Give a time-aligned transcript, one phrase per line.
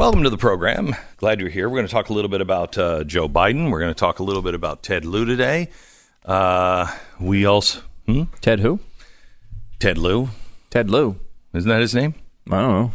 [0.00, 0.96] Welcome to the program.
[1.18, 1.68] Glad you're here.
[1.68, 3.70] We're going to talk a little bit about uh, Joe Biden.
[3.70, 5.68] We're going to talk a little bit about Ted Lieu today.
[6.24, 8.22] Uh, we also hmm?
[8.40, 8.80] Ted who?
[9.78, 10.30] Ted Lieu.
[10.70, 11.20] Ted Lieu.
[11.52, 12.14] Isn't that his name?
[12.50, 12.92] I don't know.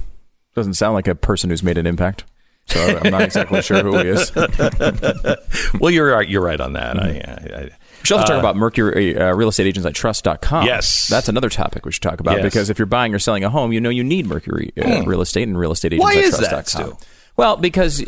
[0.55, 2.23] Doesn't sound like a person who's made an impact.
[2.69, 4.31] So I'm not exactly sure who he is.
[5.79, 6.27] Well, you're right.
[6.27, 6.99] You're right on that.
[6.99, 7.69] I, I, I,
[8.05, 10.65] We should also talk about Mercury uh, Real Estate Agents I Trust.com.
[10.65, 11.07] Yes.
[11.07, 12.43] That's another topic we should talk about Yes.
[12.43, 15.21] because if you're buying or selling a home, you know you need Mercury uh, Real
[15.21, 16.97] Estate and Real Estate Agents Why I Trust.com.
[17.37, 18.05] Well, because uh,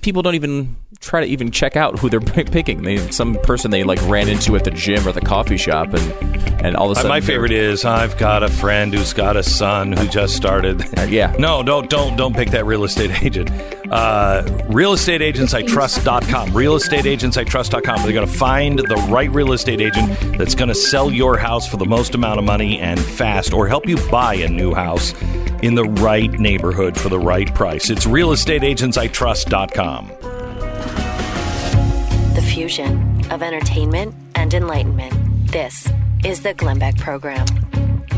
[0.00, 2.82] people don't even try to even check out who they're picking.
[2.82, 6.12] They some person they like ran into at the gym or the coffee shop, and
[6.64, 9.42] and all of a sudden my favorite is I've got a friend who's got a
[9.42, 10.82] son who just started.
[10.98, 11.32] Uh, yeah.
[11.38, 13.50] No, don't don't don't pick that real estate agent.
[13.90, 16.50] Uh, realestateagentsitrust.com.
[16.50, 18.02] Realestateagentsitrust.com.
[18.02, 21.68] They're going to find the right real estate agent that's going to sell your house
[21.68, 25.14] for the most amount of money and fast, or help you buy a new house
[25.62, 27.90] in the right neighborhood for the right price.
[27.90, 30.10] It's realestateagentsitrust.com.
[32.34, 35.12] The fusion of entertainment and enlightenment.
[35.52, 35.88] This
[36.24, 37.46] is the Glenn Beck Program.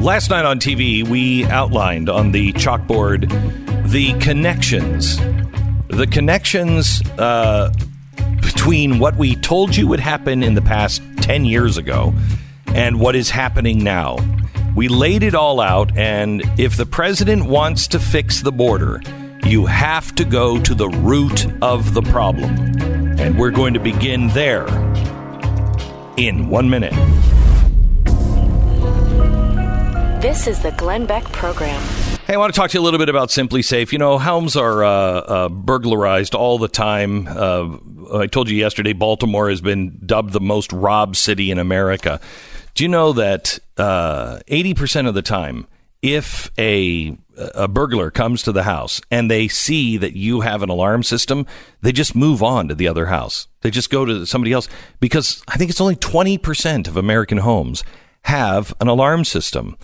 [0.00, 3.28] Last night on TV, we outlined on the chalkboard
[3.90, 5.18] the connections,
[5.88, 7.72] the connections uh,
[8.40, 12.14] between what we told you would happen in the past 10 years ago
[12.68, 14.16] and what is happening now.
[14.76, 19.02] We laid it all out, and if the president wants to fix the border,
[19.44, 22.50] you have to go to the root of the problem.
[23.18, 24.66] And we're going to begin there
[26.16, 26.94] in one minute.
[30.20, 31.80] This is the Glenn Beck Program.
[32.26, 33.90] Hey, I want to talk to you a little bit about SimpliSafe.
[33.90, 37.26] You know, homes are uh, uh, burglarized all the time.
[37.26, 37.78] Uh,
[38.14, 42.20] I told you yesterday, Baltimore has been dubbed the most robbed city in America.
[42.74, 45.66] Do you know that uh, eighty percent of the time,
[46.02, 50.68] if a a burglar comes to the house and they see that you have an
[50.68, 51.46] alarm system,
[51.80, 53.46] they just move on to the other house.
[53.62, 54.68] They just go to somebody else
[55.00, 57.82] because I think it's only twenty percent of American homes
[58.22, 59.76] have an alarm system.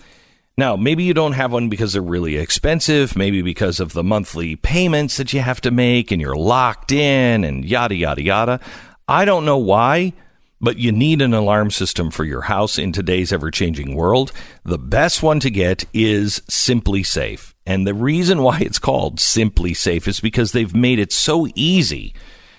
[0.59, 4.55] Now, maybe you don't have one because they're really expensive, maybe because of the monthly
[4.55, 8.59] payments that you have to make and you're locked in and yada, yada, yada.
[9.07, 10.13] I don't know why,
[10.59, 14.31] but you need an alarm system for your house in today's ever changing world.
[14.63, 17.53] The best one to get is SimpliSafe.
[17.65, 22.13] And the reason why it's called SimpliSafe is because they've made it so easy.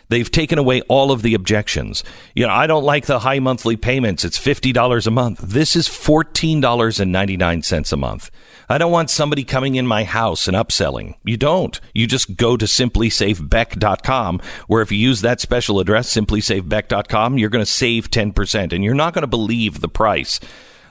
[0.08, 2.02] They've taken away all of the objections.
[2.34, 4.24] You know, I don't like the high monthly payments.
[4.24, 5.40] It's $50 a month.
[5.40, 8.30] This is $14.99 a month.
[8.70, 11.14] I don't want somebody coming in my house and upselling.
[11.24, 11.78] You don't.
[11.94, 17.64] You just go to simplisafebeck.com, where if you use that special address, simplisafebeck.com, you're going
[17.64, 20.38] to save 10%, and you're not going to believe the price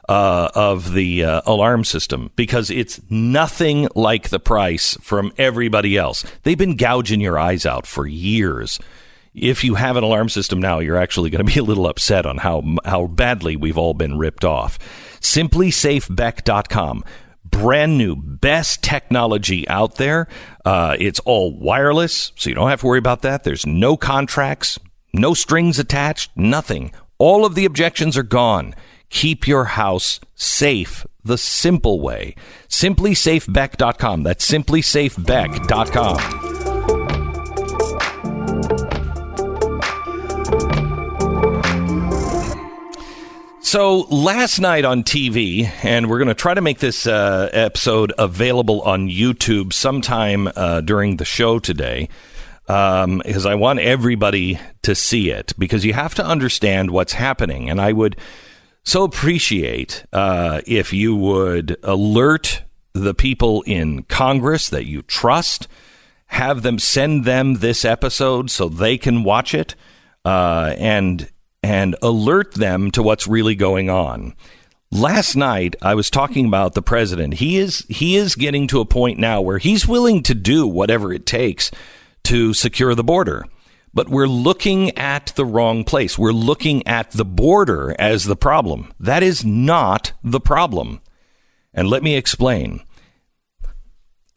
[0.10, 6.26] uh, of the uh, alarm system because it's nothing like the price from everybody else.
[6.44, 8.80] They've been gouging your eyes out for years.
[9.38, 12.26] If you have an alarm system now, you're actually going to be a little upset
[12.26, 14.80] on how how badly we've all been ripped off.
[15.22, 17.04] SimpliSafeBeck.com.
[17.46, 20.28] Brand new, best technology out there.
[20.66, 23.46] Uh, it's all wireless, so you don't have to worry about that.
[23.46, 24.78] There's no contracts,
[25.14, 26.92] no strings attached, nothing.
[27.20, 28.76] All of the objections are gone.
[29.10, 32.36] Keep your house safe the simple way.
[32.70, 34.24] SimpliSafeBeck.com.
[34.24, 36.57] That's SimpliSafeBeck.com.
[43.68, 48.14] So last night on TV, and we're going to try to make this uh, episode
[48.18, 52.08] available on YouTube sometime uh, during the show today,
[52.70, 55.52] um, because I want everybody to see it.
[55.60, 58.16] Because you have to understand what's happening, and I would
[58.86, 62.64] so appreciate uh, if you would alert
[62.94, 65.68] the people in Congress that you trust,
[66.28, 69.76] have them send them this episode so they can watch it,
[70.24, 71.30] uh, and
[71.68, 74.34] and alert them to what's really going on.
[74.90, 77.36] Last night I was talking about the president.
[77.36, 81.12] He is he is getting to a point now where he's willing to do whatever
[81.12, 81.70] it takes
[82.24, 83.46] to secure the border.
[83.94, 86.18] But we're looking at the wrong place.
[86.18, 88.94] We're looking at the border as the problem.
[88.98, 91.02] That is not the problem.
[91.74, 92.82] And let me explain.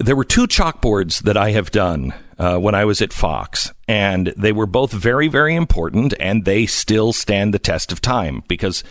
[0.00, 4.32] There were two chalkboards that I have done uh, when I was at Fox, and
[4.34, 8.82] they were both very, very important, and they still stand the test of time because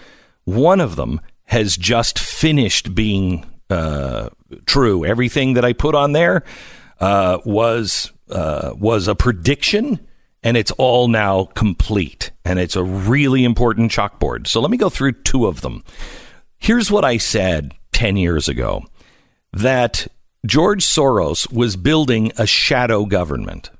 [0.43, 4.29] one of them has just finished being uh,
[4.67, 5.03] true.
[5.03, 6.43] Everything that I put on there
[6.99, 9.99] uh, was uh, was a prediction,
[10.43, 14.45] and it's all now complete, and it's a really important chalkboard.
[14.45, 15.83] So let me go through two of them.
[16.59, 18.85] Here's what I said ten years ago:
[19.53, 20.07] that
[20.45, 23.71] George Soros was building a shadow government.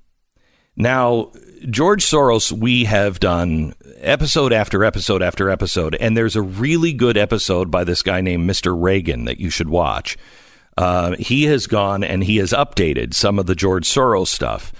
[0.75, 1.31] Now,
[1.69, 7.17] George Soros, we have done episode after episode after episode, and there's a really good
[7.17, 8.75] episode by this guy named Mr.
[8.79, 10.17] Reagan that you should watch.
[10.77, 14.71] Uh, he has gone and he has updated some of the George Soros stuff.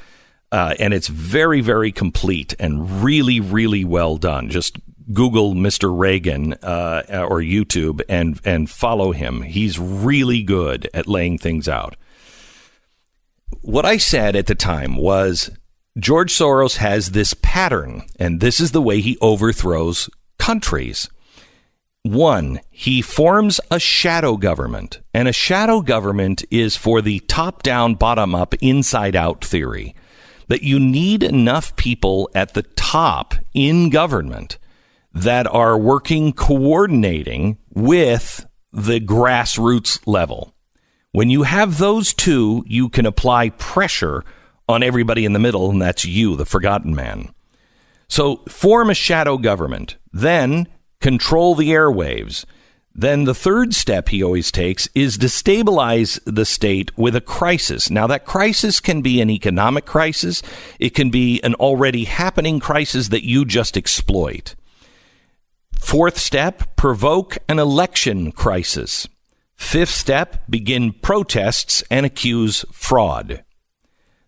[0.52, 4.50] Uh, and it's very, very complete and really, really well done.
[4.50, 4.78] Just
[5.12, 5.96] Google Mr.
[5.98, 9.42] Reagan uh, or YouTube and and follow him.
[9.42, 11.96] He's really good at laying things out.
[13.62, 15.50] What I said at the time was
[15.98, 21.10] George Soros has this pattern, and this is the way he overthrows countries.
[22.04, 27.96] One, he forms a shadow government, and a shadow government is for the top down,
[27.96, 29.96] bottom up, inside out theory
[30.48, 34.58] that you need enough people at the top in government
[35.14, 40.54] that are working coordinating with the grassroots level.
[41.12, 44.24] When you have those two, you can apply pressure
[44.68, 47.34] on everybody in the middle, and that's you, the forgotten man.
[48.08, 50.68] So form a shadow government, then
[51.02, 52.46] control the airwaves.
[52.94, 57.90] Then the third step he always takes is destabilize the state with a crisis.
[57.90, 60.42] Now, that crisis can be an economic crisis,
[60.80, 64.56] it can be an already happening crisis that you just exploit.
[65.80, 69.08] Fourth step, provoke an election crisis.
[69.56, 73.44] Fifth step, begin protests and accuse fraud.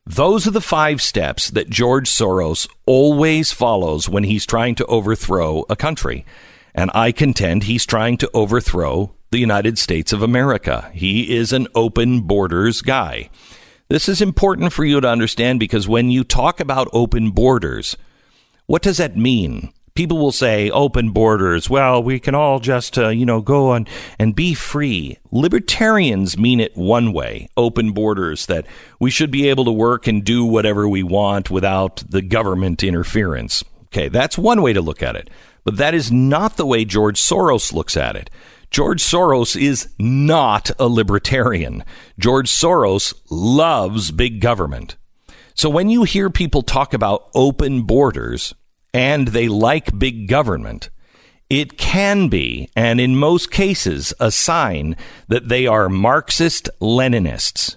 [0.06, 5.64] Those are the five steps that George Soros always follows when he's trying to overthrow
[5.70, 6.26] a country.
[6.74, 10.90] And I contend he's trying to overthrow the United States of America.
[10.94, 13.30] He is an open borders guy.
[13.88, 17.96] This is important for you to understand because when you talk about open borders,
[18.66, 19.72] what does that mean?
[19.94, 21.70] People will say open borders.
[21.70, 23.88] Well, we can all just, uh, you know, go on
[24.20, 25.18] and be free.
[25.32, 28.66] Libertarians mean it one way open borders, that
[29.00, 33.64] we should be able to work and do whatever we want without the government interference.
[33.86, 35.30] Okay, that's one way to look at it.
[35.64, 38.30] But that is not the way George Soros looks at it.
[38.72, 41.84] George Soros is not a libertarian.
[42.18, 44.96] George Soros loves big government.
[45.54, 48.56] So when you hear people talk about open borders,
[48.94, 50.90] and they like big government,
[51.50, 54.96] it can be, and in most cases, a sign
[55.28, 57.76] that they are Marxist Leninists.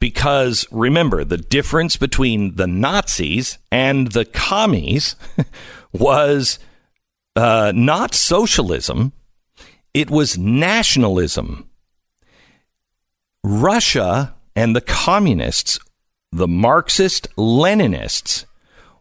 [0.00, 5.16] Because remember, the difference between the Nazis and the commies
[5.92, 6.58] was
[7.36, 9.12] uh, not socialism,
[9.94, 11.68] it was nationalism.
[13.44, 15.78] Russia and the communists,
[16.32, 18.44] the Marxist Leninists,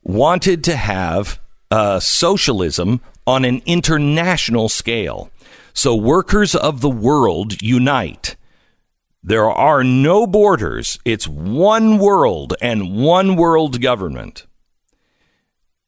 [0.07, 1.39] wanted to have
[1.69, 5.29] uh, socialism on an international scale.
[5.73, 8.37] So workers of the world unite.
[9.21, 10.97] There are no borders.
[11.03, 14.47] It's one world and one world government.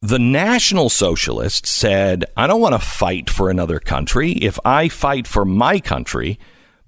[0.02, 4.34] The National Socialists said, I don't want to fight for another country.
[4.34, 6.38] If I fight for my country,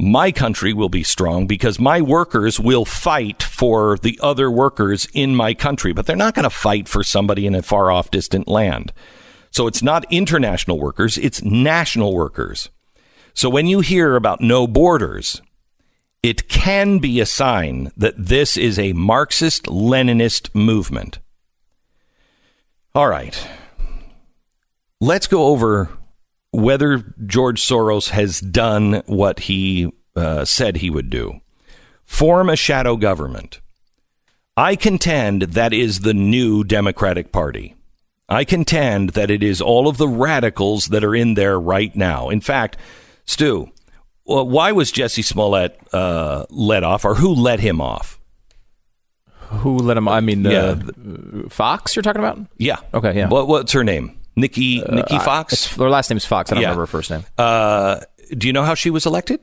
[0.01, 5.36] my country will be strong because my workers will fight for the other workers in
[5.36, 8.48] my country, but they're not going to fight for somebody in a far off distant
[8.48, 8.92] land.
[9.51, 12.69] So it's not international workers, it's national workers.
[13.36, 15.39] So when you hear about no borders,
[16.24, 21.19] it can be a sign that this is a Marxist Leninist movement.
[22.95, 23.47] All right.
[24.99, 25.90] Let's go over
[26.52, 31.41] whether George Soros has done what he uh, said he would do
[32.06, 33.61] form a shadow government.
[34.57, 37.75] I contend that is the new Democratic Party.
[38.27, 42.30] I contend that it is all of the radicals that are in there right now.
[42.30, 42.77] In fact,
[43.25, 43.71] Stu,
[44.23, 48.19] why was Jussie Smollett uh, let off, or who let him off?
[49.49, 50.07] Who let him?
[50.07, 51.44] I mean, uh, yeah.
[51.49, 51.95] Foxx.
[51.95, 52.39] You're talking about?
[52.57, 52.77] Yeah.
[52.94, 53.18] Okay.
[53.18, 53.27] Yeah.
[53.27, 54.18] What, what's her name?
[54.37, 55.75] Nikki uh, Nikki Foxx.
[55.75, 56.51] her last name is Foxx.
[56.51, 56.69] I don't yeah.
[56.69, 57.25] remember her first name.
[57.37, 57.99] Uh,
[58.37, 59.41] do you know how she was elected?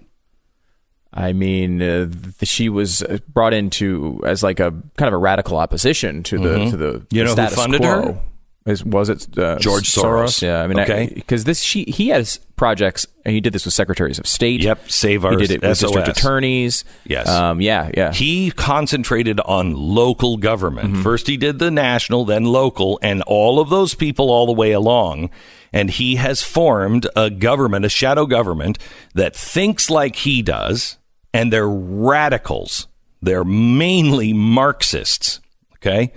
[1.12, 2.08] I mean, uh,
[2.42, 6.70] she was brought into as like a kind of a radical opposition to the mm-hmm.
[6.70, 7.88] to the you know status who funded quo.
[7.88, 8.20] her?
[8.66, 10.26] Is, was it uh, George Soros?
[10.26, 10.42] Soros?
[10.42, 13.06] Yeah, I mean, okay, because this she he has projects.
[13.24, 14.62] and He did this with secretaries of state.
[14.62, 15.30] Yep, save our.
[15.30, 15.92] He did it with SOS.
[15.92, 16.84] district attorneys.
[17.06, 18.12] Yes, um, yeah, yeah.
[18.12, 20.92] He concentrated on local government.
[20.92, 21.02] Mm-hmm.
[21.02, 24.72] First, he did the national, then local, and all of those people all the way
[24.72, 25.30] along.
[25.72, 28.78] And he has formed a government, a shadow government
[29.14, 30.98] that thinks like he does
[31.32, 32.86] and they're radicals.
[33.20, 35.40] They're mainly Marxists.
[35.76, 36.12] Okay.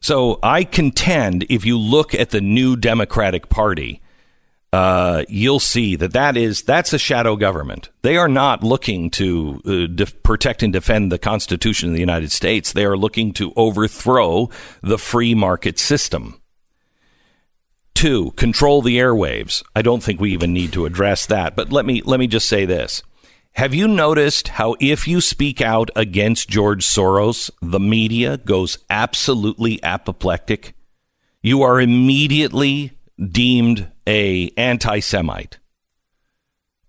[0.00, 4.00] So I contend if you look at the new Democratic Party,
[4.72, 7.90] uh, you'll see that that is that's a shadow government.
[8.02, 12.72] They are not looking to uh, protect and defend the Constitution of the United States.
[12.72, 14.50] They are looking to overthrow
[14.82, 16.40] the free market system.
[17.96, 19.62] Two, control the airwaves.
[19.74, 21.56] I don't think we even need to address that.
[21.56, 23.02] But let me let me just say this.
[23.52, 29.82] Have you noticed how if you speak out against George Soros, the media goes absolutely
[29.82, 30.74] apoplectic?
[31.40, 35.58] You are immediately deemed a anti-Semite.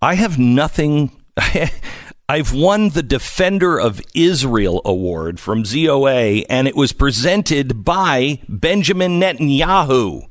[0.02, 1.12] I have nothing
[2.30, 9.22] I've won the Defender of Israel award from ZOA and it was presented by Benjamin
[9.22, 10.27] Netanyahu.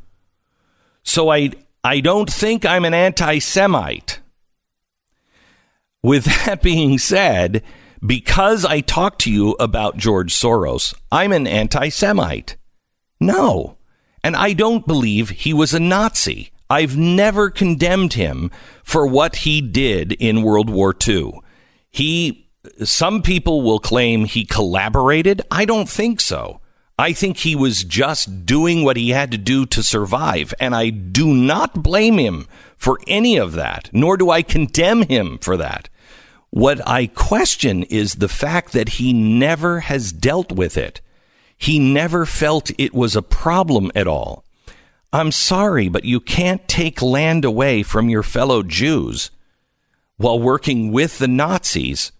[1.07, 4.19] So I I don't think I'm an anti-Semite.
[6.03, 7.63] With that being said,
[8.05, 12.57] because I talked to you about George Soros, I'm an anti Semite.
[13.21, 13.79] No.
[14.23, 16.51] And I don't believe he was a Nazi.
[16.69, 18.51] I've never condemned him
[18.83, 21.41] for what he did in World War II.
[21.89, 22.51] He,
[22.83, 25.41] some people will claim he collaborated.
[25.53, 26.61] I don't think so.
[26.99, 30.88] I think he was just doing what he had to do to survive, and I
[30.88, 35.91] do not blame him for any of that, nor do I condemn him for that.
[36.50, 41.03] What I question is the fact that he never has dealt with it.
[41.59, 44.45] He never felt it was a problem at all.
[45.12, 49.31] I'm sorry, but you can't take land away from your fellow Jews
[50.17, 52.12] while working with the Nazis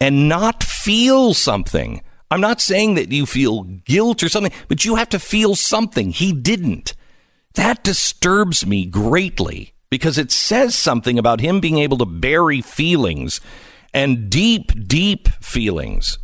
[0.00, 2.02] and not feel something.
[2.30, 6.10] I'm not saying that you feel guilt or something, but you have to feel something.
[6.10, 6.94] He didn't.
[7.54, 13.40] That disturbs me greatly because it says something about him being able to bury feelings
[13.94, 16.18] and deep, deep feelings.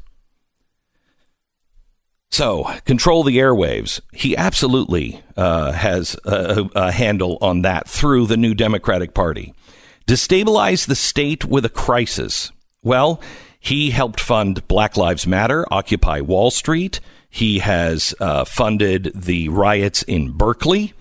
[2.31, 4.01] So, control the airwaves.
[4.13, 9.55] He absolutely uh, has a, a handle on that through the new Democratic Party.
[10.07, 12.51] Destabilize the state with a crisis.
[12.83, 13.21] Well,
[13.65, 17.01] he helped fund Black Lives Matter, Occupy Wall Street.
[17.31, 20.93] He has uh, funded the riots in Berkeley.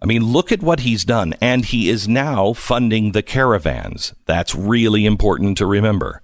[0.00, 1.34] I mean, look at what he's done.
[1.42, 4.14] And he is now funding the caravans.
[4.24, 6.22] That's really important to remember.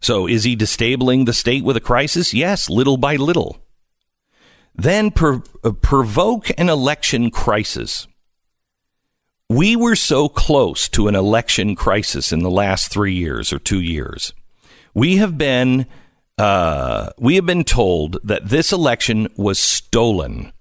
[0.00, 2.32] So is he disabling the state with a crisis?
[2.32, 3.58] Yes, little by little.
[4.74, 8.06] Then uh, provoke an election crisis.
[9.50, 13.82] We were so close to an election crisis in the last three years or two
[13.82, 14.32] years.
[14.94, 15.86] We have been
[16.36, 20.52] uh, we have been told that this election was stolen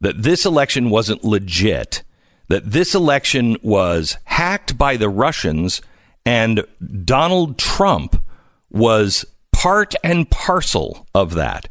[0.00, 2.02] that this election wasn't legit,
[2.48, 5.82] that this election was hacked by the Russians,
[6.24, 6.64] and
[7.04, 8.22] Donald Trump
[8.70, 11.68] was part and parcel of that.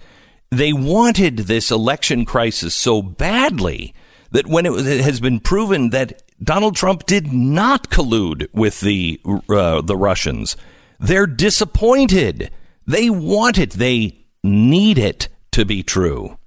[0.49, 3.93] They wanted this election crisis so badly
[4.31, 9.81] that when it has been proven that Donald Trump did not collude with the uh,
[9.81, 10.55] the Russians,
[10.99, 12.51] they're disappointed.
[12.85, 13.71] They want it.
[13.71, 16.37] They need it to be true.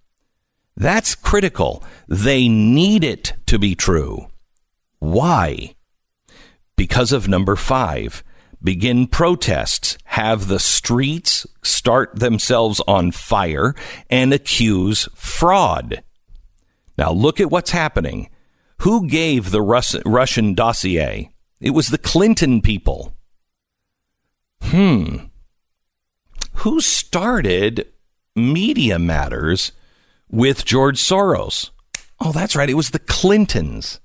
[0.77, 1.85] That's critical.
[2.09, 4.29] They need it to be true.
[4.99, 5.75] Why?
[6.77, 8.25] Because of number five.
[8.63, 13.75] Begin protests, have the streets start themselves on fire,
[14.11, 16.03] and accuse fraud.
[16.99, 18.29] Now look at what's happening.
[18.81, 21.31] Who gave the Rus- Russian dossier?
[21.59, 23.17] It was the Clinton people.
[24.63, 25.17] Hmm.
[26.55, 27.87] Who started
[28.37, 29.73] Media Matters
[30.31, 31.71] with George Soros.
[32.21, 32.71] Oh, that's right.
[32.71, 34.01] It was the Clintons.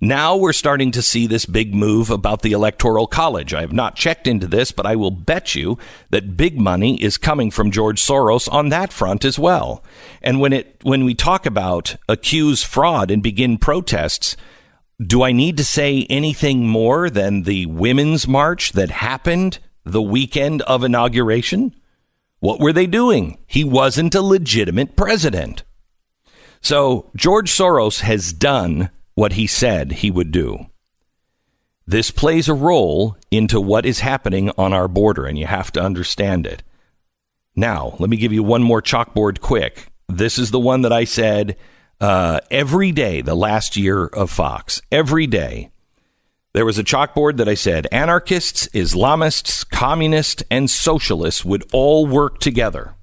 [0.00, 3.54] Now we're starting to see this big move about the Electoral College.
[3.54, 5.78] I have not checked into this, but I will bet you
[6.10, 9.84] that big money is coming from George Soros on that front as well.
[10.20, 14.36] And when it when we talk about accuse fraud and begin protests,
[15.00, 20.62] do I need to say anything more than the women's march that happened the weekend
[20.62, 21.74] of inauguration?
[22.40, 23.38] What were they doing?
[23.46, 25.62] He wasn't a legitimate president.
[26.60, 30.66] So George Soros has done what he said he would do.
[31.86, 35.82] This plays a role into what is happening on our border, and you have to
[35.82, 36.62] understand it.
[37.56, 39.88] Now, let me give you one more chalkboard quick.
[40.08, 41.56] This is the one that I said
[42.00, 44.80] uh, every day the last year of Fox.
[44.90, 45.71] Every day.
[46.54, 52.40] There was a chalkboard that I said anarchists, Islamists, communists, and socialists would all work
[52.40, 52.94] together.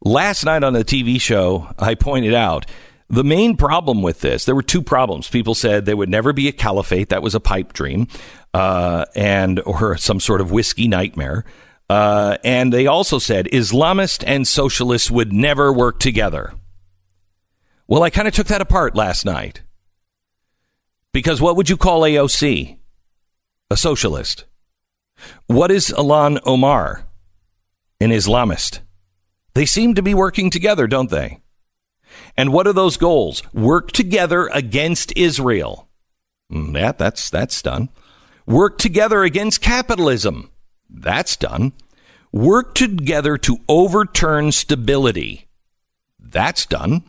[0.00, 2.66] Last night on the TV show, I pointed out
[3.10, 5.28] the main problem with this, there were two problems.
[5.28, 7.08] People said there would never be a caliphate.
[7.08, 8.06] That was a pipe dream,
[8.52, 11.44] uh, and or some sort of whiskey nightmare.
[11.88, 16.52] Uh, and they also said Islamists and socialists would never work together.
[17.86, 19.62] Well, I kind of took that apart last night
[21.18, 22.78] Because what would you call AOC?
[23.72, 24.44] A socialist.
[25.48, 27.08] What is Ilhan Omar?
[28.00, 28.78] An Islamist.
[29.54, 31.40] They seem to be working together, don't they?
[32.36, 33.42] And what are those goals?
[33.52, 35.88] Work together against Israel.
[36.52, 37.88] Mm, yeah, that's that's done.
[38.46, 40.52] Work together against capitalism.
[40.88, 41.72] That's done.
[42.30, 45.48] Work together to overturn stability.
[46.20, 47.02] That's done.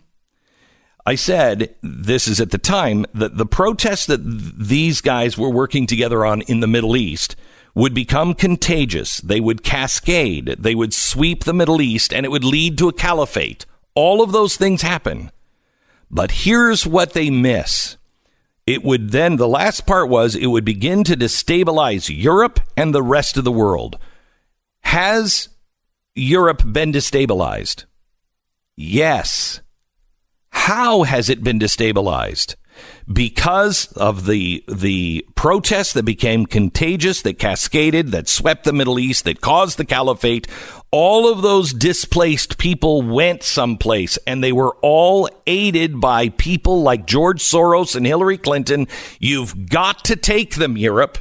[1.10, 5.88] I said this is at the time that the protests that these guys were working
[5.88, 7.36] together on in the Middle East
[7.74, 9.18] would become contagious.
[9.18, 10.58] They would cascade.
[10.60, 13.66] They would sweep the Middle East and it would lead to a caliphate.
[13.96, 15.32] All of those things happen.
[16.12, 17.98] But here's what they miss.
[18.68, 23.02] It would then, the last part was, it would begin to destabilize Europe and the
[23.02, 23.98] rest of the world.
[24.82, 25.50] Has
[26.14, 27.86] Europe been destabilized?
[28.76, 29.62] Yes.
[30.52, 32.56] How has it been destabilized?
[33.12, 39.26] Because of the the protests that became contagious, that cascaded, that swept the Middle East,
[39.26, 40.48] that caused the caliphate,
[40.92, 47.06] all of those displaced people went someplace and they were all aided by people like
[47.06, 48.88] George Soros and Hillary Clinton.
[49.20, 51.18] You've got to take them, Europe.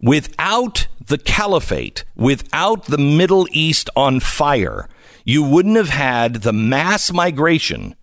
[0.00, 4.88] Without the caliphate, without the Middle East on fire,
[5.24, 7.94] you wouldn't have had the mass migration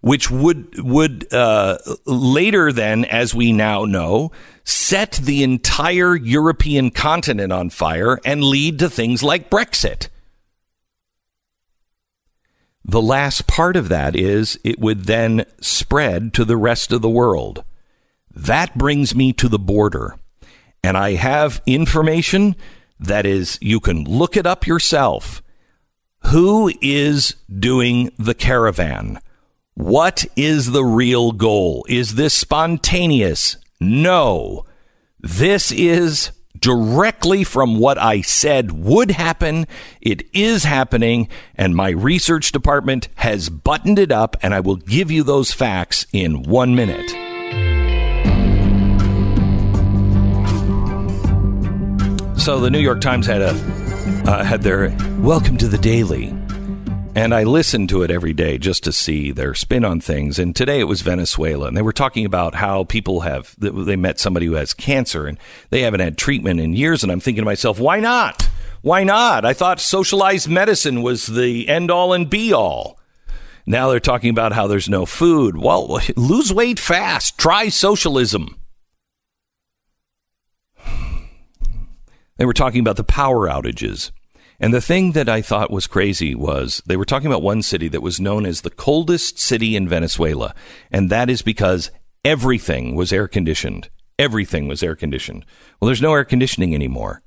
[0.00, 4.32] which would would uh, later then, as we now know,
[4.64, 10.08] set the entire European continent on fire and lead to things like Brexit.
[12.84, 17.10] The last part of that is it would then spread to the rest of the
[17.10, 17.62] world.
[18.34, 20.16] That brings me to the border.
[20.82, 22.56] And I have information
[22.98, 25.42] that is, you can look it up yourself.
[26.26, 29.20] Who is doing the caravan?
[29.74, 31.86] What is the real goal?
[31.88, 33.56] Is this spontaneous?
[33.78, 34.66] No.
[35.20, 39.66] This is directly from what I said would happen.
[40.00, 45.10] It is happening, and my research department has buttoned it up, and I will give
[45.10, 47.08] you those facts in one minute.
[52.38, 53.50] So the New York Times had a
[54.26, 56.34] uh, had their welcome to the Daily
[57.14, 60.38] and I listen to it every day just to see their spin on things.
[60.38, 64.20] And today it was Venezuela, and they were talking about how people have they met
[64.20, 65.38] somebody who has cancer and
[65.70, 67.02] they haven't had treatment in years.
[67.02, 68.48] And I'm thinking to myself, why not?
[68.82, 69.44] Why not?
[69.44, 72.98] I thought socialized medicine was the end all and be all.
[73.66, 75.56] Now they're talking about how there's no food.
[75.56, 77.36] Well, lose weight fast.
[77.38, 78.56] Try socialism.
[82.36, 84.12] They were talking about the power outages.
[84.60, 87.88] And the thing that I thought was crazy was they were talking about one city
[87.88, 90.54] that was known as the coldest city in Venezuela.
[90.90, 91.90] And that is because
[92.26, 93.88] everything was air conditioned.
[94.18, 95.46] Everything was air conditioned.
[95.80, 97.22] Well, there's no air conditioning anymore.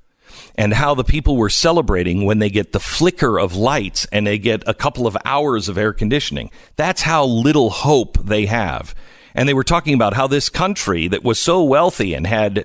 [0.54, 4.38] And how the people were celebrating when they get the flicker of lights and they
[4.38, 6.52] get a couple of hours of air conditioning.
[6.76, 8.94] That's how little hope they have.
[9.34, 12.64] And they were talking about how this country that was so wealthy and had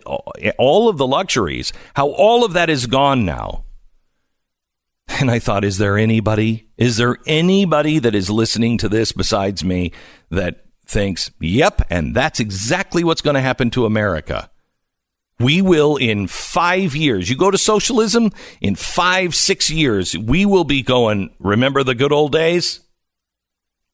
[0.60, 3.64] all of the luxuries, how all of that is gone now.
[5.10, 6.70] And I thought, is there anybody?
[6.78, 9.92] Is there anybody that is listening to this besides me
[10.30, 14.50] that thinks, yep, and that's exactly what's going to happen to America?
[15.40, 20.66] We will, in five years, you go to socialism, in five, six years, we will
[20.66, 22.82] be going, remember the good old days?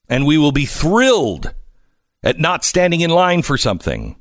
[0.08, 1.52] And we will be thrilled
[2.22, 4.16] at not standing in line for something.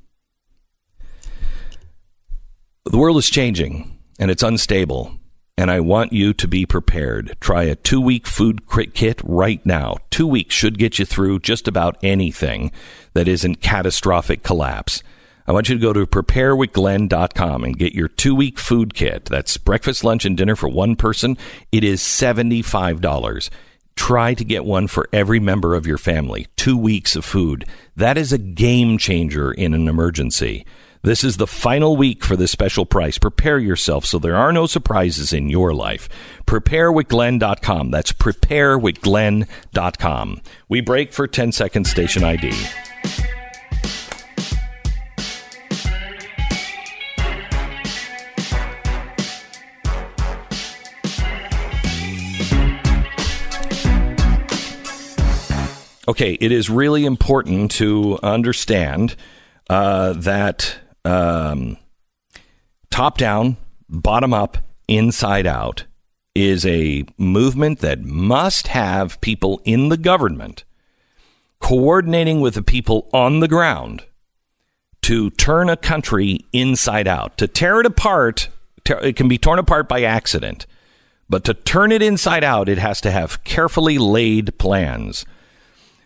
[2.86, 5.20] The world is changing and it's unstable
[5.58, 7.38] and I want you to be prepared.
[7.40, 8.62] Try a two week food
[8.94, 9.98] kit right now.
[10.10, 12.72] Two weeks should get you through just about anything
[13.14, 15.02] that isn't catastrophic collapse.
[15.48, 19.26] I want you to go to preparewithglenn.com and get your two week food kit.
[19.26, 21.38] That's breakfast, lunch, and dinner for one person.
[21.72, 23.50] It is $75.
[23.96, 26.48] Try to get one for every member of your family.
[26.58, 27.66] Two weeks of food.
[27.96, 30.66] That is a game changer in an emergency.
[31.06, 33.20] This is the final week for this special price.
[33.20, 36.10] Prepare yourself so there are no surprises in your life.
[36.48, 37.92] Preparewithglenn.com.
[37.92, 40.42] That's preparewithglenn.com.
[40.68, 42.52] We break for 10 seconds station ID.
[56.08, 59.16] Okay, it is really important to understand
[59.70, 61.78] uh, that um,
[62.90, 63.58] top down,
[63.90, 65.86] bottom up, inside out
[66.36, 70.66] is a movement that must have people in the government
[71.60, 74.04] coordinating with the people on the ground
[75.02, 77.38] to turn a country inside out.
[77.38, 78.50] To tear it apart,
[78.86, 80.66] it can be torn apart by accident.
[81.30, 85.26] But to turn it inside out, it has to have carefully laid plans.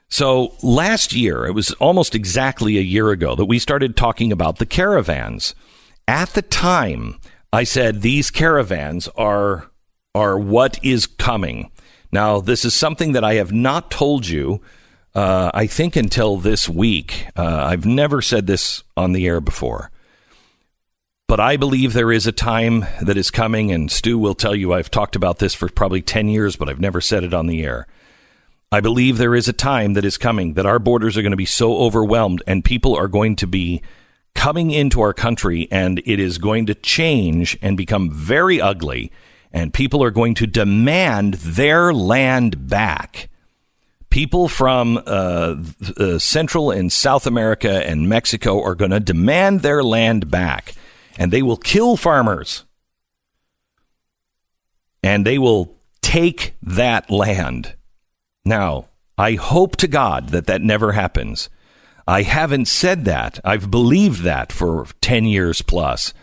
[0.10, 4.58] So last year, it was almost exactly a year ago that we started talking about
[4.58, 5.54] the caravans.
[6.08, 7.20] At the time,
[7.54, 9.70] I said these caravans are
[10.16, 11.72] are what is coming.
[12.12, 14.62] Now, this is something that I have not told you.
[15.14, 17.28] Uh, I think until this week.
[17.36, 19.92] Uh, I've never said this on the air before.
[21.28, 24.74] But I believe there is a time that is coming, and Stu will tell you
[24.74, 27.64] I've talked about this for probably 10 years, but I've never said it on the
[27.64, 27.88] air.
[28.72, 31.38] I believe there is a time that is coming that our borders are going to
[31.38, 33.82] be so overwhelmed and people are going to be
[34.36, 39.12] coming into our country and it is going to change and become very ugly
[39.52, 43.30] and people are going to demand their land back.
[44.12, 45.56] People from uh,
[45.98, 50.76] uh, Central and South America and Mexico are going to demand their land back
[51.18, 52.66] and they will kill farmers.
[55.02, 57.76] And they will take that land.
[58.46, 61.50] Now, I hope to God that that never happens.
[62.08, 63.40] I haven't said that.
[63.44, 66.14] I've believed that for 10 years plus.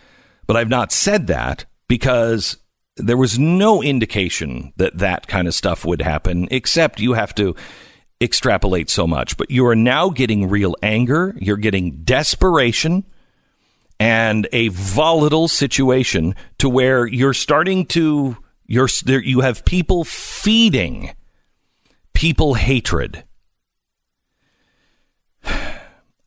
[0.45, 2.57] But I've not said that because
[2.97, 7.55] there was no indication that that kind of stuff would happen, except you have to
[8.19, 9.37] extrapolate so much.
[9.37, 13.05] But you are now getting real anger, you're getting desperation
[13.99, 21.11] and a volatile situation to where you're starting to you're you have people feeding
[22.17, 23.23] people hatred.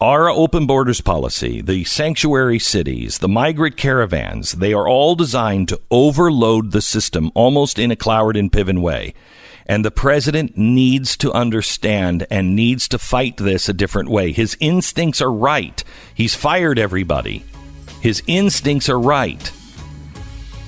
[0.00, 5.81] Our open borders policy, the sanctuary cities, the migrant caravans, they are all designed to
[5.90, 9.14] overload the system almost in a Cloward and Piven way.
[9.66, 14.31] And the president needs to understand and needs to fight this a different way.
[14.31, 15.83] His instincts are right.
[16.14, 17.42] He's fired everybody.
[18.00, 19.50] His instincts are right.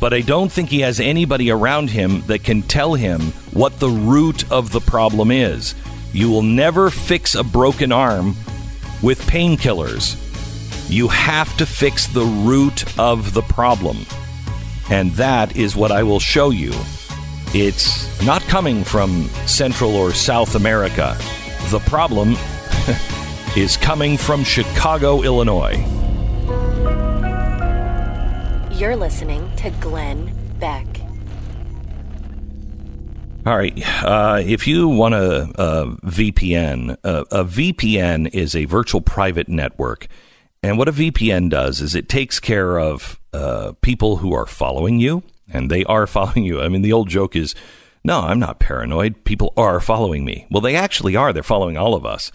[0.03, 3.21] But I don't think he has anybody around him that can tell him
[3.53, 5.77] what the root of the problem is.
[6.13, 8.35] You will never fix a broken arm
[9.01, 10.19] with painkillers.
[10.91, 13.99] You have to fix the root of the problem.
[14.91, 16.73] And that is what I will show you.
[17.55, 21.17] It's not coming from Central or South America.
[21.71, 22.35] The problem
[23.57, 26.02] is coming from Chicago, Illinois.
[28.83, 30.85] You're listening to Glenn Beck.
[33.47, 33.81] All right.
[34.03, 40.09] Uh, if you want a, a VPN, uh, a VPN is a virtual private network.
[40.65, 44.99] And what a VPN does is it takes care of uh, people who are following
[44.99, 46.61] you, and they are following you.
[46.61, 47.55] I mean, the old joke is,
[48.03, 49.23] no, I'm not paranoid.
[49.23, 50.49] People are following me.
[50.51, 51.33] Well, they actually are.
[51.33, 52.33] They're following all of us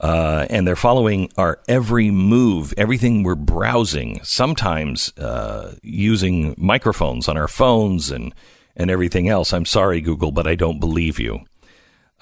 [0.00, 4.18] uh, and they're following our every move, everything we're browsing.
[4.22, 8.34] Sometimes uh, using microphones on our phones and
[8.76, 9.52] and everything else.
[9.52, 11.40] I'm sorry, Google, but I don't believe you.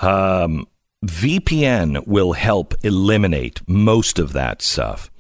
[0.01, 0.67] Um,
[1.05, 5.11] VPN will help eliminate most of that stuff.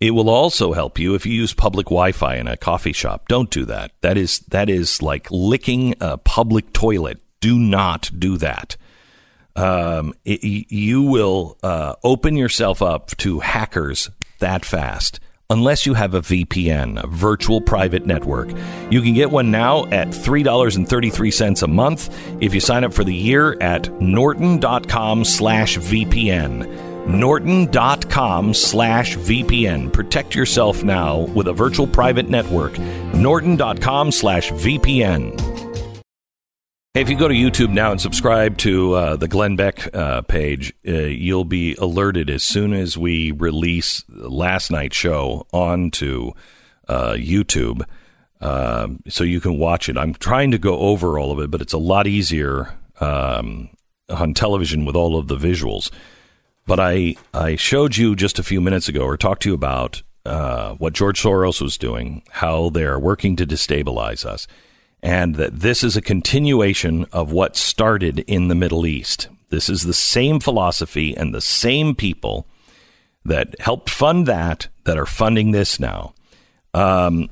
[0.00, 3.28] It will also help you if you use public Wi-Fi in a coffee shop.
[3.28, 3.92] Don't do that.
[4.00, 7.20] That is that is like licking a public toilet.
[7.40, 8.76] Do not do that
[9.56, 16.14] um, it, you will uh, open yourself up to hackers that fast unless you have
[16.14, 18.50] a VPN, a virtual private network.
[18.90, 23.14] You can get one now at $3.33 a month if you sign up for the
[23.14, 26.94] year at norton.com slash VPN.
[27.06, 29.92] Norton.com slash VPN.
[29.92, 32.76] Protect yourself now with a virtual private network.
[33.14, 35.55] Norton.com slash VPN.
[36.96, 40.22] Hey, if you go to YouTube now and subscribe to uh, the Glenn Beck uh,
[40.22, 46.30] page, uh, you'll be alerted as soon as we release last night's show onto
[46.88, 47.82] uh, YouTube,
[48.40, 49.98] um, so you can watch it.
[49.98, 53.68] I'm trying to go over all of it, but it's a lot easier um,
[54.08, 55.90] on television with all of the visuals.
[56.66, 60.02] But I I showed you just a few minutes ago, or talked to you about
[60.24, 64.46] uh, what George Soros was doing, how they're working to destabilize us
[65.02, 69.28] and that this is a continuation of what started in the Middle East.
[69.50, 72.46] This is the same philosophy and the same people
[73.24, 76.14] that helped fund that that are funding this now.
[76.74, 77.28] Um,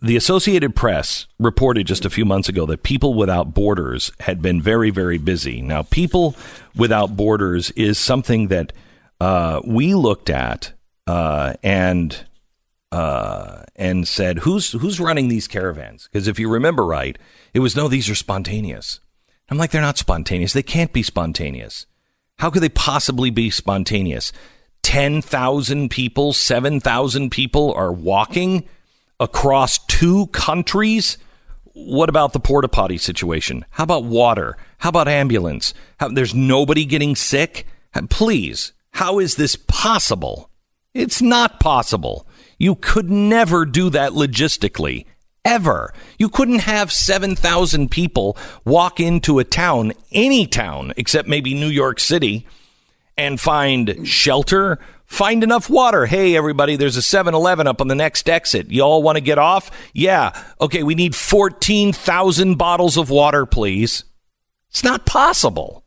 [0.00, 4.60] the Associated Press reported just a few months ago that People Without Borders had been
[4.60, 5.62] very, very busy.
[5.62, 6.36] Now, People
[6.76, 8.74] Without Borders is something that
[9.18, 10.72] uh, we looked at
[11.06, 12.26] uh, and
[12.94, 17.18] uh, and said, "Who's who's running these caravans?" Because if you remember right,
[17.52, 19.00] it was no, these are spontaneous.
[19.50, 20.52] I'm like, they're not spontaneous.
[20.52, 21.86] They can't be spontaneous.
[22.38, 24.32] How could they possibly be spontaneous?
[24.82, 28.68] 10,000 people, 7,000 people are walking
[29.18, 31.18] across two countries.
[31.72, 33.64] What about the porta potty situation?
[33.70, 34.56] How about water?
[34.78, 35.74] How about ambulance?
[35.98, 37.66] How, there's nobody getting sick?
[38.08, 40.50] Please, how is this possible?
[40.94, 42.26] It's not possible.
[42.58, 45.06] You could never do that logistically.
[45.44, 45.92] Ever.
[46.18, 52.00] You couldn't have 7,000 people walk into a town, any town, except maybe New York
[52.00, 52.46] City,
[53.18, 56.06] and find shelter, find enough water.
[56.06, 58.70] Hey, everybody, there's a 7 Eleven up on the next exit.
[58.70, 59.70] You all want to get off?
[59.92, 60.32] Yeah.
[60.60, 64.04] Okay, we need 14,000 bottles of water, please.
[64.70, 65.84] It's not possible.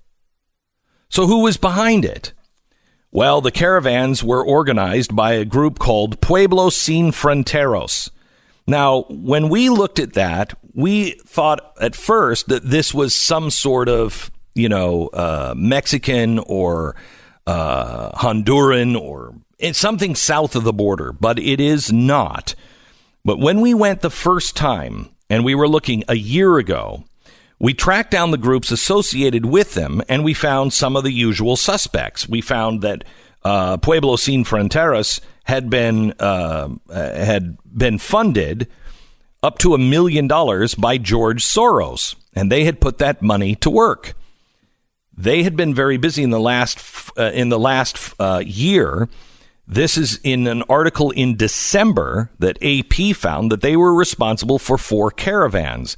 [1.10, 2.34] So, who was behind it?
[3.12, 8.10] Well, the caravans were organized by a group called Pueblo Sin Fronteras.
[8.68, 13.88] Now, when we looked at that, we thought at first that this was some sort
[13.88, 16.96] of, you know, uh, Mexican or
[17.48, 22.56] uh, Honduran or it's something south of the border, but it is not.
[23.26, 27.04] But when we went the first time, and we were looking a year ago,
[27.60, 31.56] we tracked down the groups associated with them, and we found some of the usual
[31.56, 32.30] suspects.
[32.30, 33.04] We found that
[33.44, 38.68] uh, Pueblo Sin Fronteras had been uh, had been funded
[39.42, 43.70] up to a million dollars by George Soros, and they had put that money to
[43.70, 44.14] work.
[45.16, 46.80] They had been very busy in the last
[47.18, 49.10] uh, in the last uh, year.
[49.68, 54.78] This is in an article in December that AP found that they were responsible for
[54.78, 55.98] four caravans.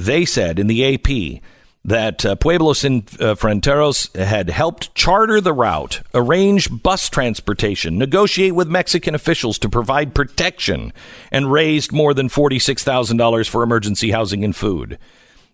[0.00, 1.42] They said in the AP
[1.84, 8.54] that uh, Pueblo Sin uh, Fronteras had helped charter the route, arrange bus transportation, negotiate
[8.54, 10.94] with Mexican officials to provide protection,
[11.30, 14.98] and raised more than $46,000 for emergency housing and food.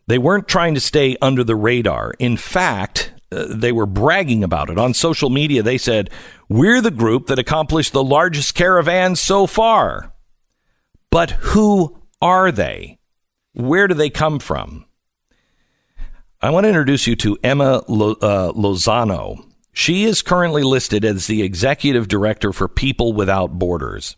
[0.07, 2.15] They weren't trying to stay under the radar.
[2.21, 4.79] In fact, uh, they were bragging about it.
[4.79, 6.09] On social media, they said,
[6.49, 10.13] We're the group that accomplished the largest caravan so far.
[11.11, 13.01] But who are they?
[13.57, 14.85] Where do they come from?
[16.43, 19.43] I want to introduce you to Emma Lo- uh, Lozano.
[19.73, 24.15] She is currently listed as the executive director for People Without Borders.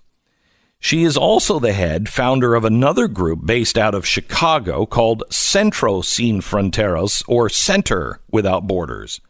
[0.81, 6.01] She is also the head founder of another group based out of Chicago called Centro
[6.01, 9.21] Sin Fronteras or Center Without Borders.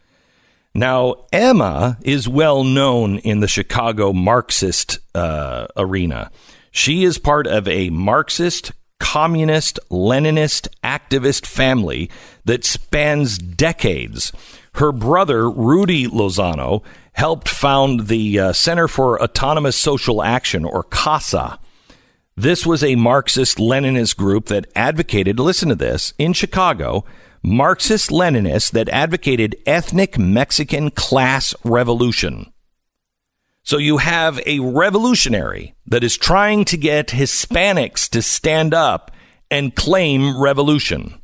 [0.74, 6.30] Now, Emma is well known in the Chicago Marxist uh, arena.
[6.70, 12.10] She is part of a Marxist, communist, Leninist, activist family
[12.44, 14.32] that spans decades.
[14.74, 16.82] Her brother, Rudy Lozano,
[17.12, 21.58] helped found the uh, Center for Autonomous Social Action, or CASA.
[22.36, 27.04] This was a Marxist Leninist group that advocated, listen to this, in Chicago,
[27.42, 32.52] Marxist Leninists that advocated ethnic Mexican class revolution.
[33.68, 39.10] So you have a revolutionary that is trying to get Hispanics to stand up
[39.50, 41.20] and claim revolution.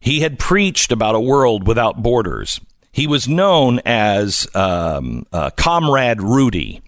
[0.00, 2.62] He had preached about a world without borders.
[2.92, 6.80] He was known as um, uh, Comrade Rudy.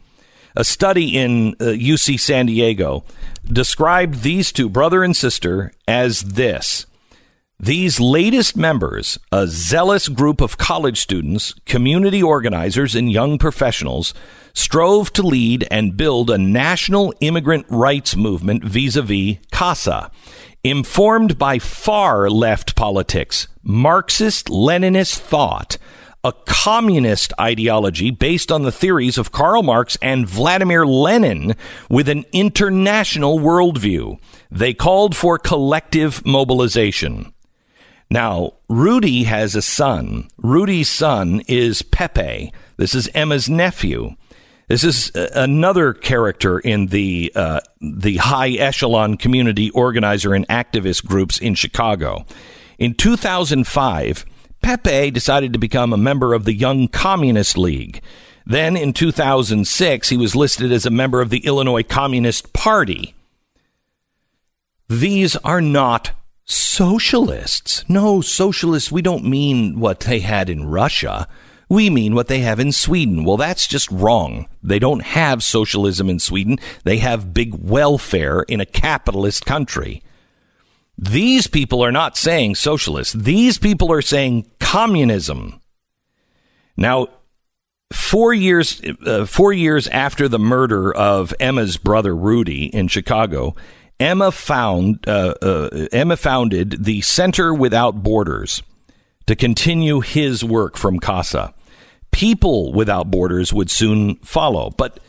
[0.57, 3.05] A study in uh, UC San Diego
[3.45, 6.87] described these two, brother and sister, as this.
[7.61, 14.15] These latest members, a zealous group of college students, community organizers, and young professionals,
[14.59, 20.11] strove to lead and build a national immigrant rights movement vis a vis CASA,
[20.65, 25.79] informed by far left politics, Marxist Leninist thought,
[26.25, 31.55] a communist ideology based on the theories of Karl Marx and Vladimir Lenin
[31.89, 34.19] with an international worldview.
[34.51, 37.33] They called for collective mobilization.
[38.11, 40.29] Now, Rudy has a son.
[40.39, 42.53] Rudy's son is Pepe.
[42.77, 44.17] This is Emma's nephew.
[44.69, 51.07] This is uh, another character in the uh, the high echelon community organizer and activist
[51.07, 52.27] groups in Chicago.
[52.79, 54.27] In 2005,
[54.63, 58.03] Pepe decided to become a member of the Young Communist League.
[58.45, 63.15] Then in 2006, he was listed as a member of the Illinois Communist Party.
[64.89, 66.13] These are not
[66.45, 67.85] socialists.
[67.89, 71.29] No, socialists, we don't mean what they had in Russia.
[71.69, 73.25] We mean what they have in Sweden.
[73.25, 74.49] Well, that's just wrong.
[74.63, 76.59] They don't have socialism in Sweden.
[76.85, 80.03] They have big welfare in a capitalist country.
[80.97, 83.23] These people are not saying socialist.
[83.23, 85.61] These people are saying communism.
[86.77, 87.09] Now,
[87.93, 93.55] four years uh, four years after the murder of Emma's brother Rudy in Chicago,
[94.01, 98.63] Emma found uh, uh, Emma founded the Center Without Borders
[99.27, 101.55] to continue his work from CASA.
[102.11, 104.71] People without borders would soon follow.
[104.71, 105.01] But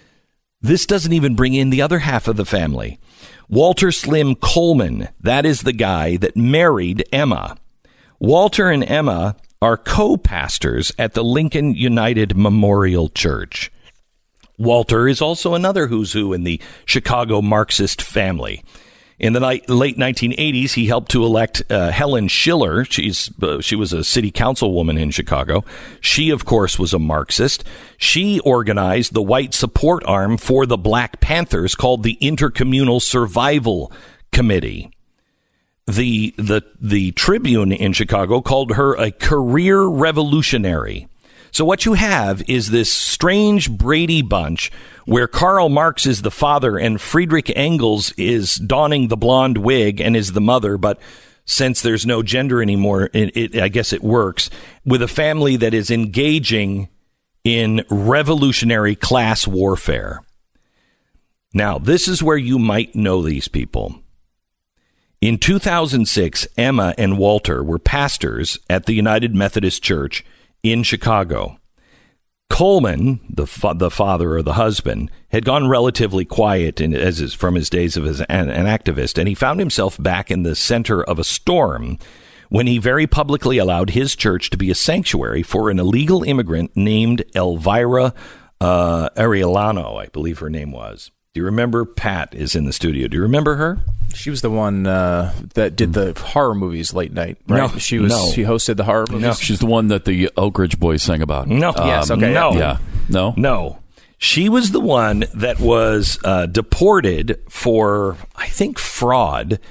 [0.62, 2.99] this doesn't even bring in the other half of the family.
[3.47, 7.57] Walter Slim Coleman, that is the guy that married Emma.
[8.19, 13.71] Walter and Emma are co pastors at the Lincoln United Memorial Church.
[14.57, 18.63] Walter is also another who's who in the Chicago Marxist family.
[19.19, 22.86] In the ni- late 1980s, he helped to elect uh, Helen Shiller.
[22.86, 25.65] She's uh, she was a city councilwoman in Chicago.
[25.99, 27.65] She, of course, was a Marxist.
[27.97, 33.91] She organized the white support arm for the Black Panthers called the Intercommunal Survival
[34.32, 34.89] Committee.
[35.86, 41.10] The the the Tribune in Chicago called her a career revolutionary.
[41.51, 44.71] So what you have is this strange Brady bunch
[45.10, 50.15] where Karl Marx is the father and Friedrich Engels is donning the blonde wig and
[50.15, 51.00] is the mother, but
[51.45, 54.52] since there's no gender anymore, it, it, I guess it works
[54.86, 56.89] with a family that is engaging
[57.43, 60.22] in revolutionary class warfare.
[61.56, 64.04] Now, this is where you might know these people.
[65.22, 70.24] In 2006, Emma and Walter were pastors at the United Methodist Church
[70.62, 71.59] in Chicago.
[72.49, 77.33] Coleman, the fa- the father or the husband, had gone relatively quiet in, as his,
[77.33, 80.55] from his days of as an, an activist, and he found himself back in the
[80.55, 81.97] center of a storm
[82.49, 86.75] when he very publicly allowed his church to be a sanctuary for an illegal immigrant
[86.75, 88.13] named Elvira
[88.59, 91.12] uh, Arellano, I believe her name was.
[91.39, 91.86] Do you remember?
[91.86, 93.08] Pat is in the studio.
[93.08, 93.80] Do you remember her?
[94.13, 97.71] She was the one uh, that did the horror movies late night, right?
[97.71, 98.12] No, she was.
[98.12, 98.30] no.
[98.34, 99.21] She hosted the horror movies.
[99.21, 99.34] No.
[99.36, 101.47] She's the one that the Oak Ridge Boys sang about.
[101.47, 101.71] No.
[101.78, 102.52] Yes, okay, No.
[102.52, 102.80] Yeah.
[103.08, 103.34] No.
[103.38, 103.80] No.
[104.17, 109.62] She was the one that was uh, deported for, I think, fraud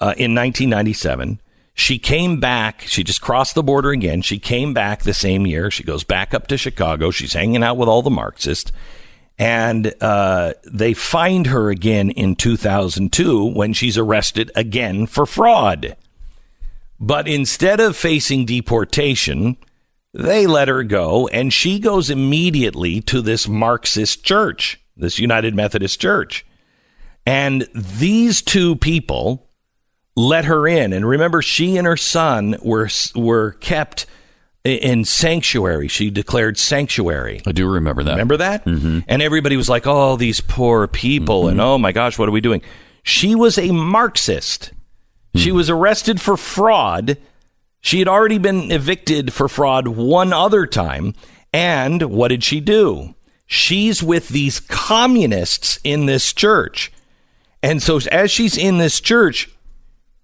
[0.00, 1.38] uh, in 1997.
[1.72, 2.80] She came back.
[2.80, 4.22] She just crossed the border again.
[4.22, 5.70] She came back the same year.
[5.70, 7.12] She goes back up to Chicago.
[7.12, 8.72] She's hanging out with all the Marxists.
[9.42, 15.96] And uh, they find her again in 2002 when she's arrested again for fraud.
[17.00, 19.56] But instead of facing deportation,
[20.14, 26.00] they let her go, and she goes immediately to this Marxist church, this United Methodist
[26.00, 26.46] Church.
[27.26, 29.50] And these two people
[30.14, 30.92] let her in.
[30.92, 34.06] And remember, she and her son were were kept
[34.64, 35.88] in sanctuary.
[35.88, 37.42] She declared sanctuary.
[37.46, 38.12] I do remember that.
[38.12, 38.64] Remember that?
[38.64, 39.00] Mm-hmm.
[39.08, 42.40] And everybody was like, "Oh, these poor people," and "Oh my gosh, what are we
[42.40, 42.62] doing?"
[43.02, 44.72] She was a Marxist.
[45.34, 47.16] She was arrested for fraud.
[47.80, 51.14] She had already been evicted for fraud one other time.
[51.52, 53.14] And what did she do?
[53.46, 56.92] She's with these communists in this church.
[57.62, 59.50] And so as she's in this church,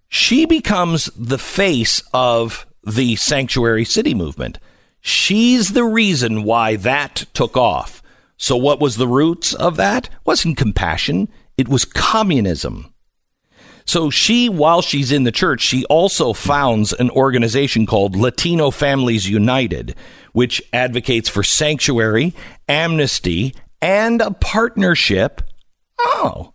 [0.09, 4.59] she becomes the face of the sanctuary city movement.
[5.01, 8.03] She's the reason why that took off.
[8.37, 10.09] So what was the roots of that?
[10.25, 12.93] Wasn't compassion, it was communism.
[13.85, 19.31] So she, while she's in the church, she also founds an organization called Latino Families
[19.31, 19.95] United,
[20.33, 22.35] which advocates for sanctuary,
[22.69, 25.41] amnesty, and a partnership.
[25.99, 26.53] Oh,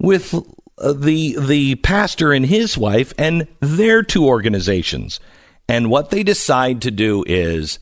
[0.00, 0.34] with
[0.78, 5.20] uh, the the pastor and his wife and their two organizations.
[5.68, 7.78] And what they decide to do is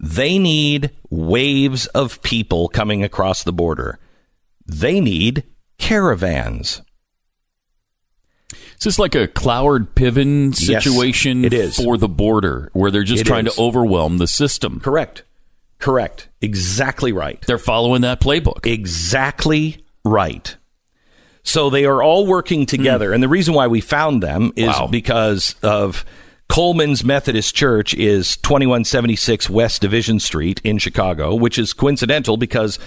[0.00, 3.98] they need waves of people coming across the border.
[4.66, 5.44] They need
[5.78, 6.82] caravans.
[8.78, 11.76] Is this like a Cloward Piven Yes, situation it is.
[11.76, 13.54] for the border where they're just It trying is.
[13.56, 14.80] to overwhelm the system?
[14.80, 15.24] Correct.
[15.78, 16.28] Correct.
[16.40, 17.40] Exactly right.
[17.46, 18.66] They're following that playbook.
[18.66, 20.56] Exactly right.
[21.42, 23.08] So they are all working together.
[23.08, 23.14] Hmm.
[23.14, 24.86] And the reason why we found them is Wow.
[24.90, 26.04] because of
[26.48, 32.78] Coleman's Methodist Church is 2176 West Division Street in Chicago, which is coincidental because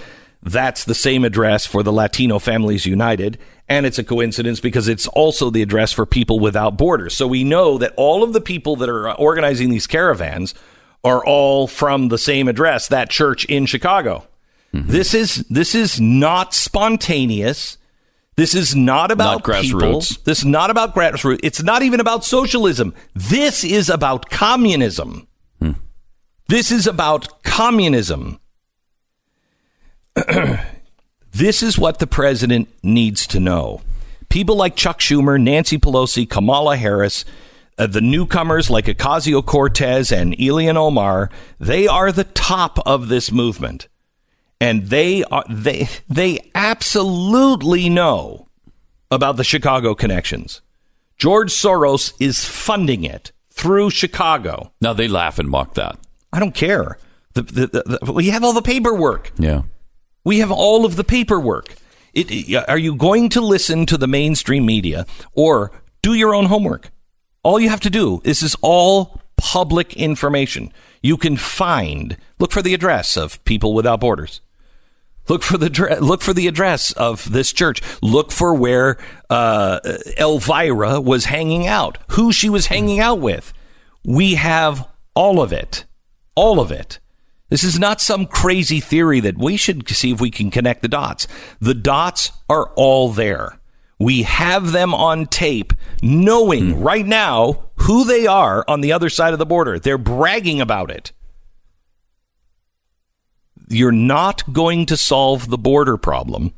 [0.42, 3.38] that's the same address for the Latino Families United.
[3.68, 7.16] And it's a coincidence because it's also the address for People Without Borders.
[7.16, 10.54] So we know that all of the people that are organizing these caravans
[11.04, 14.26] are all from the same address, that church in Chicago.
[14.74, 14.90] Mm-hmm.
[14.90, 17.78] This is this is not spontaneous.
[18.36, 19.80] This is not about Not people.
[19.80, 20.24] grassroots.
[20.24, 21.40] This is not about grassroots.
[21.42, 22.94] It's not even about socialism.
[23.14, 25.28] This is about communism.
[26.48, 28.38] This is about communism.
[31.32, 33.80] this is what the president needs to know.
[34.28, 37.24] People like Chuck Schumer, Nancy Pelosi, Kamala Harris,
[37.78, 43.32] uh, the newcomers like Ocasio Cortez and Ilhan Omar, they are the top of this
[43.32, 43.88] movement
[44.62, 48.46] and they are they they absolutely know
[49.10, 50.62] about the Chicago connections.
[51.18, 54.72] George Soros is funding it through Chicago.
[54.80, 55.98] now they laugh and mock that.
[56.32, 56.98] I don't care.
[57.34, 59.32] The, the, the, we have all the paperwork.
[59.38, 59.62] Yeah.
[60.24, 61.74] We have all of the paperwork.
[62.14, 66.46] It, it- are you going to listen to the mainstream media or do your own
[66.46, 66.90] homework?
[67.42, 70.72] All you have to do, this is all public information.
[71.02, 74.40] You can find, look for the address of People Without Borders.
[75.28, 77.80] Look for the look for the address of this church.
[78.02, 78.98] Look for where
[79.30, 79.80] uh,
[80.18, 83.52] Elvira was hanging out, who she was hanging out with.
[84.04, 85.84] We have all of it,
[86.34, 86.98] all of it.
[87.50, 90.88] This is not some crazy theory that we should see if we can connect the
[90.88, 91.28] dots.
[91.60, 93.58] The dots are all there.
[94.00, 99.32] We have them on tape, knowing right now who they are on the other side
[99.32, 99.78] of the border.
[99.78, 101.12] They're bragging about it
[103.72, 106.54] you're not going to solve the border problem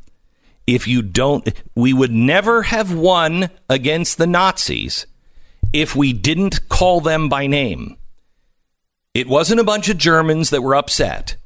[0.66, 1.48] if you don't.
[1.74, 5.06] We would never have won against the Nazis
[5.72, 7.96] if we didn't call them by name.
[9.12, 11.36] It wasn't a bunch of Germans that were upset.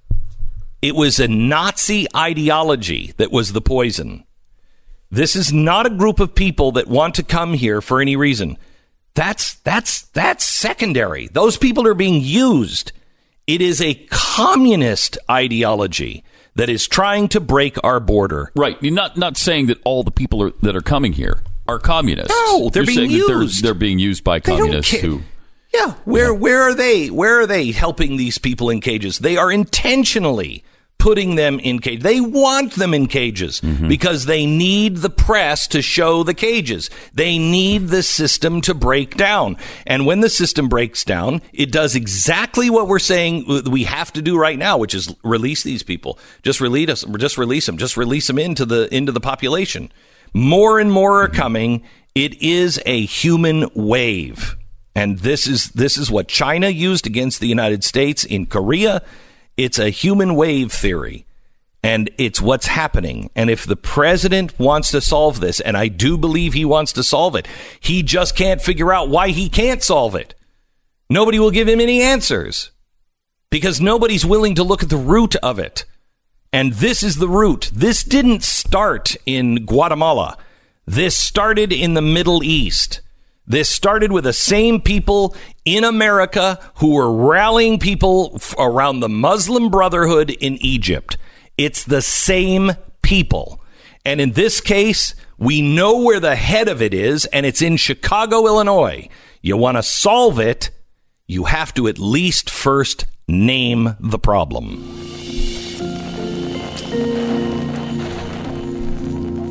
[0.80, 4.24] It was a Nazi ideology that was the poison.
[5.10, 8.56] This is not a group of people that want to come here for any reason.
[9.14, 11.26] That's that's that's secondary.
[11.28, 12.92] Those people are being used.
[13.48, 16.22] It is a communist ideology
[16.54, 18.52] that is trying to break our border.
[18.54, 18.76] Right.
[18.80, 22.30] You're not not saying that all the people are, that are coming here are communists.
[22.30, 23.64] No, they're You're being saying that they're- used.
[23.64, 25.22] They're, being used by They communists who.
[25.72, 27.08] Yeah, where where are they?
[27.08, 29.18] Where are they helping these people in cages?
[29.18, 30.62] They are intentionally
[30.98, 32.02] putting them in cages.
[32.02, 33.88] They want them in cages mm-hmm.
[33.88, 36.90] because they need the press to show the cages.
[37.14, 39.56] They need the system to break down.
[39.86, 44.22] And when the system breaks down, it does exactly what we're saying we have to
[44.22, 46.18] do right now, which is release these people.
[46.42, 49.92] Just release us, just release them, just release them into the into the population.
[50.34, 51.36] More and more are mm-hmm.
[51.36, 51.82] coming.
[52.14, 54.56] It is a human wave.
[54.94, 59.02] And this is this is what China used against the United States in Korea.
[59.58, 61.26] It's a human wave theory.
[61.82, 63.30] And it's what's happening.
[63.36, 67.02] And if the president wants to solve this, and I do believe he wants to
[67.02, 67.46] solve it,
[67.78, 70.34] he just can't figure out why he can't solve it.
[71.10, 72.70] Nobody will give him any answers
[73.50, 75.84] because nobody's willing to look at the root of it.
[76.52, 77.70] And this is the root.
[77.72, 80.36] This didn't start in Guatemala.
[80.86, 83.00] This started in the Middle East.
[83.48, 85.34] This started with the same people
[85.64, 91.16] in America who were rallying people f- around the Muslim Brotherhood in Egypt.
[91.56, 93.60] It's the same people.
[94.04, 97.78] And in this case, we know where the head of it is, and it's in
[97.78, 99.08] Chicago, Illinois.
[99.40, 100.70] You want to solve it,
[101.26, 104.84] you have to at least first name the problem.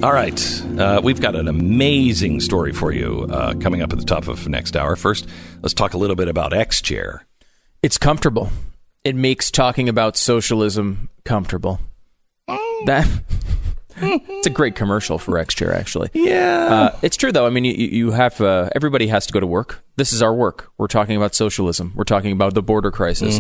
[0.04, 0.64] All right.
[0.78, 4.48] Uh, we've got an amazing story for you uh, coming up at the top of
[4.48, 4.96] next hour.
[4.96, 5.28] First,
[5.64, 7.26] let's talk a little bit about X Chair.
[7.82, 8.52] It's comfortable.
[9.04, 11.80] It makes talking about socialism comfortable.
[12.86, 13.08] That
[13.98, 16.10] it's a great commercial for X Chair, actually.
[16.14, 16.68] Yeah.
[16.94, 17.48] Uh, it's true, though.
[17.48, 19.84] I mean, you, you have uh, everybody has to go to work.
[19.96, 20.72] This is our work.
[20.78, 21.94] We're talking about socialism.
[21.96, 23.40] We're talking about the border crisis.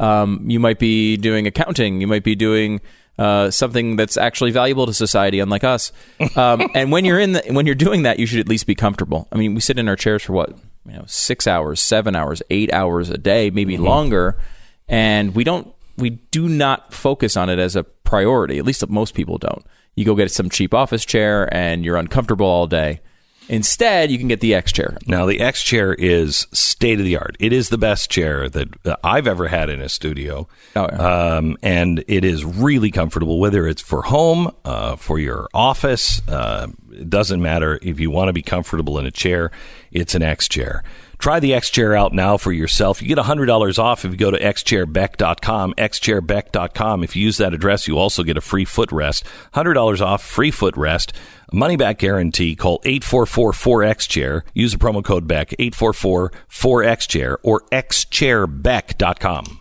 [0.00, 2.00] Um, you might be doing accounting.
[2.00, 2.80] You might be doing
[3.18, 5.92] uh, something that's actually valuable to society, unlike us.
[6.36, 8.74] Um, and when you're in the, when you're doing that, you should at least be
[8.74, 9.28] comfortable.
[9.32, 10.50] I mean, we sit in our chairs for what
[10.86, 14.38] you know, six hours, seven hours, eight hours a day, maybe longer,
[14.88, 18.58] and we don't we do not focus on it as a priority.
[18.58, 19.64] At least most people don't.
[19.96, 23.00] You go get some cheap office chair and you're uncomfortable all day.
[23.48, 24.98] Instead, you can get the X chair.
[25.06, 27.36] Now, the X chair is state of the art.
[27.40, 30.48] It is the best chair that uh, I've ever had in a studio.
[30.76, 31.36] Oh, yeah.
[31.36, 36.20] um, and it is really comfortable, whether it's for home, uh, for your office.
[36.28, 37.78] Uh, it doesn't matter.
[37.82, 39.50] If you want to be comfortable in a chair,
[39.92, 40.82] it's an X chair.
[41.18, 43.02] Try the X chair out now for yourself.
[43.02, 47.02] You get $100 off if you go to xchairbeck.com, xchairbeck.com.
[47.02, 49.24] If you use that address, you also get a free footrest.
[49.54, 51.12] $100 off, free footrest,
[51.52, 52.54] money back guarantee.
[52.54, 54.44] Call 844-4X-CHAIR.
[54.54, 59.60] Use the promo code BECK, 844-4X-CHAIR or xchairbeck.com.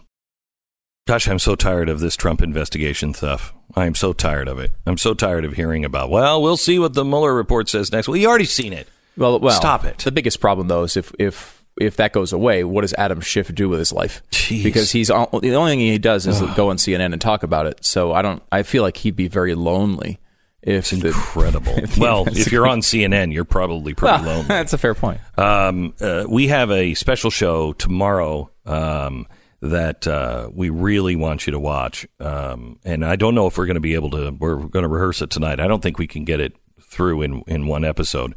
[1.08, 3.54] Gosh, I'm so tired of this Trump investigation stuff.
[3.76, 4.72] I am so tired of it.
[4.86, 8.08] I'm so tired of hearing about, well, we'll see what the Mueller report says next.
[8.10, 8.90] Well, you already seen it.
[9.18, 10.00] Well, well, Stop it.
[10.00, 13.54] The biggest problem, though, is if if if that goes away, what does Adam Schiff
[13.54, 14.22] do with his life?
[14.32, 14.64] Jeez.
[14.64, 17.68] Because he's all, the only thing he does is go on CNN and talk about
[17.68, 17.86] it.
[17.86, 18.42] So I don't.
[18.52, 20.20] I feel like he'd be very lonely
[20.68, 21.76] if the, Incredible.
[21.98, 24.48] well, if you're on CNN, you're probably pretty well, lonely.
[24.48, 25.22] that's a fair point.
[25.38, 29.28] Um, uh, we have a special show tomorrow um,
[29.62, 32.08] that uh, we really want you to watch.
[32.20, 34.32] Um, and I don't know if we're going to be able to.
[34.32, 35.60] We're going to rehearse it tonight.
[35.60, 38.36] I don't think we can get it through in in one episode.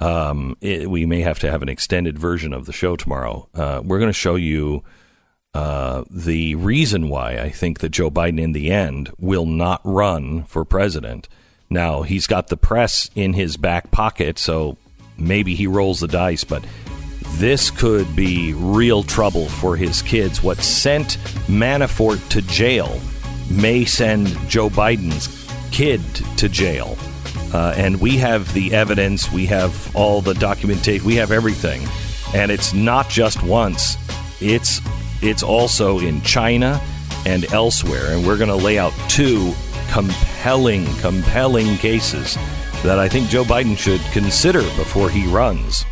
[0.00, 3.48] Um, it, we may have to have an extended version of the show tomorrow.
[3.54, 4.84] Uh, we're going to show you
[5.54, 10.44] uh, the reason why I think that Joe Biden in the end will not run
[10.44, 11.28] for president.
[11.70, 14.76] Now, he's got the press in his back pocket, so
[15.18, 16.64] maybe he rolls the dice, but
[17.36, 20.42] this could be real trouble for his kids.
[20.42, 23.00] What sent Manafort to jail
[23.50, 25.28] may send Joe Biden's
[25.70, 26.00] kid
[26.36, 26.96] to jail.
[27.52, 31.86] Uh, and we have the evidence, we have all the documentation, we have everything.
[32.34, 33.96] And it's not just once,
[34.40, 34.80] it's,
[35.22, 36.80] it's also in China
[37.26, 38.12] and elsewhere.
[38.12, 39.54] And we're going to lay out two
[39.90, 42.36] compelling, compelling cases
[42.82, 45.84] that I think Joe Biden should consider before he runs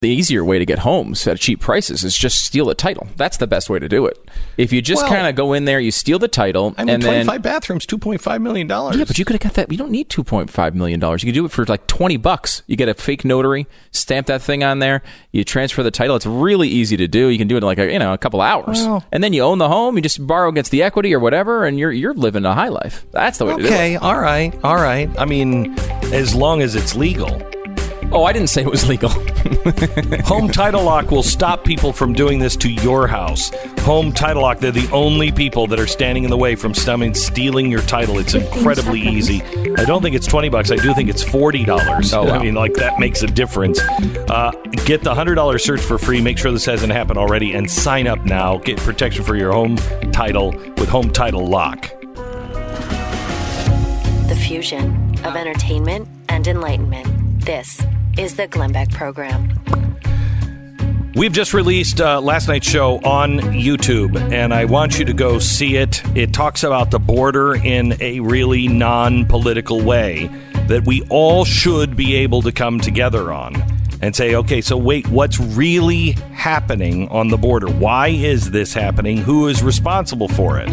[0.00, 3.06] the easier way to get homes at cheap prices is just steal a title.
[3.18, 4.18] That's the best way to do it.
[4.56, 6.94] If you just Well- kind of go in there, you steal the title, I mean,
[6.94, 8.66] and then 25 bathrooms, $2.5 million.
[8.66, 9.70] yeah, but you could have got that.
[9.70, 11.22] You don't need two point five million dollars.
[11.22, 12.62] You could do it for like twenty bucks.
[12.66, 15.02] You get a fake notary, stamp that thing on there.
[15.32, 16.16] You transfer the title.
[16.16, 17.28] It's really easy to do.
[17.28, 19.34] You can do it in like a, you know a couple hours, Well- and then
[19.34, 19.96] you own the home.
[19.96, 23.04] You just borrow against the equity or whatever, and you're you're living a high life.
[23.12, 23.72] That's the way to do it.
[23.72, 25.10] Okay, all right, all right.
[25.18, 25.74] I mean,
[26.10, 27.38] as long as it's legal.
[28.12, 29.10] Oh, I didn't say it was legal.
[30.24, 33.50] Home Title Lock will stop people from doing this to your house.
[33.80, 37.14] Home Title Lock, they're the only people that are standing in the way from stumming,
[37.14, 38.18] stealing your title.
[38.18, 39.42] It's incredibly easy.
[39.76, 40.72] I don't think it's 20 bucks.
[40.72, 42.12] I do think it's $40.
[42.12, 42.32] Oh, wow.
[42.32, 43.80] I mean, like, that makes a difference.
[43.80, 44.50] Uh,
[44.84, 46.20] get the $100 search for free.
[46.20, 48.58] Make sure this hasn't happened already and sign up now.
[48.58, 49.76] Get protection for your home
[50.10, 51.82] title with Home Title Lock.
[54.28, 57.06] The fusion of entertainment and enlightenment.
[57.44, 57.80] This
[58.18, 59.48] is the Glenn Beck Program.
[61.14, 65.38] We've just released uh, last night's show on YouTube, and I want you to go
[65.38, 66.02] see it.
[66.16, 70.30] It talks about the border in a really non political way
[70.68, 73.56] that we all should be able to come together on
[74.02, 77.68] and say, okay, so wait, what's really happening on the border?
[77.68, 79.16] Why is this happening?
[79.16, 80.68] Who is responsible for it?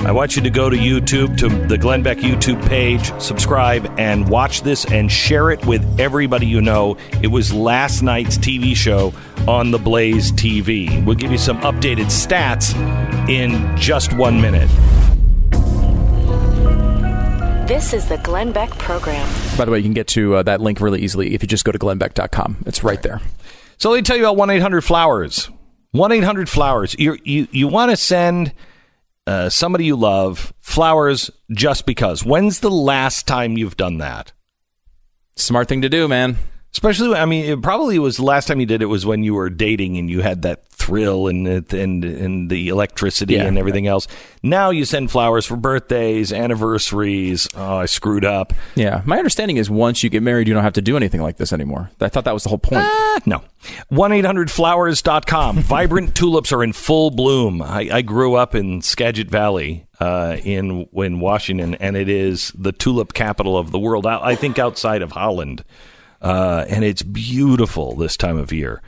[0.00, 4.28] I want you to go to YouTube, to the Glenn Beck YouTube page, subscribe, and
[4.28, 6.96] watch this and share it with everybody you know.
[7.22, 9.12] It was last night's TV show
[9.46, 11.04] on the Blaze TV.
[11.04, 12.74] We'll give you some updated stats
[13.28, 14.68] in just one minute.
[17.68, 19.28] This is the Glenn Beck Program.
[19.58, 21.64] By the way, you can get to uh, that link really easily if you just
[21.64, 22.64] go to glennbeck.com.
[22.66, 23.20] It's right there.
[23.76, 25.50] So let me tell you about 1 800 Flowers.
[25.90, 26.96] 1 800 Flowers.
[26.98, 28.54] You, you, you want to send
[29.28, 32.24] uh, somebody you love flowers just because.
[32.24, 34.32] When's the last time you've done that?
[35.36, 36.38] Smart thing to do, man.
[36.72, 39.34] Especially, I mean, it probably was the last time you did it was when you
[39.34, 43.44] were dating and you had that thrill and and and the electricity Yeah.
[43.46, 44.06] and everything else.
[44.42, 47.48] Now you send flowers for birthdays, anniversaries.
[47.56, 48.52] Oh, I screwed up.
[48.76, 49.02] Yeah.
[49.06, 51.52] My understanding is once you get married, you don't have to do anything like this
[51.52, 51.90] anymore.
[52.00, 52.82] I thought that was the whole point.
[52.84, 53.42] Ah, no.
[53.88, 55.56] 1 800flowers.com.
[55.62, 57.60] Vibrant tulips are in full bloom.
[57.62, 62.72] I, I grew up in Skagit Valley uh, in, in Washington, and it is the
[62.72, 64.06] tulip capital of the world.
[64.06, 65.64] I, I think outside of Holland.
[66.20, 68.82] Uh, and it's beautiful this time of year.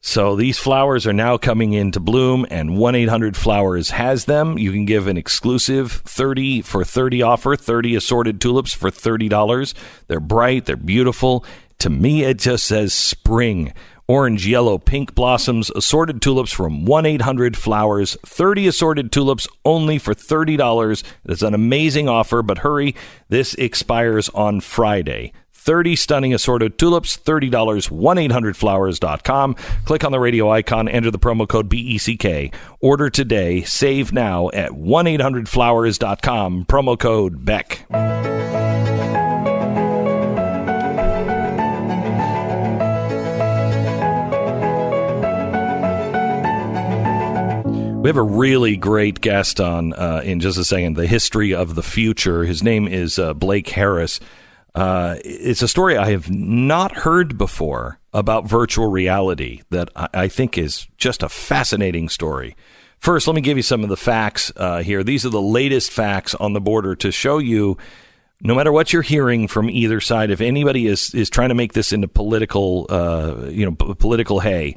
[0.00, 4.56] So these flowers are now coming into bloom, and 1 800 Flowers has them.
[4.56, 9.74] You can give an exclusive 30 for 30 offer, 30 assorted tulips for $30.
[10.06, 11.44] They're bright, they're beautiful.
[11.80, 13.72] To me, it just says spring.
[14.08, 18.16] Orange, yellow, pink blossoms, assorted tulips from 1 800 Flowers.
[18.24, 21.02] 30 assorted tulips only for $30.
[21.24, 22.94] It's an amazing offer, but hurry,
[23.28, 25.32] this expires on Friday.
[25.66, 27.50] 30 stunning assorted tulips, $30,
[27.90, 29.56] 1-800-Flowers.com.
[29.84, 32.54] Click on the radio icon, enter the promo code BECK.
[32.80, 37.84] Order today, save now at 1-800-Flowers.com, promo code BECK.
[48.06, 50.94] We have a really great guest on uh, in just a second.
[50.94, 52.44] The history of the future.
[52.44, 54.20] His name is uh, Blake Harris.
[54.76, 60.28] Uh, it's a story I have not heard before about virtual reality that I, I
[60.28, 62.56] think is just a fascinating story.
[62.98, 65.02] First, let me give you some of the facts uh, here.
[65.02, 67.78] These are the latest facts on the border to show you
[68.42, 71.72] no matter what you're hearing from either side, if anybody is, is trying to make
[71.72, 74.76] this into political, uh, you know, p- political hay,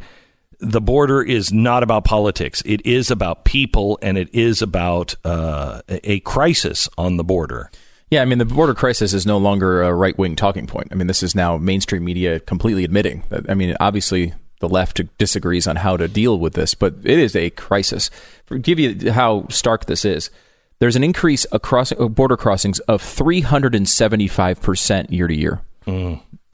[0.59, 2.61] the border is not about politics.
[2.65, 7.69] It is about people, and it is about uh, a a crisis on the border.
[8.09, 10.87] Yeah, I mean, the border crisis is no longer a right wing talking point.
[10.91, 13.49] I mean, this is now mainstream media completely admitting that.
[13.49, 17.35] I mean, obviously, the left disagrees on how to deal with this, but it is
[17.35, 18.09] a crisis.
[18.47, 20.31] To give you how stark this is,
[20.79, 25.61] there's an increase across uh, border crossings of 375% year to year.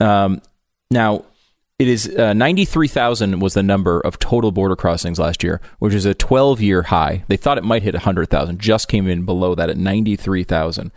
[0.00, 0.42] Um,
[0.90, 1.24] now,
[1.78, 6.06] it is uh, 93,000 was the number of total border crossings last year, which is
[6.06, 7.24] a 12 year high.
[7.28, 10.90] They thought it might hit 100,000, just came in below that at 93,000.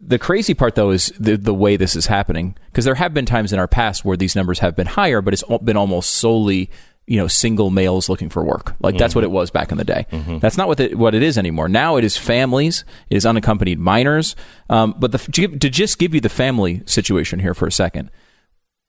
[0.00, 3.26] The crazy part, though, is the, the way this is happening, because there have been
[3.26, 6.70] times in our past where these numbers have been higher, but it's been almost solely
[7.06, 8.76] you know single males looking for work.
[8.78, 10.06] Like that's what it was back in the day.
[10.12, 10.38] Mm-hmm.
[10.38, 11.68] that's not what it, what it is anymore.
[11.68, 12.84] Now it is families.
[13.08, 14.36] It is unaccompanied minors.
[14.68, 18.10] Um, but the, to just give you the family situation here for a second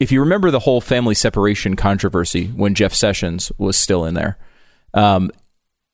[0.01, 4.35] if you remember the whole family separation controversy when Jeff Sessions was still in there,
[4.95, 5.29] um,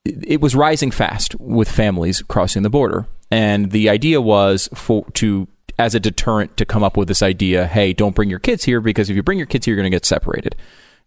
[0.06, 5.48] it was rising fast with families crossing the border, and the idea was for to
[5.80, 8.82] as a deterrent to come up with this idea: hey, don't bring your kids here
[8.82, 10.56] because if you bring your kids here, you're going to get separated.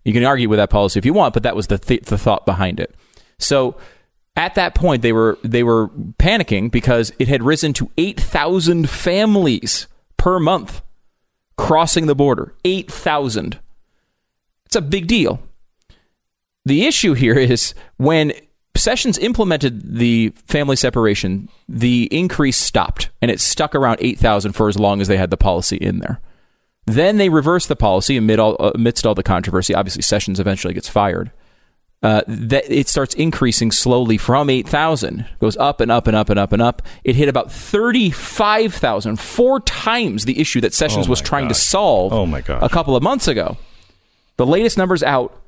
[0.05, 2.18] You can argue with that policy if you want, but that was the th- the
[2.18, 2.95] thought behind it.
[3.39, 3.77] So
[4.37, 8.89] at that point, they were they were panicking because it had risen to eight thousand
[8.89, 10.83] families per month
[11.61, 13.61] crossing the border 8,000.
[14.64, 15.43] It's a big deal.
[16.64, 18.33] The issue here is when
[18.77, 24.79] Sessions implemented the family separation, the increase stopped and it stuck around 8,000 for as
[24.79, 26.21] long as they had the policy in there.
[26.87, 29.75] Then they reversed the policy amid all, amidst all the controversy.
[29.75, 31.31] Obviously, Sessions eventually gets fired
[32.03, 36.39] uh, that it starts increasing slowly from 8,000, goes up and up and up and
[36.39, 36.83] up and up.
[37.05, 41.59] It hit about 35,000, four times the issue that Sessions oh was trying gosh.
[41.59, 42.62] to solve oh my gosh.
[42.62, 43.59] a couple of months ago.
[44.37, 45.39] The latest numbers out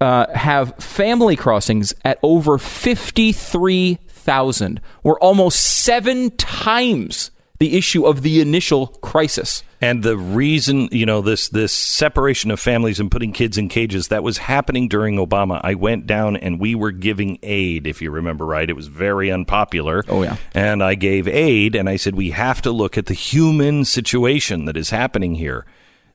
[0.00, 8.40] uh, have family crossings at over 53,000, or almost seven times the issue of the
[8.40, 9.62] initial crisis.
[9.80, 14.08] And the reason, you know, this this separation of families and putting kids in cages
[14.08, 15.60] that was happening during Obama.
[15.62, 18.68] I went down and we were giving aid, if you remember right.
[18.68, 20.04] It was very unpopular.
[20.08, 20.36] Oh yeah.
[20.52, 24.64] And I gave aid and I said we have to look at the human situation
[24.64, 25.64] that is happening here.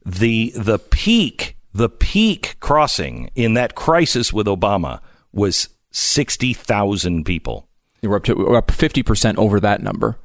[0.06, 5.00] The the peak, the peak crossing in that crisis with Obama
[5.32, 7.68] was 60,000 people.
[8.02, 10.20] We're up to we're up 50% over that number.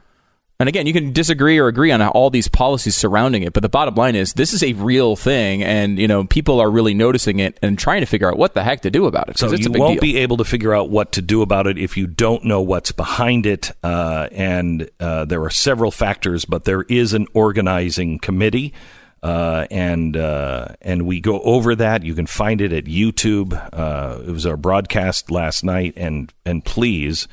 [0.60, 3.68] And again, you can disagree or agree on all these policies surrounding it, but the
[3.68, 7.38] bottom line is this is a real thing, and you know people are really noticing
[7.38, 9.38] it and trying to figure out what the heck to do about it.
[9.38, 10.00] So you won't deal.
[10.00, 12.90] be able to figure out what to do about it if you don't know what's
[12.90, 13.70] behind it.
[13.84, 18.74] Uh, and uh, there are several factors, but there is an organizing committee.
[19.22, 22.04] Uh, and uh, and we go over that.
[22.04, 23.52] You can find it at YouTube.
[23.72, 27.26] Uh, it was our broadcast last night, and and please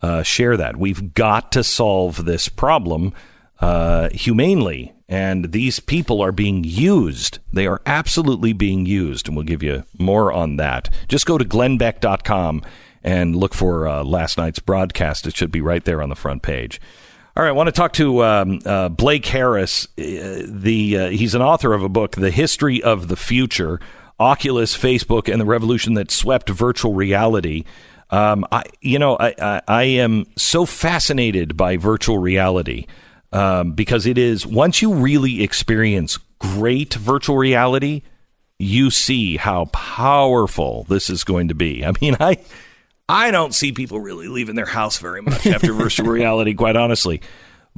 [0.00, 0.76] uh, share that.
[0.76, 3.14] We've got to solve this problem
[3.60, 4.92] uh, humanely.
[5.08, 7.38] And these people are being used.
[7.52, 9.28] They are absolutely being used.
[9.28, 10.88] And we'll give you more on that.
[11.08, 12.62] Just go to glennbeck.com
[13.02, 15.26] and look for uh, last night's broadcast.
[15.26, 16.80] It should be right there on the front page.
[17.36, 19.88] All right, I want to talk to um, uh, Blake Harris.
[19.98, 23.80] Uh, the uh, he's an author of a book, "The History of the Future:
[24.20, 27.64] Oculus, Facebook, and the Revolution That Swept Virtual Reality."
[28.10, 32.86] Um, I, you know, I, I, I, am so fascinated by virtual reality
[33.32, 38.02] um, because it is once you really experience great virtual reality,
[38.60, 41.84] you see how powerful this is going to be.
[41.84, 42.36] I mean, I
[43.08, 47.20] I don't see people really leaving their house very much after virtual reality, quite honestly.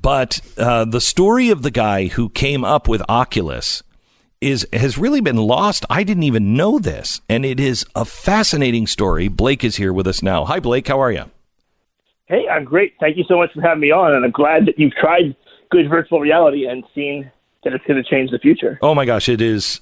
[0.01, 3.83] But uh, the story of the guy who came up with Oculus
[4.41, 5.85] is has really been lost.
[5.91, 9.29] I didn't even know this, and it is a fascinating story.
[9.29, 10.45] Blake is here with us now.
[10.45, 10.87] Hi, Blake.
[10.87, 11.25] How are you?
[12.27, 12.95] Hey, I'm great.
[13.01, 15.35] Thank you so much for having me on, and I'm glad that you've tried
[15.71, 17.31] good virtual reality and seen
[17.65, 18.79] that it's going to change the future.
[18.83, 19.81] Oh my gosh, it is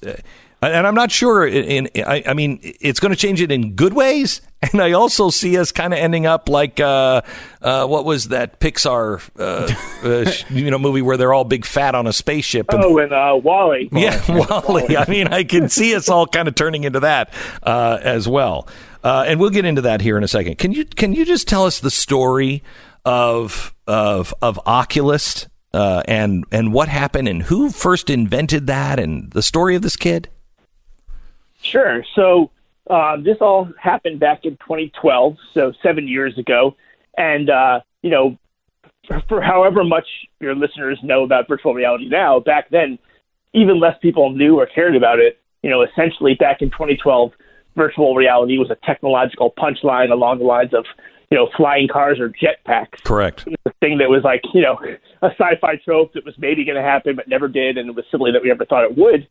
[0.61, 1.45] and I'm not sure.
[1.45, 4.41] In, in I, I, mean, it's going to change it in good ways,
[4.73, 7.21] and I also see us kind of ending up like uh,
[7.61, 9.73] uh, what was that Pixar uh,
[10.07, 12.71] uh you know movie where they're all big fat on a spaceship?
[12.71, 13.89] And, oh, and uh, WALL-E.
[13.95, 14.97] Yeah, WALL-E.
[14.97, 17.33] I mean, I can see us all kind of turning into that
[17.63, 18.67] uh, as well,
[19.03, 20.57] and we'll get into that here in a second.
[20.57, 22.63] Can you can you just tell us the story
[23.03, 25.47] of of of Oculus?
[25.73, 30.29] and and what happened and who first invented that and the story of this kid?
[31.61, 32.05] Sure.
[32.15, 32.51] So
[32.89, 36.75] uh, this all happened back in 2012, so seven years ago.
[37.17, 38.37] And, uh, you know,
[39.07, 40.07] for, for however much
[40.39, 42.99] your listeners know about virtual reality now, back then,
[43.53, 45.39] even less people knew or cared about it.
[45.63, 47.31] You know, essentially back in 2012,
[47.75, 50.85] virtual reality was a technological punchline along the lines of,
[51.31, 53.03] you know, flying cars or jetpacks.
[53.03, 53.45] Correct.
[53.45, 54.77] The thing that was like, you know,
[55.21, 58.05] a sci-fi trope that was maybe going to happen but never did, and it was
[58.11, 59.27] silly that we ever thought it would.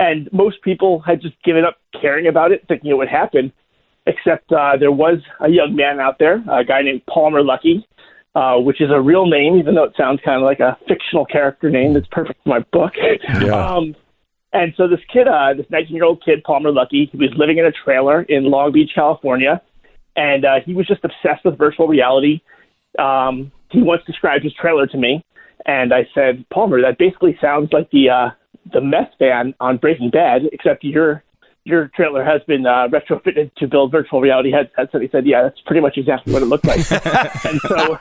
[0.00, 3.52] And most people had just given up caring about it, thinking it would happen.
[4.06, 7.84] Except uh, there was a young man out there, a guy named Palmer Luckey,
[8.34, 11.26] uh, which is a real name, even though it sounds kind of like a fictional
[11.26, 11.92] character name.
[11.92, 12.94] That's perfect for my book.
[12.96, 13.74] Yeah.
[13.76, 13.94] Um,
[14.52, 17.58] And so this kid, uh, this 19 year old kid, Palmer Luckey, he was living
[17.58, 19.62] in a trailer in Long Beach, California,
[20.16, 22.40] and uh, he was just obsessed with virtual reality.
[22.98, 25.24] Um, he once described his trailer to me,
[25.66, 28.30] and I said, Palmer, that basically sounds like the uh,
[28.72, 31.22] the meth van on Breaking Bad, except your
[31.64, 34.90] your trailer has been uh, retrofitted to build virtual reality headsets.
[34.94, 36.78] And he said, yeah, that's pretty much exactly what it looked like.
[37.44, 37.98] and so,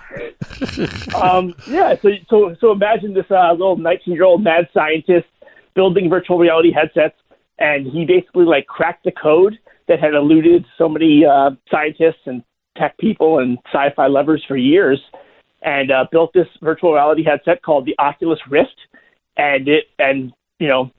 [1.21, 5.27] um, yeah, so so so imagine this uh, little 19 year old mad scientist
[5.75, 7.17] building virtual reality headsets,
[7.57, 9.57] and he basically like cracked the code
[9.87, 12.43] that had eluded so many uh, scientists and
[12.77, 15.01] tech people and sci-fi lovers for years,
[15.61, 18.79] and uh, built this virtual reality headset called the Oculus Rift,
[19.37, 20.91] and it and you know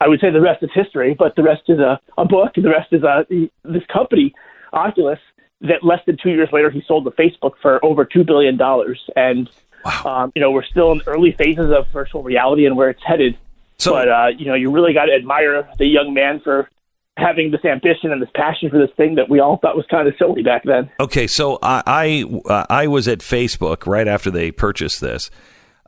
[0.00, 2.52] I would say the rest is history, but the rest is a, a book.
[2.54, 3.24] The rest is a,
[3.64, 4.34] this company,
[4.72, 5.18] Oculus,
[5.62, 9.00] that less than two years later he sold to Facebook for over two billion dollars.
[9.16, 9.48] And
[9.84, 10.02] wow.
[10.04, 13.02] um, you know we're still in the early phases of virtual reality and where it's
[13.04, 13.38] headed.
[13.78, 16.68] So, but uh, you know you really got to admire the young man for
[17.16, 20.06] having this ambition and this passion for this thing that we all thought was kind
[20.06, 20.90] of silly back then.
[21.00, 25.30] Okay, so I I, uh, I was at Facebook right after they purchased this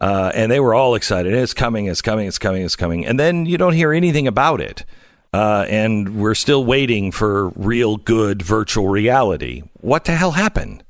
[0.01, 1.33] uh, and they were all excited.
[1.33, 3.07] It's coming, it's coming, it's coming, it's coming.
[3.07, 4.85] And then you don't hear anything about it.
[5.33, 9.63] Uh, and we're still waiting for real good virtual reality.
[9.81, 10.85] What the hell happened?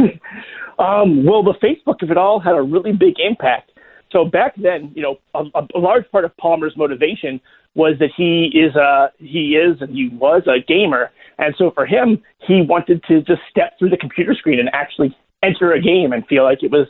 [0.79, 3.71] um, well, the Facebook of it all had a really big impact.
[4.11, 7.41] So back then, you know, a, a large part of Palmer's motivation
[7.75, 11.85] was that he is a he is and he was a gamer, and so for
[11.85, 16.11] him, he wanted to just step through the computer screen and actually enter a game
[16.11, 16.87] and feel like it was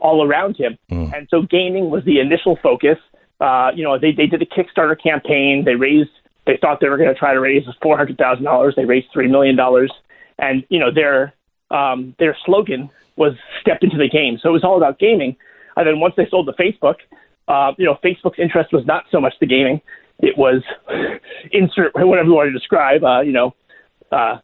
[0.00, 0.78] all around him.
[0.90, 1.16] Mm.
[1.16, 2.98] And so gaming was the initial focus.
[3.40, 5.64] Uh, you know, they, they did a Kickstarter campaign.
[5.64, 6.10] They raised,
[6.46, 8.76] they thought they were going to try to raise $400,000.
[8.76, 9.58] They raised $3 million.
[10.38, 11.34] And, you know, their,
[11.70, 14.38] um, their slogan was step into the game.
[14.42, 15.36] So it was all about gaming.
[15.76, 16.96] And then once they sold to Facebook,
[17.48, 19.80] uh, you know, Facebook's interest was not so much the gaming.
[20.18, 20.62] It was
[21.52, 23.54] insert whatever you want to describe, uh, you know,
[24.10, 24.38] uh,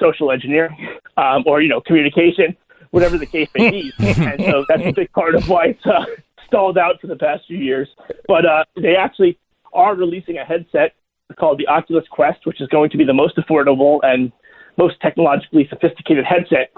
[0.00, 0.76] social engineering
[1.16, 2.56] um, or, you know, communication
[2.94, 3.92] whatever the case may be.
[3.98, 6.04] and so that's a big part of why it's uh,
[6.46, 7.88] stalled out for the past few years.
[8.28, 9.36] But uh, they actually
[9.72, 10.94] are releasing a headset
[11.36, 14.30] called the Oculus Quest, which is going to be the most affordable and
[14.78, 16.70] most technologically sophisticated headset.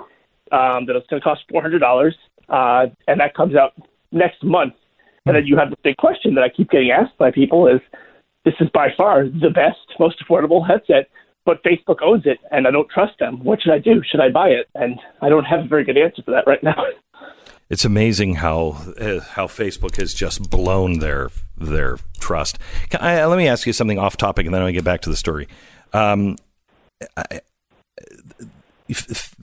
[0.52, 2.14] Um, that it's going to cost four hundred dollars,
[2.48, 3.74] uh, and that comes out
[4.12, 4.74] next month.
[5.26, 7.80] And then you have the big question that I keep getting asked by people: is
[8.44, 11.10] this is by far the best, most affordable headset
[11.46, 13.42] but Facebook owns it, and I don't trust them.
[13.42, 14.02] What should I do?
[14.10, 14.68] Should I buy it?
[14.74, 16.74] And I don't have a very good answer for that right now.
[17.68, 22.60] It's amazing how uh, how Facebook has just blown their their trust.
[23.00, 25.16] I, let me ask you something off topic, and then I'll get back to the
[25.16, 25.48] story.
[25.92, 26.36] Um,
[27.16, 27.40] I,
[28.86, 29.34] if, if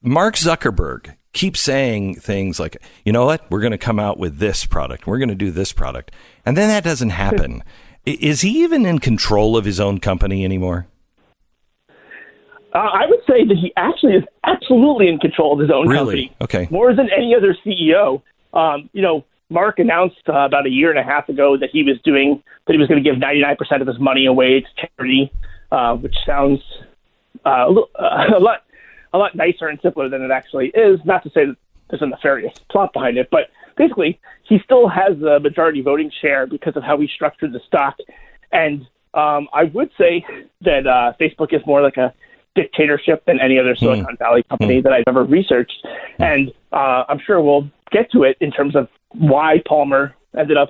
[0.00, 3.50] Mark Zuckerberg keeps saying things like, "You know what?
[3.50, 5.08] We're going to come out with this product.
[5.08, 6.12] We're going to do this product,"
[6.46, 7.64] and then that doesn't happen.
[8.04, 10.86] Is he even in control of his own company anymore?
[12.74, 16.28] Uh, I would say that he actually is absolutely in control of his own really?
[16.28, 16.36] company.
[16.40, 16.68] Okay.
[16.70, 18.22] More than any other CEO.
[18.54, 21.82] Um, you know, Mark announced uh, about a year and a half ago that he
[21.82, 25.30] was doing that he was going to give 99% of his money away to charity,
[25.70, 26.60] uh, which sounds
[27.44, 28.64] uh, a, little, uh, a lot
[29.12, 30.98] a lot nicer and simpler than it actually is.
[31.04, 31.56] Not to say that
[31.90, 36.46] there's a nefarious plot behind it, but basically he still has the majority voting share
[36.46, 37.96] because of how he structured the stock.
[38.50, 40.24] And um, I would say
[40.62, 42.14] that uh, Facebook is more like a
[42.54, 44.18] dictatorship than any other Silicon mm.
[44.18, 44.82] Valley company mm.
[44.84, 45.86] that I've ever researched.
[46.18, 46.24] Mm.
[46.24, 50.68] And uh, I'm sure we'll get to it in terms of why Palmer ended up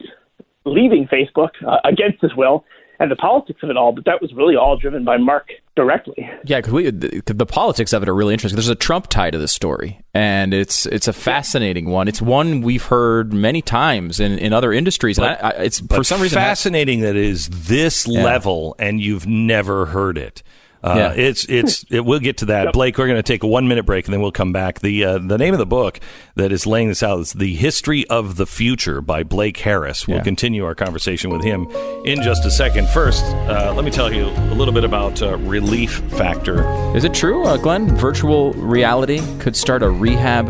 [0.64, 2.64] leaving Facebook uh, against his will
[3.02, 6.30] and the politics of it all, but that was really all driven by Mark directly.
[6.44, 8.54] Yeah, because the, the, politics of it are really interesting.
[8.54, 12.06] There's a Trump tie to this story, and it's it's a fascinating one.
[12.06, 15.80] It's one we've heard many times in, in other industries, but, and I, I, it's
[15.80, 18.22] for some reason fascinating that it is this yeah.
[18.22, 20.44] level, and you've never heard it.
[20.82, 21.12] Uh, yeah.
[21.12, 22.72] It's it's it, we'll get to that, yep.
[22.72, 22.98] Blake.
[22.98, 24.80] We're going to take a one minute break and then we'll come back.
[24.80, 26.00] the uh, The name of the book
[26.34, 30.06] that is laying this out is "The History of the Future" by Blake Harris.
[30.06, 30.22] We'll yeah.
[30.24, 31.70] continue our conversation with him
[32.04, 32.88] in just a second.
[32.88, 36.64] First, uh, let me tell you a little bit about uh, Relief Factor.
[36.96, 37.88] Is it true, uh, Glenn?
[37.96, 40.48] Virtual reality could start a rehab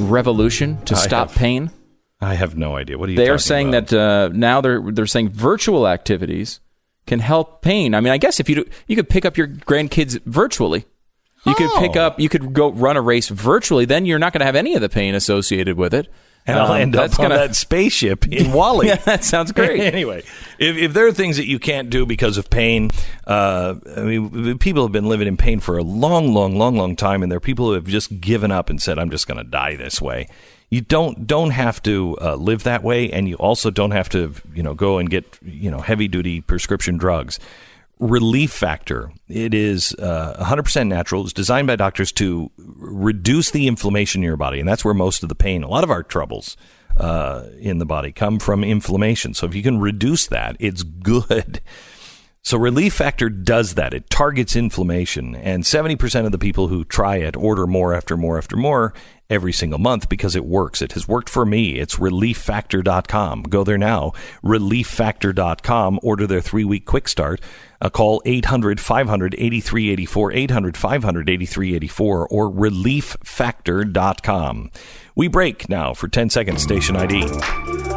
[0.00, 1.70] revolution to I stop have, pain.
[2.20, 2.98] I have no idea.
[2.98, 3.18] What are you?
[3.18, 3.88] They are saying about?
[3.88, 6.60] that uh, now they're they're saying virtual activities
[7.06, 7.94] can help pain.
[7.94, 10.84] I mean, I guess if you you could pick up your grandkids virtually.
[11.44, 11.54] You oh.
[11.54, 12.06] could pick oh.
[12.06, 13.84] up, you could go run a race virtually.
[13.84, 16.08] Then you're not going to have any of the pain associated with it.
[16.46, 17.36] And um, I'll end up on gonna...
[17.36, 18.88] that spaceship in WALL-E.
[18.88, 19.80] yeah, that sounds great.
[19.80, 20.22] anyway,
[20.58, 22.90] if, if there are things that you can't do because of pain,
[23.26, 26.96] uh, I mean, people have been living in pain for a long, long, long, long
[26.96, 29.38] time, and there are people who have just given up and said, "I'm just going
[29.38, 30.28] to die this way."
[30.72, 34.32] You don't don't have to uh, live that way, and you also don't have to
[34.54, 37.38] you know go and get you know heavy duty prescription drugs.
[37.98, 39.12] Relief Factor.
[39.28, 41.24] It is uh, 100% natural.
[41.24, 45.22] It's designed by doctors to reduce the inflammation in your body, and that's where most
[45.22, 46.56] of the pain, a lot of our troubles
[46.96, 49.34] uh, in the body, come from inflammation.
[49.34, 51.60] So if you can reduce that, it's good.
[52.44, 53.94] So Relief Factor does that.
[53.94, 58.36] It targets inflammation, and 70% of the people who try it order more after more
[58.36, 58.92] after more
[59.30, 60.82] every single month because it works.
[60.82, 61.78] It has worked for me.
[61.78, 63.44] It's relieffactor.com.
[63.44, 64.10] Go there now,
[64.42, 66.00] relieffactor.com.
[66.02, 67.40] Order their three week quick start.
[67.80, 74.70] Uh, call 800 500 8384, 800 500 8384, or relieffactor.com.
[75.14, 77.91] We break now for 10 seconds, station ID.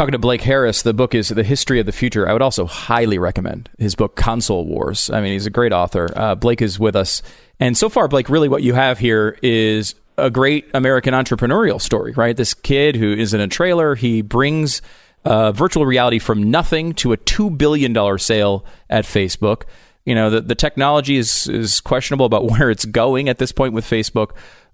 [0.00, 2.26] Talking to Blake Harris, the book is The History of the Future.
[2.26, 5.10] I would also highly recommend his book, Console Wars.
[5.10, 6.08] I mean, he's a great author.
[6.16, 7.20] Uh, Blake is with us.
[7.58, 12.12] And so far, Blake, really what you have here is a great American entrepreneurial story,
[12.12, 12.34] right?
[12.34, 14.80] This kid who is in a trailer, he brings
[15.26, 19.64] uh, virtual reality from nothing to a $2 billion sale at Facebook.
[20.06, 23.74] You know, the, the technology is, is questionable about where it's going at this point
[23.74, 24.30] with Facebook.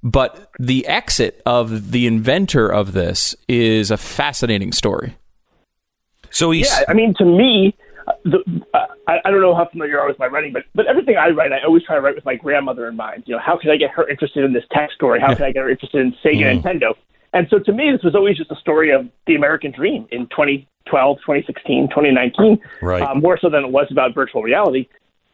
[0.07, 5.17] But the exit of the inventor of this is a fascinating story.
[6.31, 6.71] So he's.
[6.71, 7.75] Yeah, I mean, to me,
[8.25, 8.39] the,
[8.73, 11.17] uh, I, I don't know how familiar you are with my writing, but but everything
[11.17, 13.25] I write, I always try to write with my grandmother in mind.
[13.27, 15.21] You know, how can I get her interested in this tech story?
[15.21, 16.63] How can I get her interested in Sega mm.
[16.63, 16.95] Nintendo?
[17.33, 20.29] And so to me, this was always just a story of the American dream in
[20.29, 23.03] 2012, 2016, 2019, right.
[23.03, 24.89] um, more so than it was about virtual reality.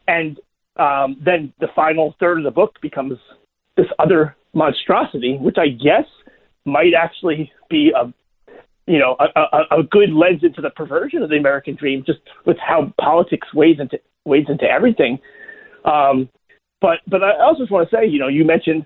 [0.07, 0.39] And
[0.77, 3.19] um, then the final third of the book becomes
[3.77, 6.05] this other monstrosity, which I guess
[6.65, 8.13] might actually be a
[8.85, 12.19] you know a, a, a good lens into the perversion of the American dream, just
[12.45, 15.19] with how politics weighs into weighs into everything.
[15.85, 16.29] Um,
[16.81, 18.85] but but I also just want to say, you know, you mentioned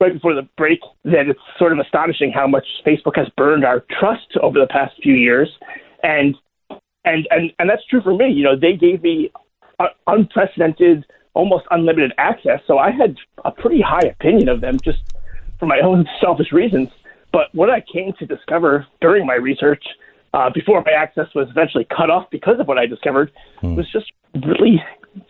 [0.00, 3.84] right before the break that it's sort of astonishing how much Facebook has burned our
[4.00, 5.48] trust over the past few years,
[6.02, 6.36] and
[7.04, 8.30] and and and that's true for me.
[8.30, 9.30] You know, they gave me
[10.06, 11.04] unprecedented
[11.34, 12.60] almost unlimited access.
[12.66, 15.00] So I had a pretty high opinion of them just
[15.58, 16.88] for my own selfish reasons.
[17.32, 19.84] But what I came to discover during my research,
[20.32, 23.76] uh, before my access was eventually cut off because of what I discovered, mm.
[23.76, 24.12] was just
[24.46, 24.82] really,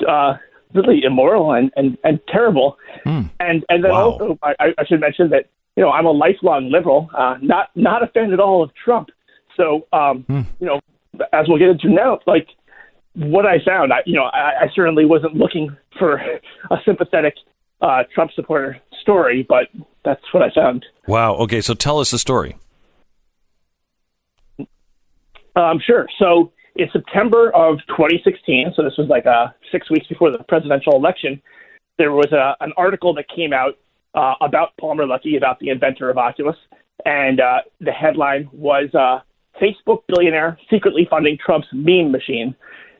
[0.07, 0.35] uh,
[0.75, 2.77] really immoral and, and, and terrible.
[3.07, 3.31] Mm.
[3.41, 4.11] And and then wow.
[4.11, 8.03] also I, I should mention that you know I'm a lifelong liberal, uh, not not
[8.03, 9.09] a fan at all of Trump.
[9.57, 10.45] So um, mm.
[10.61, 10.81] you know,
[11.33, 12.49] as we'll get into now, like
[13.15, 16.17] what I found, I, you know, I, I certainly wasn't looking for
[16.71, 17.35] a sympathetic
[17.81, 19.69] uh, Trump supporter story, but
[20.05, 20.85] that's what I found.
[21.07, 21.35] Wow.
[21.37, 22.57] Okay, so tell us the story.
[25.57, 26.07] Um, sure.
[26.19, 30.95] So in September of 2016, so this was like uh, six weeks before the presidential
[30.95, 31.41] election,
[31.99, 33.79] there was a, an article that came out
[34.15, 36.57] uh, about Palmer Luckey, about the inventor of Oculus,
[37.05, 39.21] and uh, the headline was uh,
[39.61, 42.55] Facebook billionaire secretly funding Trump's meme machine.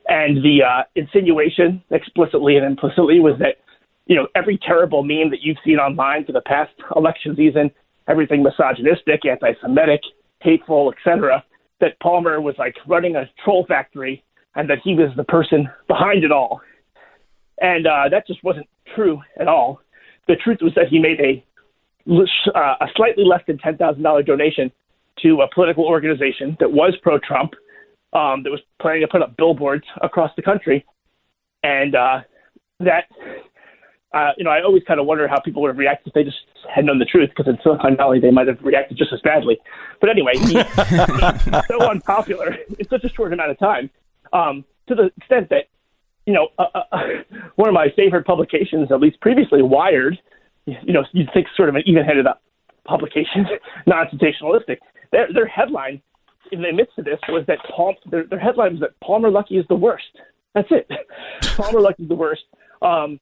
[0.07, 3.57] And the uh, insinuation, explicitly and implicitly, was that
[4.05, 7.71] you know every terrible meme that you've seen online for the past election season,
[8.07, 10.01] everything misogynistic, anti-Semitic,
[10.41, 11.43] hateful, etc.,
[11.81, 14.23] that Palmer was like running a troll factory
[14.55, 16.61] and that he was the person behind it all.
[17.59, 19.81] And uh, that just wasn't true at all.
[20.27, 21.43] The truth was that he made a
[22.07, 24.71] uh, a slightly less than ten thousand dollar donation
[25.23, 27.53] to a political organization that was pro-Trump
[28.15, 30.85] um, that was planning to put up billboards across the country,
[31.63, 32.21] and uh,
[32.79, 33.03] that
[34.13, 36.23] uh, you know I always kind of wonder how people would have reacted if they
[36.23, 36.37] just
[36.73, 39.59] had known the truth because in Silicon Valley they might have reacted just as badly.
[39.99, 40.53] But anyway, he's
[41.67, 43.89] so unpopular in such a short amount of time
[44.31, 45.65] um, to the extent that
[46.25, 46.99] you know uh, uh, uh
[47.57, 50.17] one of my favorite publications, at least previously, Wired.
[50.65, 52.25] You know, you'd think sort of an even-headed
[52.85, 53.45] publication,
[53.85, 54.77] non-sensationalistic.
[55.11, 56.01] Their, their headline
[56.51, 59.59] in the midst of this was that Palm, their, their headline was that Palmer Luckey
[59.59, 60.05] is the worst.
[60.53, 60.89] That's it.
[61.57, 62.43] Palmer Luckey is the worst.
[62.81, 63.19] Um,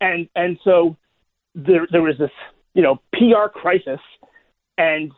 [0.00, 0.96] and and so
[1.54, 2.30] there there was this
[2.74, 4.00] you know PR crisis,
[4.78, 5.12] and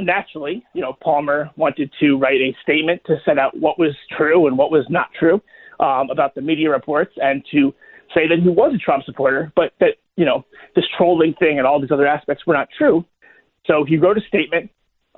[0.00, 4.46] naturally you know Palmer wanted to write a statement to set out what was true
[4.46, 5.40] and what was not true
[5.80, 7.74] um, about the media reports, and to
[8.14, 10.44] say that he was a Trump supporter, but that you know
[10.74, 13.04] this trolling thing and all these other aspects were not true.
[13.66, 14.70] So he wrote a statement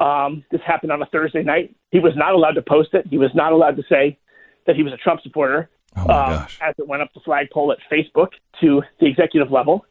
[0.02, 1.74] um, this happened on a Thursday night.
[1.90, 3.06] He was not allowed to post it.
[3.08, 4.18] He was not allowed to say
[4.66, 7.78] that he was a Trump supporter oh um, as it went up the flagpole at
[7.90, 8.30] Facebook
[8.60, 9.84] to the executive level,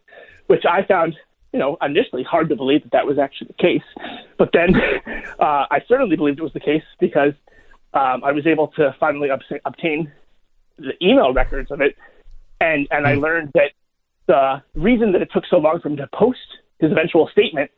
[0.48, 1.16] which I found,
[1.54, 3.84] you know, initially hard to believe that that was actually the case.
[4.38, 4.76] But then
[5.42, 7.34] Uh, I certainly believed it was the case because
[7.96, 10.12] um, I was able to finally ob- obtain
[10.78, 11.96] the email records of it,
[12.60, 13.72] and and I learned that
[14.28, 16.40] the reason that it took so long for him to post
[16.80, 17.72] his eventual statement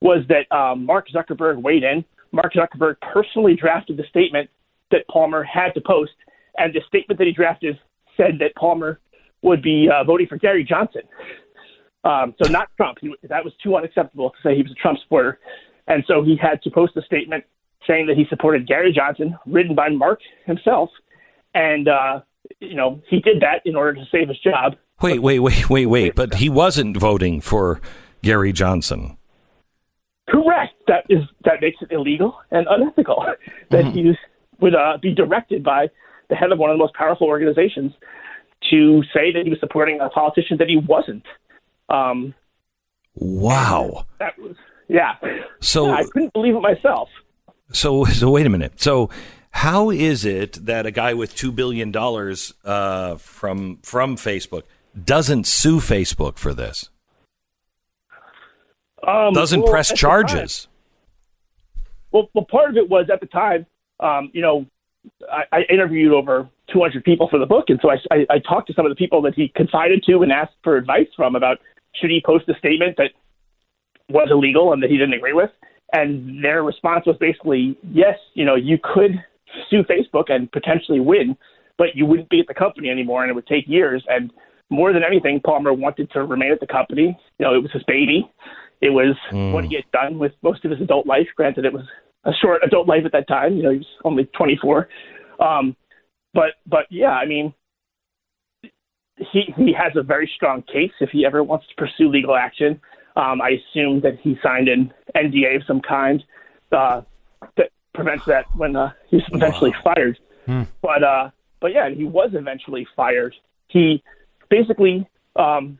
[0.00, 2.04] was that um, Mark Zuckerberg weighed in.
[2.32, 4.50] Mark Zuckerberg personally drafted the statement
[4.90, 6.12] that Palmer had to post,
[6.58, 7.78] and the statement that he drafted
[8.16, 9.00] said that Palmer
[9.42, 11.02] would be uh, voting for Gary Johnson.
[12.04, 12.98] Um, so not Trump.
[13.00, 15.38] He, that was too unacceptable to say he was a Trump supporter,
[15.86, 17.44] and so he had to post a statement
[17.86, 20.90] saying that he supported Gary Johnson, written by Mark himself,
[21.54, 22.20] and uh,
[22.60, 24.74] you know he did that in order to save his job.
[25.00, 26.14] Wait, wait, wait, wait, wait.
[26.14, 27.80] But he wasn't voting for
[28.22, 29.16] Gary Johnson.
[30.28, 30.72] Correct.
[30.86, 33.24] That is that makes it illegal and unethical
[33.70, 33.90] that Mm-hmm.
[33.98, 34.14] he
[34.60, 35.88] would uh, be directed by
[36.30, 37.92] the head of one of the most powerful organizations
[38.70, 41.24] to say that he was supporting a politician that he wasn't.
[41.88, 42.34] Um,
[43.16, 44.06] Wow.
[44.18, 44.56] that was
[44.88, 45.14] yeah.
[45.60, 47.08] So Yeah, I couldn't believe it myself.
[47.72, 48.80] So, so wait a minute.
[48.80, 49.10] So,
[49.50, 54.62] how is it that a guy with two billion dollars uh, from from Facebook
[55.04, 56.90] doesn't sue Facebook for this?
[59.06, 60.68] Um, Doesn't well, press charges?
[62.12, 63.66] well, well, part of it was at the time,
[64.00, 64.66] um, you know,
[65.30, 68.68] I, I interviewed over 200 people for the book, and so I, I, I talked
[68.68, 71.58] to some of the people that he confided to and asked for advice from about
[71.94, 73.10] should he post a statement that
[74.08, 75.50] was illegal and that he didn't agree with,
[75.92, 79.12] and their response was basically, yes, you know, you could
[79.68, 81.36] sue Facebook and potentially win,
[81.78, 84.04] but you wouldn't be at the company anymore, and it would take years.
[84.08, 84.32] And
[84.70, 87.18] more than anything, Palmer wanted to remain at the company.
[87.38, 88.30] You know, it was his baby.
[88.80, 91.26] It was what he had done with most of his adult life.
[91.36, 91.84] Granted, it was
[92.24, 93.56] a short adult life at that time.
[93.56, 94.88] You know, he was only 24.
[95.40, 95.76] Um,
[96.32, 97.54] but but yeah, I mean,
[99.16, 102.80] he he has a very strong case if he ever wants to pursue legal action.
[103.16, 106.22] Um, I assume that he signed an NDA of some kind
[106.72, 107.02] uh,
[107.56, 110.18] that prevents that when uh, he's eventually fired.
[110.82, 113.34] But uh, but yeah, he was eventually fired.
[113.68, 114.02] He
[114.50, 115.78] basically um,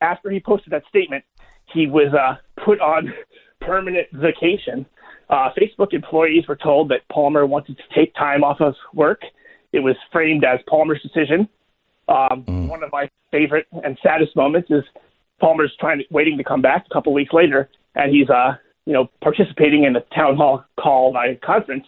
[0.00, 1.24] after he posted that statement,
[1.72, 3.12] he was uh, put on
[3.60, 4.86] permanent vacation.
[5.28, 9.22] Uh, Facebook employees were told that Palmer wanted to take time off of work.
[9.72, 11.48] It was framed as Palmer's decision.
[12.08, 14.82] Um, One of my favorite and saddest moments is
[15.40, 18.92] Palmer's trying to, waiting to come back a couple weeks later, and he's uh, you
[18.92, 21.86] know participating in a town hall call by conference,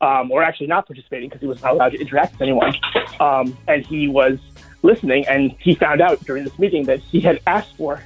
[0.00, 2.74] um, or actually not participating because he was not allowed to interact with anyone.
[3.20, 4.38] Um, and he was
[4.82, 8.02] listening, and he found out during this meeting that he had asked for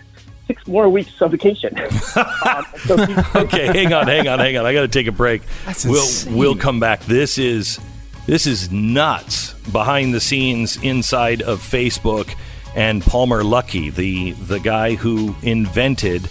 [0.47, 1.77] six more weeks of vacation.
[2.17, 2.95] um, so
[3.35, 4.67] Okay, hang on, hang on, hang on.
[4.67, 5.43] I got to take a break.
[5.65, 6.37] That's we'll insane.
[6.37, 7.01] we'll come back.
[7.01, 7.79] This is
[8.27, 12.35] this is nuts behind the scenes inside of Facebook
[12.75, 16.29] and Palmer Luckey, the the guy who invented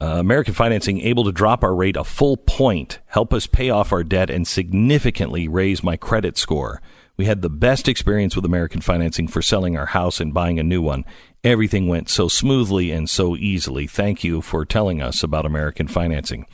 [0.00, 3.92] Uh, American Financing able to drop our rate a full point, help us pay off
[3.92, 6.82] our debt, and significantly raise my credit score.
[7.16, 10.64] We had the best experience with American Financing for selling our house and buying a
[10.64, 11.04] new one.
[11.44, 13.86] Everything went so smoothly and so easily.
[13.86, 16.46] Thank you for telling us about American Financing.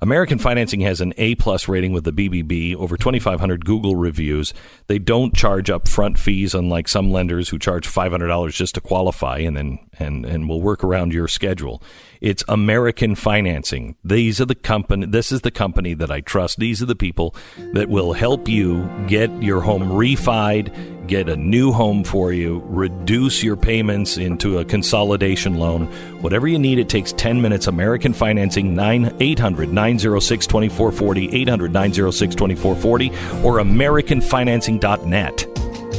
[0.00, 4.54] American Financing has an A plus rating with the BBB, over 2,500 Google reviews.
[4.86, 9.56] They don't charge upfront fees, unlike some lenders who charge $500 just to qualify, and
[9.56, 11.82] then and and will work around your schedule.
[12.20, 13.96] It's American Financing.
[14.04, 15.06] These are the company.
[15.06, 16.58] This is the company that I trust.
[16.58, 17.34] These are the people
[17.72, 23.42] that will help you get your home refied, get a new home for you, reduce
[23.42, 25.86] your payments into a consolidation loan.
[26.20, 27.66] Whatever you need, it takes 10 minutes.
[27.66, 33.08] American Financing, 9 800 906 2440, 800 906 2440,
[33.44, 35.57] or AmericanFinancing.net.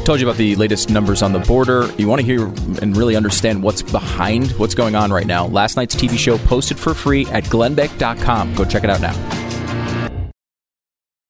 [0.10, 1.88] Told you about the latest numbers on the border.
[2.00, 2.46] You want to hear
[2.82, 5.46] and really understand what's behind what's going on right now.
[5.46, 8.56] Last night's TV show posted for free at glennbeck.com.
[8.56, 9.14] Go check it out now.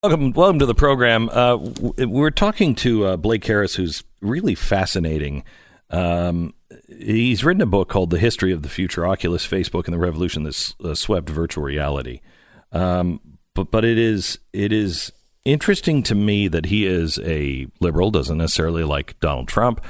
[0.02, 1.28] Welcome, welcome to the program.
[1.28, 5.44] Uh, we're talking to uh, Blake Harris, who's really fascinating.
[5.90, 6.54] Um,
[6.88, 10.44] he's written a book called "The History of the Future: Oculus, Facebook, and the Revolution
[10.44, 12.22] that uh, Swept Virtual Reality."
[12.72, 13.20] Um,
[13.54, 15.12] but but it is it is
[15.44, 19.80] interesting to me that he is a liberal, doesn't necessarily like Donald Trump.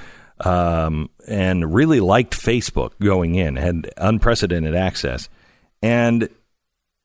[0.45, 5.29] um, and really liked Facebook going in, had unprecedented access,
[5.83, 6.29] and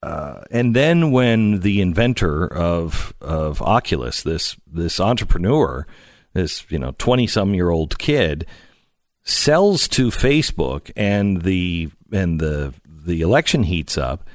[0.01, 5.85] uh, and then when the inventor of of Oculus, this this entrepreneur,
[6.33, 8.45] this you know twenty some year old kid,
[9.23, 14.27] sells to Facebook, and the and the the election heats up,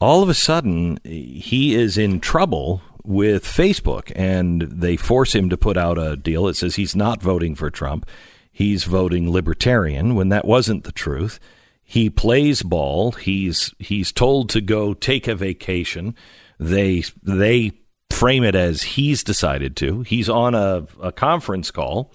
[0.00, 5.56] all of a sudden he is in trouble with Facebook, and they force him to
[5.56, 6.46] put out a deal.
[6.46, 8.06] It says he's not voting for Trump.
[8.52, 11.40] He's voting libertarian when that wasn't the truth.
[11.82, 13.12] He plays ball.
[13.12, 16.14] He's he's told to go take a vacation.
[16.60, 17.72] They they
[18.10, 20.02] frame it as he's decided to.
[20.02, 22.12] He's on a, a conference call,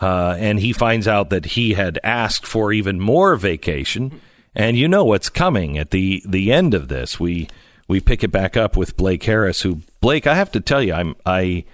[0.00, 4.20] uh, and he finds out that he had asked for even more vacation.
[4.52, 7.20] And you know what's coming at the the end of this.
[7.20, 7.48] We
[7.88, 10.94] we pick it back up with Blake Harris, who Blake, I have to tell you,
[10.94, 11.64] I'm I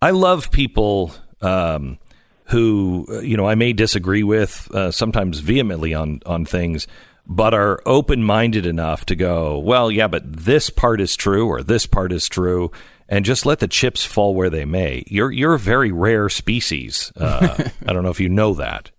[0.00, 1.98] I love people um,
[2.46, 6.86] who you know I may disagree with uh, sometimes vehemently on on things,
[7.26, 11.62] but are open minded enough to go, well, yeah, but this part is true or
[11.62, 12.70] this part is true,
[13.08, 15.04] and just let the chips fall where they may.
[15.06, 17.12] You're you're a very rare species.
[17.16, 18.90] Uh, I don't know if you know that.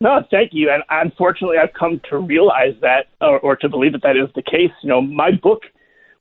[0.00, 0.70] No, thank you.
[0.70, 4.42] And unfortunately, I've come to realize that, or, or to believe that that is the
[4.42, 4.72] case.
[4.82, 5.62] You know, my book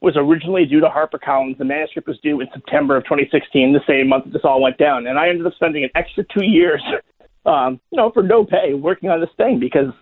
[0.02, 1.58] was originally due to HarperCollins.
[1.58, 4.78] The manuscript was due in September of 2016, the same month that this all went
[4.78, 5.08] down.
[5.08, 6.82] And I ended up spending an extra two years,
[7.46, 9.94] um, you know, for no pay working on this thing because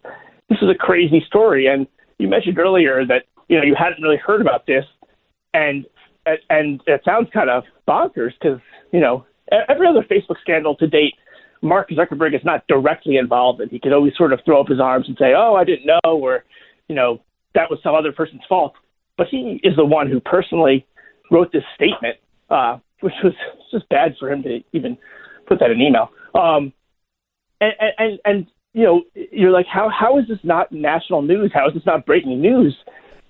[0.49, 1.67] this is a crazy story.
[1.67, 4.86] And you mentioned earlier that, you know, you hadn't really heard about this.
[5.53, 5.86] And,
[6.49, 8.59] and it sounds kind of bonkers because,
[8.91, 9.25] you know,
[9.69, 11.13] every other Facebook scandal to date,
[11.61, 13.69] Mark Zuckerberg is not directly involved in.
[13.69, 15.99] He could always sort of throw up his arms and say, oh, I didn't know,
[16.17, 16.43] or,
[16.87, 17.21] you know,
[17.55, 18.73] that was some other person's fault
[19.17, 20.85] but he is the one who personally
[21.31, 22.17] wrote this statement,
[22.49, 23.33] uh, which was
[23.71, 24.97] just bad for him to even
[25.47, 26.09] put that in email.
[26.35, 26.71] Um,
[27.59, 29.01] and, and, and, you know,
[29.31, 31.51] you're like, how, how is this not national news?
[31.53, 32.75] How is this not breaking news?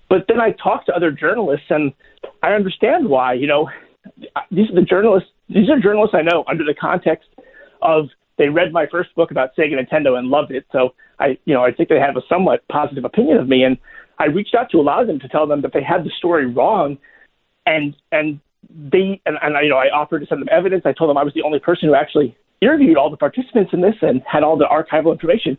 [0.10, 1.94] But then I talk to other journalists and
[2.44, 3.70] I understand why, you know,
[4.52, 7.30] these are the journalists, these are journalists I know under the context
[7.82, 10.66] of they read my first book about Sega Nintendo and loved it.
[10.72, 13.64] So I, you know, I think they have a somewhat positive opinion of me.
[13.64, 13.78] And
[14.20, 16.12] I reached out to a lot of them to tell them that they had the
[16.18, 16.98] story wrong,
[17.66, 20.84] and and they and, and I, you know I offered to send them evidence.
[20.86, 23.82] I told them I was the only person who actually interviewed all the participants in
[23.82, 25.58] this and had all the archival information,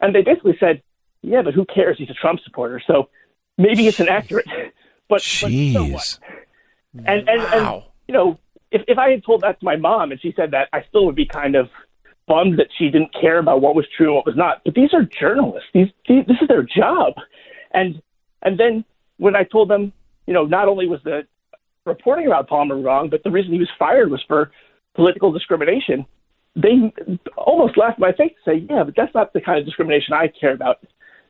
[0.00, 0.82] and they basically said,
[1.22, 1.98] "Yeah, but who cares?
[1.98, 3.08] He's a Trump supporter, so
[3.56, 4.46] maybe it's inaccurate."
[5.08, 5.72] but, Jeez.
[5.72, 6.18] but so what?
[7.06, 7.74] And and, wow.
[7.74, 8.38] and you know,
[8.70, 11.06] if if I had told that to my mom and she said that, I still
[11.06, 11.68] would be kind of
[12.26, 14.62] bummed that she didn't care about what was true and what was not.
[14.64, 15.68] But these are journalists.
[15.74, 17.14] These, these this is their job.
[17.72, 18.00] And
[18.42, 18.84] and then
[19.18, 19.92] when I told them,
[20.26, 21.26] you know, not only was the
[21.84, 24.50] reporting about Palmer wrong, but the reason he was fired was for
[24.94, 26.06] political discrimination,
[26.56, 26.92] they
[27.36, 30.14] almost laughed in my face to say, yeah, but that's not the kind of discrimination
[30.14, 30.78] I care about.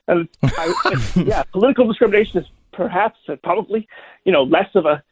[0.08, 0.72] And I,
[1.16, 3.88] yeah, political discrimination is perhaps uh, probably,
[4.24, 5.02] you know, less of a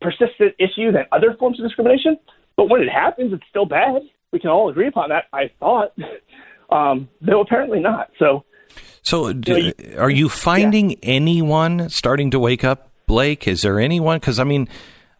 [0.00, 2.18] persistent issue than other forms of discrimination.
[2.56, 4.02] But when it happens, it's still bad.
[4.32, 5.24] We can all agree upon that.
[5.32, 5.92] I thought,
[6.70, 8.10] um, though apparently not.
[8.18, 8.44] So
[9.02, 10.96] so, d- are you finding yeah.
[11.02, 13.48] anyone starting to wake up, Blake?
[13.48, 14.18] Is there anyone?
[14.18, 14.68] Because I mean,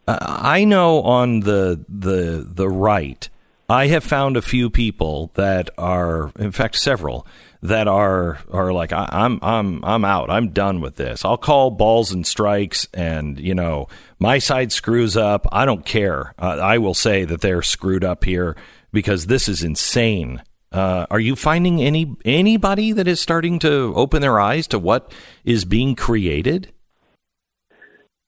[0.07, 3.27] uh, I know on the the the right,
[3.67, 7.25] I have found a few people that are, in fact, several
[7.61, 10.29] that are are like, I, I'm I'm I'm out.
[10.29, 11.25] I'm done with this.
[11.25, 13.87] I'll call balls and strikes, and you know,
[14.19, 15.47] my side screws up.
[15.51, 16.33] I don't care.
[16.39, 18.55] Uh, I will say that they're screwed up here
[18.91, 20.41] because this is insane
[20.71, 25.11] uh, are you finding any anybody that is starting to open their eyes to what
[25.43, 26.71] is being created?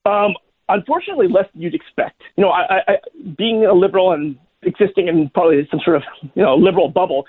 [0.05, 0.33] Um,
[0.67, 2.21] unfortunately, less than you'd expect.
[2.35, 2.97] You know, I, I,
[3.37, 6.03] being a liberal and existing in probably some sort of
[6.33, 7.25] you know liberal bubble,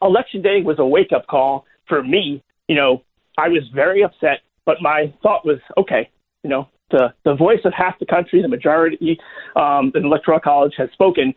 [0.00, 2.42] election day was a wake up call for me.
[2.68, 3.02] You know,
[3.38, 6.10] I was very upset, but my thought was, okay,
[6.42, 9.18] you know, the the voice of half the country, the majority,
[9.56, 11.34] um, the electoral college has spoken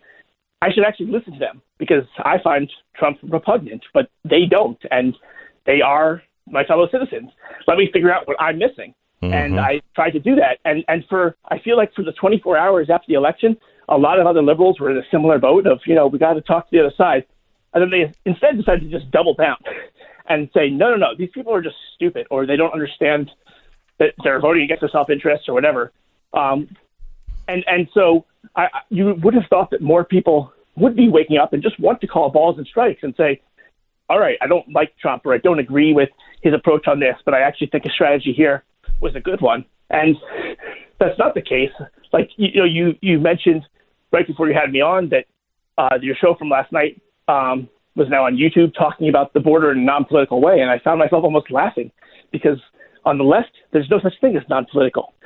[0.65, 5.15] I should actually listen to them because I find Trump repugnant, but they don't, and
[5.65, 7.29] they are my fellow citizens.
[7.67, 8.93] Let me figure out what I'm missing.
[9.21, 9.33] Mm-hmm.
[9.33, 10.57] And I tried to do that.
[10.65, 13.55] And and for I feel like for the 24 hours after the election,
[13.89, 16.33] a lot of other liberals were in a similar boat of you know we got
[16.33, 17.25] to talk to the other side,
[17.75, 19.57] and then they instead decided to just double down
[20.29, 23.29] and say no no no these people are just stupid or they don't understand
[23.99, 25.91] that they're voting against their self interest or whatever.
[26.33, 26.75] Um,
[27.47, 28.25] and and so
[28.55, 32.01] I, you would have thought that more people would be waking up and just want
[32.01, 33.41] to call balls and strikes and say,
[34.09, 36.09] all right, I don't like Trump or I don't agree with
[36.41, 38.63] his approach on this, but I actually think his strategy here
[39.01, 39.65] was a good one.
[39.89, 40.15] And
[40.99, 41.71] that's not the case.
[42.11, 43.65] Like you, know, you you mentioned
[44.11, 45.25] right before you had me on that
[45.77, 49.71] uh, your show from last night um, was now on YouTube talking about the border
[49.71, 51.91] in a non-political way, and I found myself almost laughing
[52.31, 52.59] because
[53.05, 55.13] on the left, there's no such thing as non-political.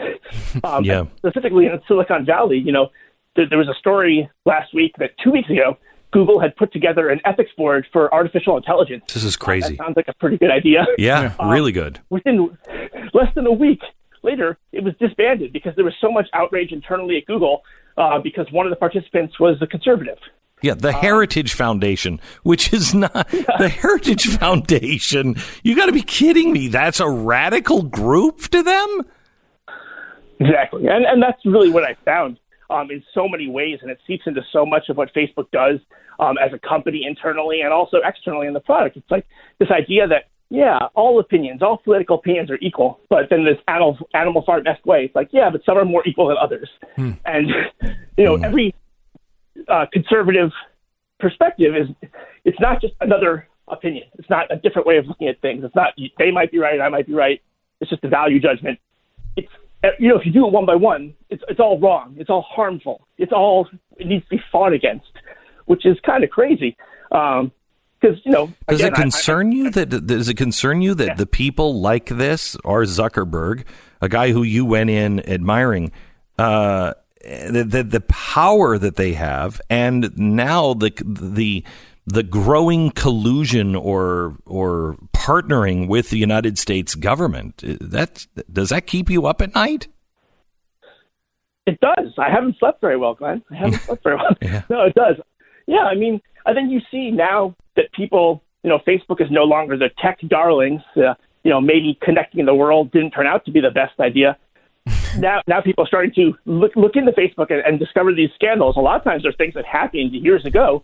[0.64, 1.06] Um, Yeah.
[1.18, 2.90] Specifically in Silicon Valley, you know,
[3.36, 5.78] there, there was a story last week that two weeks ago,
[6.12, 9.06] Google had put together an ethics board for artificial intelligence.
[9.14, 9.76] This is crazy.
[9.76, 10.86] sounds like a pretty good idea.
[10.98, 12.00] Yeah, really good.
[12.10, 12.58] Within
[13.14, 13.82] less than a week
[14.24, 17.62] later, it was disbanded because there was so much outrage internally at Google
[17.98, 20.18] uh, because one of the participants was a conservative.
[20.61, 25.36] Yeah, the Heritage Foundation, which is not the Heritage Foundation.
[25.64, 26.68] You got to be kidding me.
[26.68, 29.02] That's a radical group to them?
[30.40, 33.99] Exactly, and and that's really what I found um, in so many ways, and it
[34.06, 35.80] seeps into so much of what Facebook does
[36.19, 38.98] um, as a company internally and also externally in the product.
[38.98, 39.26] It's like
[39.60, 43.98] this idea that yeah, all opinions, all political opinions are equal, but then this animal
[44.14, 47.49] animal farm esque way, it's like yeah, but some are more equal than others, and
[48.18, 48.73] you know every
[49.68, 50.52] uh, conservative
[51.19, 51.88] perspective is
[52.45, 54.06] it's not just another opinion.
[54.18, 55.64] It's not a different way of looking at things.
[55.64, 57.41] It's not they might be right, I might be right.
[57.81, 58.80] It's just a value judgment.
[59.36, 59.49] It's
[59.99, 62.15] you know if you do it one by one, it's it's all wrong.
[62.18, 63.07] It's all harmful.
[63.18, 63.68] It's all
[63.98, 65.11] it needs to be fought against,
[65.65, 66.76] which is kind of crazy.
[67.11, 67.52] Um,
[68.02, 70.94] because you know Does again, it I- I- concern you that does it concern you
[70.95, 73.65] that the people like this are Zuckerberg,
[74.02, 75.91] a guy who you went in admiring,
[76.38, 81.64] uh, the, the the power that they have, and now the the
[82.06, 87.58] the growing collusion or or partnering with the United States government.
[87.82, 89.88] That does that keep you up at night?
[91.66, 92.14] It does.
[92.18, 93.44] I haven't slept very well, Glenn.
[93.52, 94.36] I haven't slept very well.
[94.41, 94.64] Yeah.
[94.70, 95.18] No, it does.
[95.68, 99.44] Yeah, I mean, I think you see now that people, you know, Facebook is no
[99.44, 100.82] longer the tech darlings.
[100.96, 101.14] Uh,
[101.44, 104.36] you know, maybe connecting the world didn't turn out to be the best idea.
[105.18, 108.76] Now, now people are starting to look look into Facebook and, and discover these scandals.
[108.77, 110.84] A lot of times, they're things that happened years ago,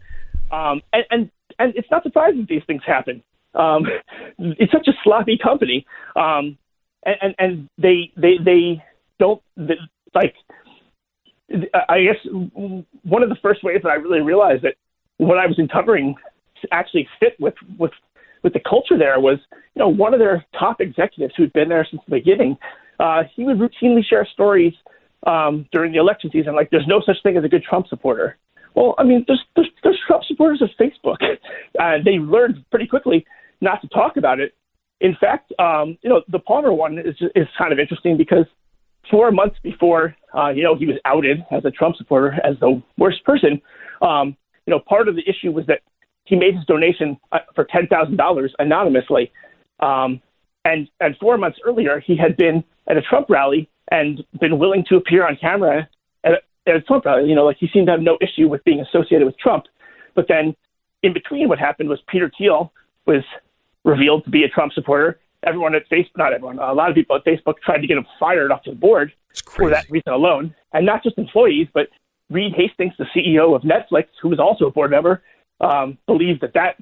[0.52, 3.24] um, and, and and it's not surprising these things happen.
[3.54, 3.86] Um,
[4.38, 5.86] it's such a sloppy company,
[6.16, 6.58] um,
[7.06, 8.84] and, and and they they they
[9.20, 9.76] don't they,
[10.14, 10.36] like
[11.90, 12.18] I guess
[13.04, 14.76] one of the first ways that I really realized that
[15.18, 16.16] what I was uncovering
[16.72, 17.92] actually fit with with
[18.44, 21.86] with the culture there was, you know, one of their top executives who'd been there
[21.90, 22.58] since the beginning.
[23.00, 24.74] Uh, he would routinely share stories
[25.26, 28.38] um, during the election season, like "There's no such thing as a good Trump supporter."
[28.76, 31.18] Well, I mean, there's there's, there's Trump supporters of Facebook.
[31.78, 33.26] Uh, they learned pretty quickly
[33.60, 34.54] not to talk about it.
[35.02, 38.46] In fact, um, you know, the Palmer one is is kind of interesting because
[39.12, 42.82] four months before, uh, you know, he was outed as a Trump supporter as the
[42.98, 43.62] worst person.
[44.02, 45.82] Um, you know, part of the issue was that
[46.24, 49.34] he made his donation uh, for ten thousand dollars anonymously,
[49.82, 50.22] um,
[50.64, 54.84] and and four months earlier he had been at a Trump rally and been willing
[54.90, 55.88] to appear on camera
[56.24, 57.30] at a, at a Trump rally.
[57.30, 59.66] You know, like he seemed to have no issue with being associated with Trump.
[60.16, 60.56] But then,
[61.04, 62.72] in between, what happened was Peter Thiel
[63.06, 63.24] was
[63.84, 65.20] revealed to be a Trump supporter.
[65.44, 68.08] Everyone at Facebook, not everyone, a lot of people at Facebook tried to get him
[68.20, 69.14] fired off the board
[69.46, 70.56] for that reason alone.
[70.74, 71.90] And not just employees, but
[72.32, 75.22] Reed Hastings, the CEO of Netflix, who was also a board member,
[75.62, 76.78] um, believed that that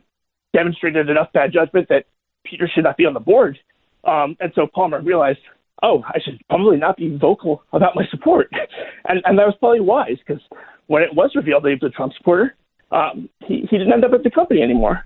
[0.53, 2.05] demonstrated enough bad judgment that
[2.45, 3.59] Peter should not be on the board.
[4.03, 5.39] Um, and so Palmer realized,
[5.81, 8.51] oh, I should probably not be vocal about my support.
[9.05, 10.41] and, and that was probably wise because
[10.87, 12.55] when it was revealed that he was a Trump supporter,
[12.91, 15.03] um, he, he didn't end up at the company anymore.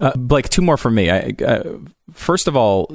[0.00, 1.10] Uh, Blake, two more from me.
[1.10, 1.78] I, uh,
[2.12, 2.90] first of all,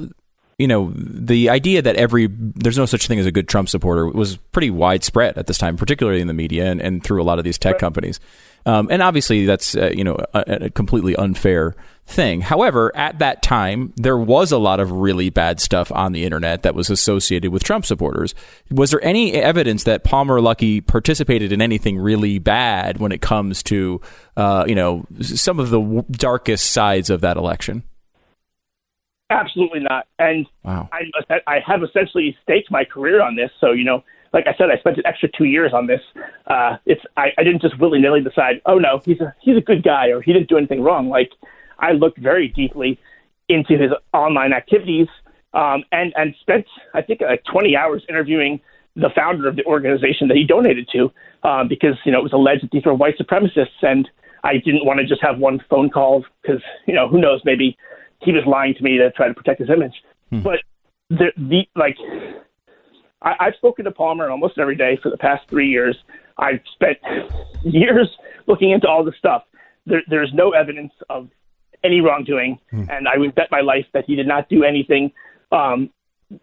[0.60, 4.06] you know, the idea that every there's no such thing as a good Trump supporter
[4.06, 7.38] was pretty widespread at this time, particularly in the media and, and through a lot
[7.38, 8.20] of these tech companies.
[8.66, 11.74] Um, and obviously, that's uh, you know a, a completely unfair
[12.06, 12.42] thing.
[12.42, 16.62] However, at that time, there was a lot of really bad stuff on the internet
[16.64, 18.34] that was associated with Trump supporters.
[18.70, 23.62] Was there any evidence that Palmer Luckey participated in anything really bad when it comes
[23.62, 24.02] to
[24.36, 27.82] uh, you know some of the w- darkest sides of that election?
[29.30, 30.06] Absolutely not.
[30.18, 30.88] And Wow.
[30.92, 33.50] I, I have essentially staked my career on this.
[33.60, 34.02] So, you know,
[34.32, 36.00] like I said, I spent an extra two years on this.
[36.46, 39.60] Uh, it's I, I didn't just willy nilly decide, oh no, he's a he's a
[39.60, 41.08] good guy or he didn't do anything wrong.
[41.08, 41.30] Like
[41.78, 42.98] I looked very deeply
[43.48, 45.08] into his online activities
[45.54, 48.60] um, and and spent I think like 20 hours interviewing
[48.96, 51.12] the founder of the organization that he donated to
[51.42, 54.08] um, because you know it was alleged that these were white supremacists and
[54.42, 57.76] I didn't want to just have one phone call because you know who knows maybe
[58.20, 59.94] he was lying to me to try to protect his image.
[60.42, 60.60] But
[61.08, 61.96] the, the like,
[63.22, 65.96] I, I've spoken to Palmer almost every day for the past three years.
[66.38, 66.98] I've spent
[67.64, 68.08] years
[68.46, 69.44] looking into all this stuff.
[69.86, 71.28] There, there's no evidence of
[71.82, 72.58] any wrongdoing,
[72.90, 75.12] and I would bet my life that he did not do anything
[75.50, 75.90] um,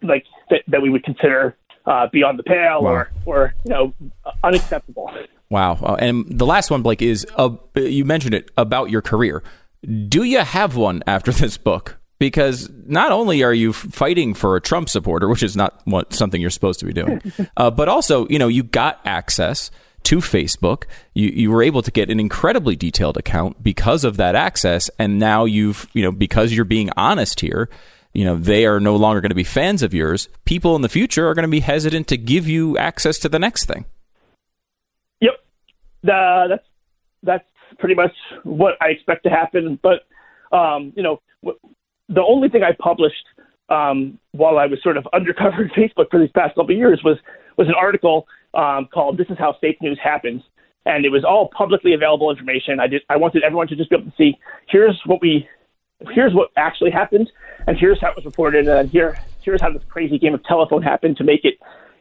[0.01, 1.55] like that, that we would consider
[1.85, 3.93] uh, beyond the pale or, or you know
[4.43, 5.11] unacceptable.
[5.49, 5.77] Wow.
[5.81, 9.43] Uh, and the last one, Blake, is uh, you mentioned it about your career.
[9.88, 11.97] Do you have one after this book?
[12.19, 16.41] Because not only are you fighting for a Trump supporter, which is not what something
[16.41, 17.22] you're supposed to be doing,
[17.57, 19.69] uh, but also, you know, you got access
[20.03, 20.85] to Facebook.
[21.14, 24.89] You, you were able to get an incredibly detailed account because of that access.
[24.97, 27.69] And now you've, you know, because you're being honest here,
[28.14, 30.27] you know, they are no longer going to be fans of yours.
[30.45, 33.38] People in the future are going to be hesitant to give you access to the
[33.38, 33.85] next thing.
[35.22, 35.34] Yep.
[36.03, 36.68] Uh, that's,
[37.22, 38.13] that's pretty much
[38.43, 39.79] what I expect to happen.
[39.81, 40.05] But,
[40.55, 41.21] um, you know,
[42.09, 43.25] the only thing I published
[43.69, 47.17] um, while I was sort of undercover Facebook for these past couple of years was
[47.57, 50.41] was an article um, called "This is How Fake News Happens,"
[50.85, 52.79] and it was all publicly available information.
[52.79, 54.37] I did I wanted everyone to just be able to see
[54.67, 55.47] here's what we
[56.13, 57.31] here's what actually happened,
[57.65, 60.81] and here's how it was reported, and here here's how this crazy game of telephone
[60.81, 61.55] happened to make it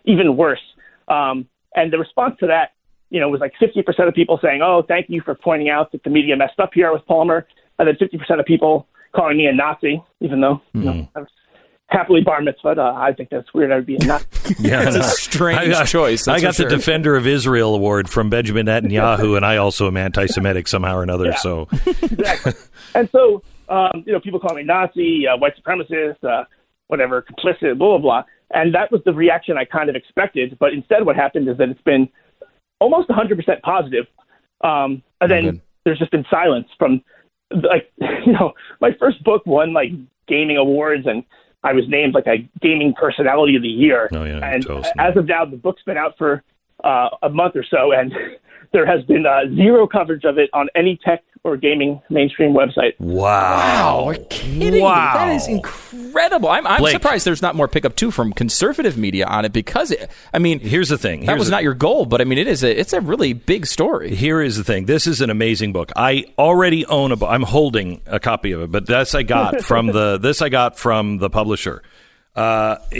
[0.04, 0.62] even worse.
[1.08, 2.72] Um, and the response to that,
[3.10, 5.92] you know, it was like 50% of people saying, "Oh, thank you for pointing out
[5.92, 7.46] that the media messed up here with Palmer,"
[7.78, 10.78] and then 50% of people calling me a Nazi, even though mm-hmm.
[10.78, 11.18] you know, hmm.
[11.18, 11.28] I was
[11.88, 12.80] happily bar mitzvah.
[12.80, 13.72] Uh, I think that's weird.
[13.72, 14.26] I'd be a Nazi.
[14.60, 16.28] yeah, it's a strange I, choice.
[16.28, 16.70] I got the sure.
[16.70, 21.26] Defender of Israel award from Benjamin Netanyahu, and I also am anti-Semitic somehow or another.
[21.26, 21.36] Yeah.
[21.36, 22.52] So exactly,
[22.94, 26.44] and so um, you know, people call me Nazi, uh, white supremacist, uh,
[26.88, 28.22] whatever, complicit, blah blah blah.
[28.50, 30.56] And that was the reaction I kind of expected.
[30.60, 32.08] But instead, what happened is that it's been
[32.80, 34.06] almost 100% positive.
[34.62, 37.02] Um, and then there's just been silence from
[37.50, 37.92] like
[38.26, 39.90] you know my first book won like
[40.26, 41.22] gaming awards and
[41.62, 44.08] I was named like a gaming personality of the year.
[44.12, 44.64] Oh, yeah, and
[44.98, 46.44] as of now, the book's been out for
[46.84, 48.12] uh, a month or so, and
[48.76, 52.92] there has been uh, zero coverage of it on any tech or gaming mainstream website.
[52.98, 54.04] Wow.
[54.08, 54.14] Wow.
[54.28, 55.14] kidding wow.
[55.14, 56.50] That is incredible.
[56.50, 60.10] I'm, I'm surprised there's not more pickup too from conservative media on it because it,
[60.34, 61.20] I mean, here's the thing.
[61.20, 63.32] Here's that was not your goal, but I mean, it is a, it's a really
[63.32, 64.14] big story.
[64.14, 64.84] Here is the thing.
[64.84, 65.90] This is an amazing book.
[65.96, 67.30] I already own a book.
[67.30, 70.78] I'm holding a copy of it, but this I got from the, this I got
[70.78, 71.82] from the publisher.
[72.34, 72.76] Uh,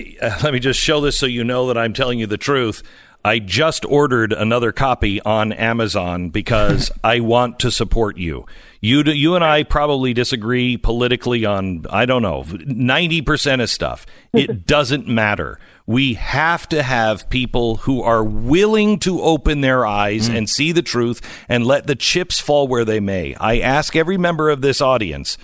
[0.43, 2.83] let me just show this so you know that I'm telling you the truth.
[3.27, 8.47] I just ordered another copy on Amazon because I want to support you.
[8.81, 14.07] You, you and I probably disagree politically on, I don't know, 90% of stuff.
[14.33, 15.59] It doesn't matter.
[15.87, 20.37] We have to have people who are willing to open their eyes mm.
[20.37, 23.35] and see the truth and let the chips fall where they may.
[23.35, 25.37] I ask every member of this audience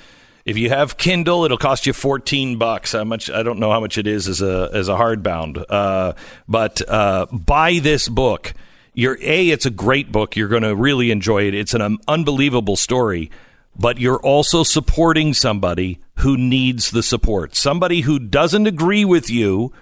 [0.44, 2.92] if you have Kindle, it'll cost you fourteen bucks.
[2.92, 3.30] How much?
[3.30, 5.64] I don't know how much it is as a as a hardbound.
[5.68, 6.12] Uh,
[6.48, 8.54] but uh, buy this book.
[8.94, 9.50] You're a.
[9.50, 10.36] It's a great book.
[10.36, 11.54] You're going to really enjoy it.
[11.54, 13.30] It's an um, unbelievable story.
[13.74, 17.56] But you're also supporting somebody who needs the support.
[17.56, 19.72] Somebody who doesn't agree with you,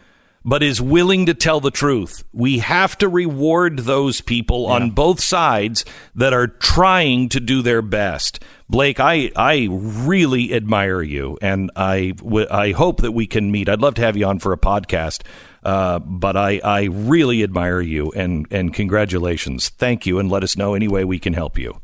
[0.44, 2.22] but is willing to tell the truth.
[2.32, 4.74] We have to reward those people yeah.
[4.74, 5.84] on both sides
[6.14, 8.38] that are trying to do their best.
[8.70, 13.68] Blake, I, I really admire you, and I, w- I hope that we can meet.
[13.68, 15.22] I'd love to have you on for a podcast,
[15.64, 19.70] uh, but I, I really admire you, and, and congratulations.
[19.70, 21.80] Thank you, and let us know any way we can help you.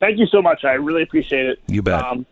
[0.00, 0.64] Thank you so much.
[0.64, 1.58] I really appreciate it.
[1.66, 2.02] You bet.
[2.02, 2.24] Um,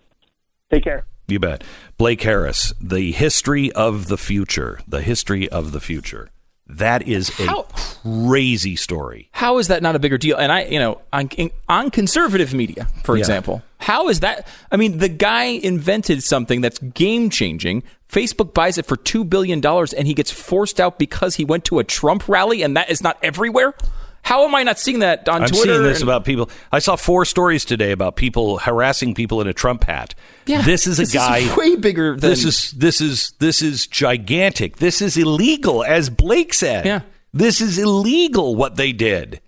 [0.72, 1.04] take care.
[1.26, 1.62] You bet.
[1.98, 4.80] Blake Harris, The History of the Future.
[4.88, 6.30] The History of the Future.
[6.68, 7.62] That is a how,
[8.02, 9.30] crazy story.
[9.32, 10.36] How is that not a bigger deal?
[10.36, 11.30] And I, you know, on,
[11.68, 13.20] on conservative media, for yeah.
[13.20, 14.46] example, how is that?
[14.70, 17.84] I mean, the guy invented something that's game changing.
[18.08, 21.78] Facebook buys it for $2 billion and he gets forced out because he went to
[21.78, 23.74] a Trump rally and that is not everywhere?
[24.22, 25.54] How am I not seeing that on Twitter?
[25.56, 26.50] I'm seeing this and- about people.
[26.70, 30.14] I saw four stories today about people harassing people in a Trump hat.
[30.46, 32.16] Yeah, this is a this guy is way bigger.
[32.16, 34.76] Than- this is this is this is gigantic.
[34.76, 36.84] This is illegal, as Blake said.
[36.84, 37.00] Yeah,
[37.32, 39.40] this is illegal what they did,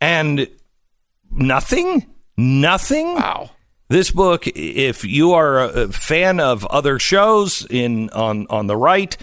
[0.00, 0.48] and
[1.30, 2.06] nothing,
[2.36, 3.14] nothing.
[3.14, 3.50] Wow.
[3.88, 9.16] This book, if you are a fan of other shows in on on the right,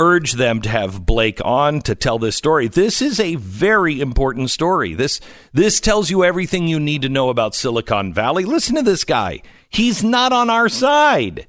[0.00, 2.66] urge them to have Blake on to tell this story.
[2.66, 4.94] This is a very important story.
[4.94, 5.20] This
[5.52, 8.44] this tells you everything you need to know about Silicon Valley.
[8.44, 9.42] Listen to this guy.
[9.68, 11.46] He's not on our side.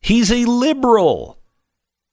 [0.00, 1.38] He's a liberal.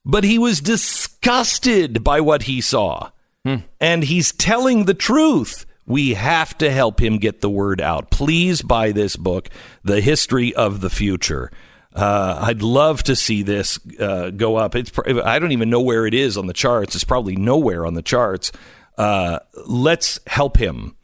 [0.06, 3.10] But he was disgusted by what he saw.
[3.44, 3.56] Hmm.
[3.78, 5.66] And he's telling the truth.
[5.86, 8.10] We have to help him get the word out.
[8.10, 9.50] Please buy this book,
[9.82, 11.50] The History of the Future.
[11.94, 14.74] Uh, I'd love to see this uh, go up.
[14.74, 16.94] It's I don't even know where it is on the charts.
[16.94, 18.50] It's probably nowhere on the charts.
[18.98, 20.96] Uh, let's help him.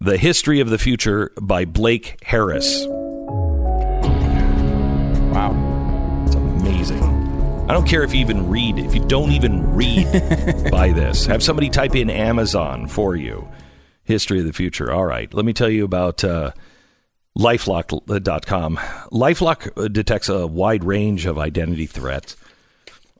[0.00, 2.86] The History of the Future by Blake Harris.
[5.32, 6.24] Wow.
[6.24, 7.02] It's amazing.
[7.68, 8.78] I don't care if you even read.
[8.78, 10.06] If you don't even read,
[10.70, 11.26] buy this.
[11.26, 13.48] Have somebody type in Amazon for you.
[14.04, 14.90] History of the future.
[14.90, 15.32] All right.
[15.34, 16.52] Let me tell you about uh,
[17.38, 18.76] lifelock.com.
[19.12, 22.36] Lifelock detects a wide range of identity threats.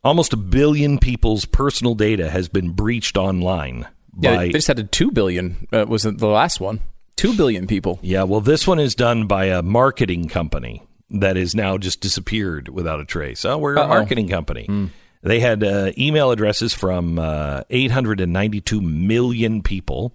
[0.04, 3.86] Almost a billion people's personal data has been breached online.
[4.20, 5.66] Yeah, they just had a two billion.
[5.72, 6.80] Uh, was it the last one?
[7.16, 7.98] Two billion people.
[8.02, 12.68] Yeah, well, this one is done by a marketing company that is now just disappeared
[12.68, 13.44] without a trace.
[13.44, 13.84] Oh, we're Uh-oh.
[13.84, 14.90] a marketing company.
[15.22, 20.12] They had uh, email addresses from uh, 892 million people.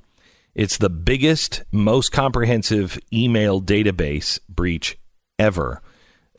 [0.55, 4.99] It's the biggest, most comprehensive email database breach
[5.39, 5.81] ever.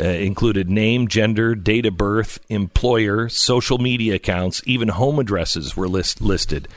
[0.00, 5.88] Uh, included name, gender, date of birth, employer, social media accounts, even home addresses were
[5.88, 6.68] list- listed.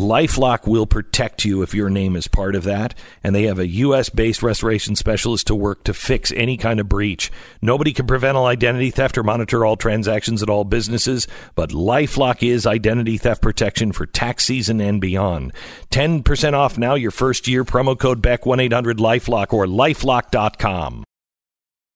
[0.00, 3.66] Lifelock will protect you if your name is part of that, and they have a
[3.66, 4.08] U.S.
[4.08, 7.30] based restoration specialist to work to fix any kind of breach.
[7.60, 12.42] Nobody can prevent all identity theft or monitor all transactions at all businesses, but Lifelock
[12.42, 15.52] is identity theft protection for tax season and beyond.
[15.90, 21.04] 10% off now your first year, promo code BECK 1 800 Lifelock or lifelock.com.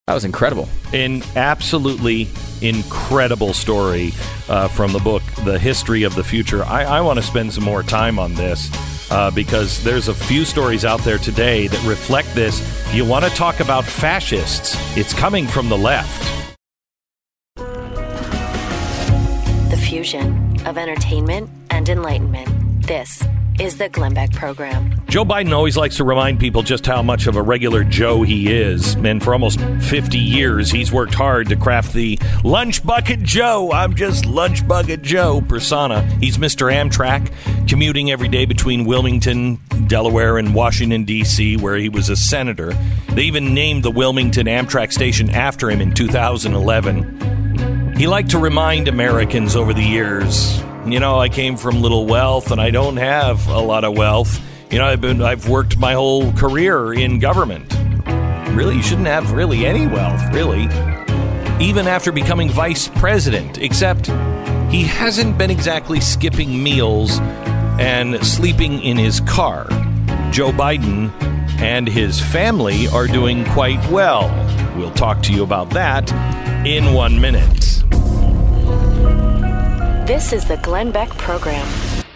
[0.07, 0.69] That was incredible.
[0.93, 2.29] An absolutely
[2.61, 4.13] incredible story
[4.51, 6.63] uh, from the book, The History of the Future.
[6.63, 8.71] I, I want to spend some more time on this
[9.11, 12.63] uh, because there's a few stories out there today that reflect this.
[12.93, 16.23] You want to talk about fascists, it's coming from the left.
[19.71, 22.87] The fusion of entertainment and enlightenment.
[22.87, 23.23] This
[23.61, 25.01] is the Glenn Beck Program.
[25.09, 28.53] Joe Biden always likes to remind people just how much of a regular Joe he
[28.53, 28.95] is.
[28.95, 33.71] And for almost 50 years, he's worked hard to craft the Lunch Bucket Joe.
[33.73, 36.03] I'm just Lunch Bucket Joe persona.
[36.21, 36.73] He's Mr.
[36.73, 37.33] Amtrak,
[37.69, 42.73] commuting every day between Wilmington, Delaware, and Washington, D.C., where he was a senator.
[43.11, 47.74] They even named the Wilmington Amtrak station after him in 2011.
[47.97, 52.51] He liked to remind Americans over the years, you know, I came from little wealth
[52.51, 54.41] and I don't have a lot of wealth.
[54.71, 57.73] You know, I've been I've worked my whole career in government.
[58.57, 60.65] Really, you shouldn't have really any wealth, really.
[61.65, 64.09] Even after becoming vice president, except
[64.73, 67.21] he hasn't been exactly skipping meals
[67.79, 69.69] and sleeping in his car.
[70.33, 71.13] Joe Biden
[71.59, 74.29] and his family are doing quite well.
[74.77, 76.11] We'll talk to you about that
[76.67, 77.61] in one minute.
[80.07, 81.67] This is the Glenn Beck Program.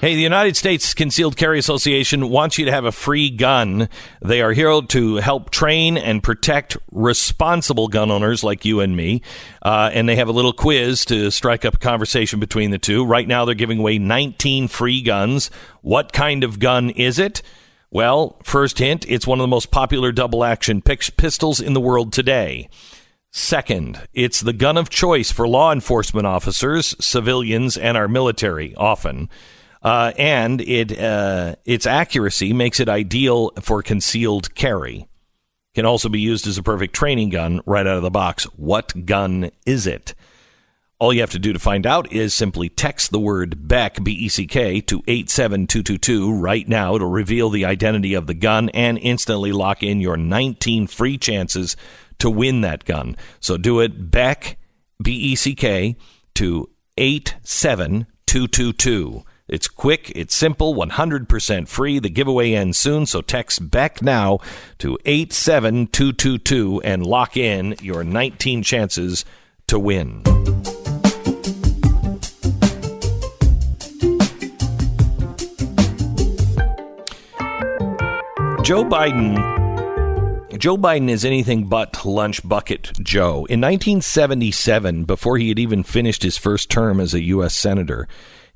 [0.01, 3.89] Hey, the United States Concealed Carry Association wants you to have a free gun.
[4.23, 9.23] They are here to help train and protect responsible gun owners like you and me.
[9.61, 13.05] Uh, and they have a little quiz to strike up a conversation between the two.
[13.05, 15.51] Right now, they're giving away 19 free guns.
[15.81, 17.43] What kind of gun is it?
[17.91, 22.13] Well, first hint it's one of the most popular double action pistols in the world
[22.13, 22.69] today.
[23.31, 29.29] Second, it's the gun of choice for law enforcement officers, civilians, and our military, often.
[29.83, 35.09] Uh, and it uh, its accuracy makes it ideal for concealed carry.
[35.75, 38.45] Can also be used as a perfect training gun right out of the box.
[38.57, 40.15] What gun is it?
[41.01, 44.15] All you have to do to find out is simply text the word Beck, B
[44.15, 46.97] E C K, to 87222 right now.
[46.97, 51.77] It'll reveal the identity of the gun and instantly lock in your 19 free chances
[52.19, 53.17] to win that gun.
[53.39, 54.59] So do it Beck,
[55.01, 55.95] B E C K,
[56.35, 59.23] to 87222.
[59.47, 62.01] It's quick, it's simple, 100% free.
[62.01, 64.41] The giveaway ends soon, so text Beck now
[64.79, 69.25] to 87222 and lock in your 19 chances
[69.69, 70.25] to win.
[78.69, 79.35] Joe Biden
[80.59, 83.47] Joe Biden is anything but lunch bucket Joe.
[83.47, 87.57] In 1977, before he had even finished his first term as a U.S.
[87.57, 88.07] Senator,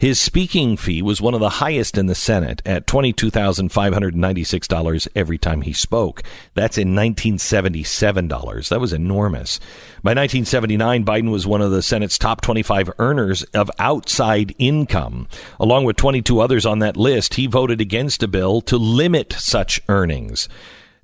[0.03, 5.63] his speaking fee was one of the highest in the Senate at $22,596 every time
[5.63, 6.25] he spoke.
[6.55, 8.71] That's in 1977 dollars.
[8.71, 9.61] That was enormous.
[10.03, 15.29] By 1979, Biden was one of the Senate's top 25 earners of outside income.
[15.61, 19.81] Along with 22 others on that list, he voted against a bill to limit such
[19.89, 20.49] earnings.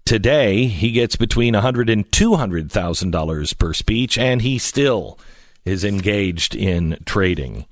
[0.05, 5.21] Today, he gets between $100 and $200,000 per speech, and he still
[5.65, 7.65] is engaged in trading.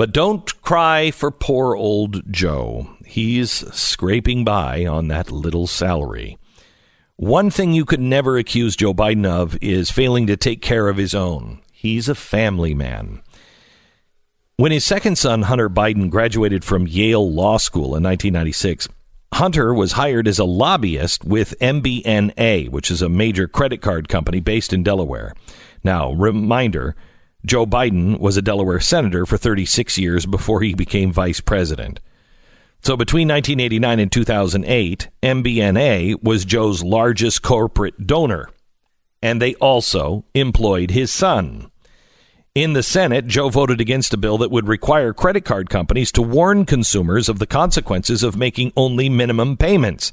[0.00, 2.88] But don't cry for poor old Joe.
[3.04, 6.38] He's scraping by on that little salary.
[7.16, 10.96] One thing you could never accuse Joe Biden of is failing to take care of
[10.96, 11.60] his own.
[11.70, 13.20] He's a family man.
[14.56, 18.88] When his second son, Hunter Biden, graduated from Yale Law School in 1996,
[19.34, 24.40] Hunter was hired as a lobbyist with MBNA, which is a major credit card company
[24.40, 25.34] based in Delaware.
[25.84, 26.96] Now, reminder
[27.44, 32.00] Joe Biden was a Delaware senator for 36 years before he became vice president.
[32.82, 38.48] So between 1989 and 2008, MBNA was Joe's largest corporate donor,
[39.22, 41.70] and they also employed his son.
[42.54, 46.22] In the Senate, Joe voted against a bill that would require credit card companies to
[46.22, 50.10] warn consumers of the consequences of making only minimum payments.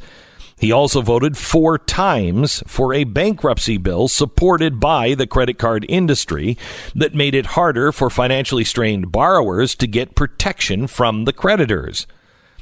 [0.60, 6.58] He also voted four times for a bankruptcy bill supported by the credit card industry
[6.96, 12.08] that made it harder for financially strained borrowers to get protection from the creditors.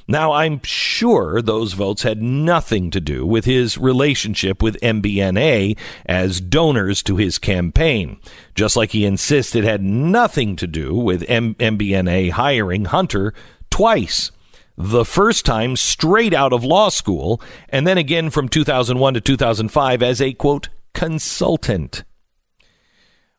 [0.07, 6.41] Now, I'm sure those votes had nothing to do with his relationship with MBNA as
[6.41, 8.19] donors to his campaign,
[8.53, 13.33] just like he insists it had nothing to do with M- MBNA hiring Hunter
[13.71, 14.31] twice.
[14.77, 20.03] The first time straight out of law school, and then again from 2001 to 2005
[20.03, 22.03] as a quote, consultant.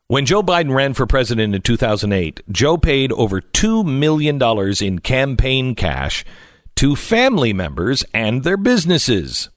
[0.07, 4.41] When Joe Biden ran for president in 2008, Joe paid over $2 million
[4.81, 6.23] in campaign cash
[6.75, 9.49] to family members and their businesses.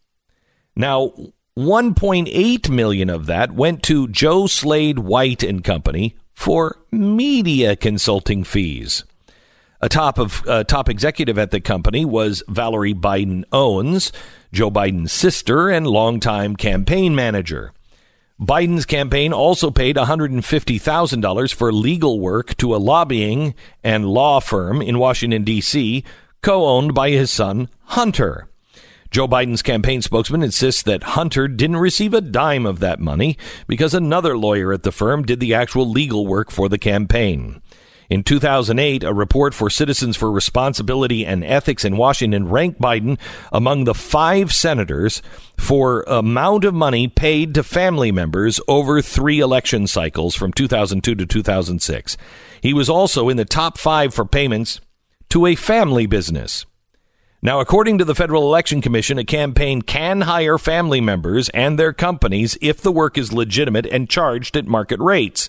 [0.74, 1.12] Now,
[1.56, 9.04] 1.8 million of that went to Joe Slade White and Company for media consulting fees.
[9.82, 14.12] A top of uh, top executive at the company was Valerie Biden Owens,
[14.52, 17.72] Joe Biden's sister and longtime campaign manager.
[18.38, 24.98] Biden's campaign also paid $150,000 for legal work to a lobbying and law firm in
[24.98, 26.04] Washington, D.C.,
[26.42, 28.48] co owned by his son, Hunter.
[29.10, 33.36] Joe Biden's campaign spokesman insists that Hunter didn't receive a dime of that money
[33.66, 37.60] because another lawyer at the firm did the actual legal work for the campaign.
[38.10, 43.20] In 2008, a report for Citizens for Responsibility and Ethics in Washington ranked Biden
[43.52, 45.22] among the five senators
[45.56, 51.24] for amount of money paid to family members over three election cycles from 2002 to
[51.24, 52.16] 2006.
[52.60, 54.80] He was also in the top five for payments
[55.28, 56.66] to a family business.
[57.42, 61.92] Now, according to the Federal Election Commission, a campaign can hire family members and their
[61.92, 65.48] companies if the work is legitimate and charged at market rates.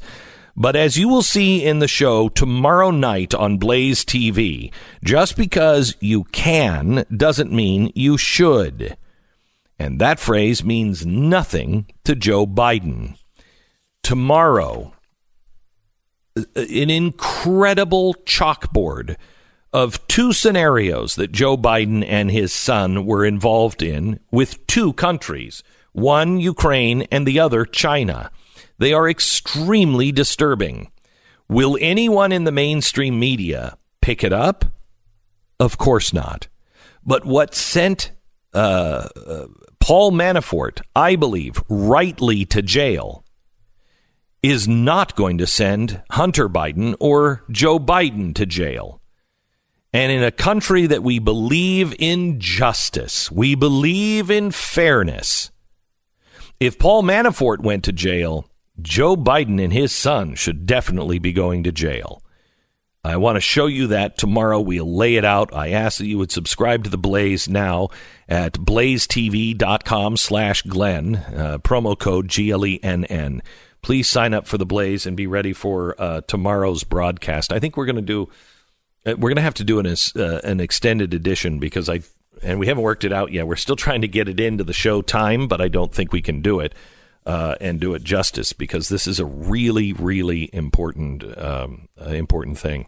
[0.55, 4.71] But as you will see in the show tomorrow night on Blaze TV,
[5.03, 8.97] just because you can doesn't mean you should.
[9.79, 13.17] And that phrase means nothing to Joe Biden.
[14.03, 14.93] Tomorrow,
[16.37, 19.15] uh, an incredible chalkboard
[19.73, 25.63] of two scenarios that Joe Biden and his son were involved in with two countries
[25.93, 28.31] one Ukraine and the other China.
[28.81, 30.89] They are extremely disturbing.
[31.47, 34.65] Will anyone in the mainstream media pick it up?
[35.59, 36.47] Of course not.
[37.05, 38.11] But what sent
[38.55, 39.45] uh, uh,
[39.79, 43.23] Paul Manafort, I believe, rightly to jail
[44.41, 48.99] is not going to send Hunter Biden or Joe Biden to jail.
[49.93, 55.51] And in a country that we believe in justice, we believe in fairness.
[56.59, 58.47] If Paul Manafort went to jail,
[58.81, 62.21] Joe Biden and his son should definitely be going to jail.
[63.03, 64.59] I want to show you that tomorrow.
[64.59, 65.51] We'll lay it out.
[65.53, 67.89] I ask that you would subscribe to the Blaze now
[68.29, 73.41] at blazetv.com slash Glenn, uh, promo code G-L-E-N-N.
[73.81, 77.51] Please sign up for the Blaze and be ready for uh, tomorrow's broadcast.
[77.51, 78.29] I think we're going to do
[79.03, 82.01] uh, we're going to have to do an uh, an extended edition because I
[82.43, 83.47] and we haven't worked it out yet.
[83.47, 86.21] We're still trying to get it into the show time, but I don't think we
[86.21, 86.75] can do it
[87.25, 92.57] uh, and do it justice because this is a really, really important um, uh, important
[92.57, 92.87] thing.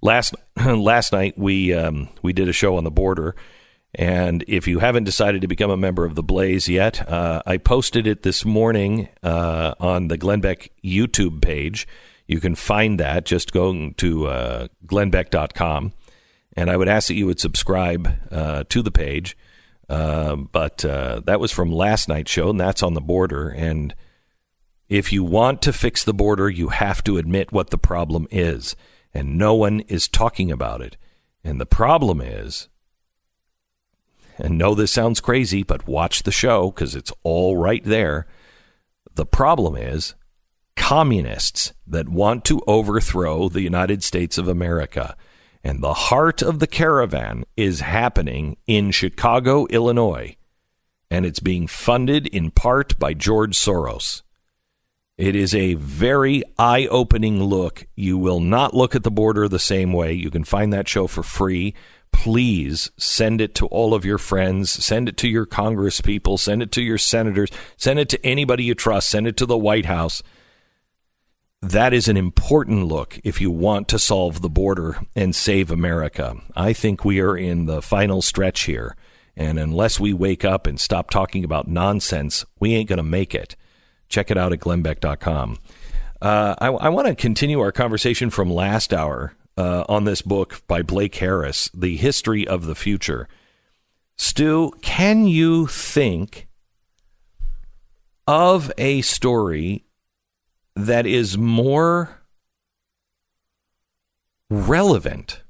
[0.00, 3.34] Last last night we um, we did a show on the border,
[3.94, 7.58] and if you haven't decided to become a member of the Blaze yet, uh, I
[7.58, 11.86] posted it this morning uh, on the Glenn Beck YouTube page.
[12.26, 15.92] You can find that just going to uh, glennbeck.com.
[16.56, 19.36] And I would ask that you would subscribe uh, to the page.
[19.88, 23.48] Uh, but uh, that was from last night's show, and that's on the border.
[23.48, 23.94] And
[24.88, 28.76] if you want to fix the border, you have to admit what the problem is.
[29.12, 30.96] And no one is talking about it.
[31.42, 32.68] And the problem is,
[34.38, 38.26] and know this sounds crazy, but watch the show because it's all right there.
[39.14, 40.14] The problem is
[40.76, 45.16] communists that want to overthrow the United States of America.
[45.64, 50.36] And the heart of the caravan is happening in Chicago, Illinois.
[51.10, 54.20] And it's being funded in part by George Soros.
[55.16, 57.86] It is a very eye opening look.
[57.96, 60.12] You will not look at the border the same way.
[60.12, 61.72] You can find that show for free.
[62.12, 64.70] Please send it to all of your friends.
[64.70, 66.36] Send it to your Congress people.
[66.36, 67.50] Send it to your senators.
[67.76, 69.08] Send it to anybody you trust.
[69.08, 70.22] Send it to the White House
[71.70, 76.36] that is an important look if you want to solve the border and save America.
[76.54, 78.96] I think we are in the final stretch here.
[79.36, 83.34] And unless we wake up and stop talking about nonsense, we ain't going to make
[83.34, 83.56] it.
[84.08, 85.58] Check it out at glennbeck.com.
[86.20, 90.62] Uh, I, I want to continue our conversation from last hour uh, on this book
[90.66, 93.28] by Blake Harris, The History of the Future.
[94.16, 96.46] Stu, can you think
[98.26, 99.84] of a story
[100.76, 102.20] that is more
[104.50, 105.42] relevant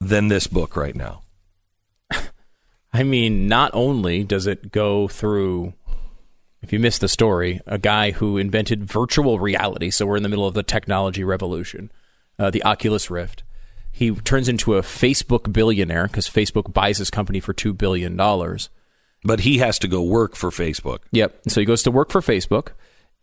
[0.00, 1.22] than this book right now?
[2.92, 5.74] I mean, not only does it go through,
[6.62, 9.90] if you missed the story, a guy who invented virtual reality.
[9.90, 11.90] So we're in the middle of the technology revolution,
[12.38, 13.42] uh, the Oculus Rift.
[13.90, 18.16] He turns into a Facebook billionaire because Facebook buys his company for $2 billion.
[19.24, 21.00] But he has to go work for Facebook.
[21.10, 21.40] Yep.
[21.48, 22.68] So he goes to work for Facebook.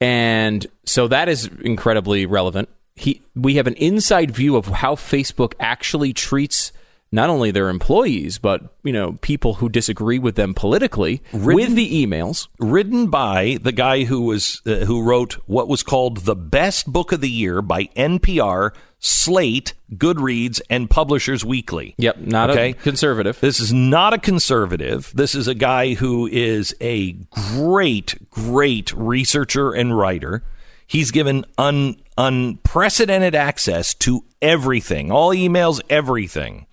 [0.01, 2.69] And so that is incredibly relevant.
[2.95, 6.71] He, we have an inside view of how Facebook actually treats
[7.11, 12.05] not only their employees, but you know people who disagree with them politically with the
[12.05, 12.47] emails.
[12.59, 17.11] written by the guy who was uh, who wrote what was called the best book
[17.11, 21.93] of the year by NPR, Slate, Goodreads, and Publishers Weekly.
[21.97, 22.69] Yep, not Okay.
[22.71, 23.39] a conservative.
[23.39, 25.11] This is not a conservative.
[25.15, 30.43] This is a guy who is a great, great researcher and writer.
[30.87, 36.65] He's given un, unprecedented access to everything, all emails, everything,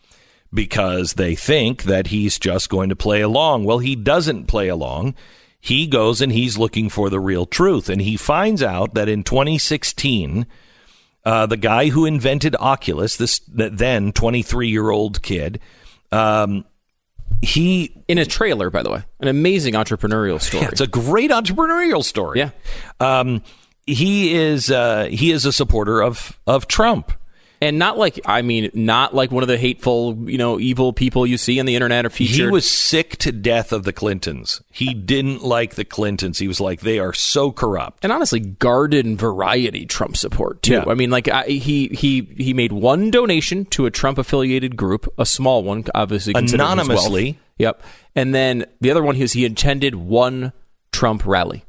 [0.52, 3.64] because they think that he's just going to play along.
[3.64, 5.14] Well, he doesn't play along.
[5.60, 7.88] He goes and he's looking for the real truth.
[7.88, 10.46] And he finds out that in 2016,
[11.24, 15.60] uh, the guy who invented Oculus, this then 23 year old kid,
[16.10, 16.64] um,
[17.40, 20.64] he in a trailer, by the way, an amazing entrepreneurial story.
[20.64, 22.40] yeah, it's a great entrepreneurial story.
[22.40, 22.50] Yeah.
[23.00, 23.42] Um,
[23.86, 27.12] he is uh, he is a supporter of of Trump.
[27.62, 31.24] And not like I mean, not like one of the hateful, you know, evil people
[31.26, 32.46] you see on the internet or featured.
[32.46, 34.60] He was sick to death of the Clintons.
[34.68, 36.40] He didn't like the Clintons.
[36.40, 38.04] He was like, they are so corrupt.
[38.04, 40.72] and honestly, garden variety Trump support too.
[40.72, 40.84] Yeah.
[40.88, 45.06] I mean, like I, he he he made one donation to a Trump affiliated group,
[45.16, 46.88] a small one, obviously considering his wealth.
[46.88, 47.38] Anonymously.
[47.58, 47.80] Yep,
[48.16, 50.52] and then the other one is he attended one
[50.90, 51.64] Trump rally,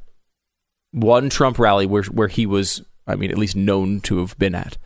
[0.90, 4.56] one Trump rally where where he was, I mean, at least known to have been
[4.56, 4.76] at.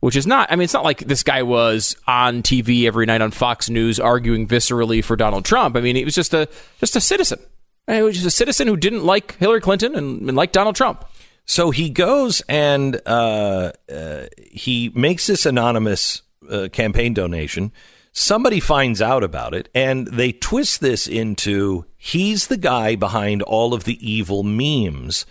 [0.00, 3.20] Which is not, I mean, it's not like this guy was on TV every night
[3.20, 5.76] on Fox News arguing viscerally for Donald Trump.
[5.76, 6.48] I mean, he was just a
[6.78, 7.40] just a citizen.
[7.88, 11.04] He was just a citizen who didn't like Hillary Clinton and, and liked Donald Trump.
[11.46, 17.72] So he goes and uh, uh, he makes this anonymous uh, campaign donation.
[18.12, 23.72] Somebody finds out about it, and they twist this into he's the guy behind all
[23.74, 25.24] of the evil memes.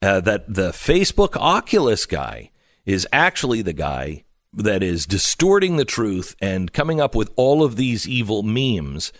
[0.00, 2.50] Uh, that the Facebook Oculus guy
[2.86, 7.76] is actually the guy that is distorting the truth and coming up with all of
[7.76, 9.12] these evil memes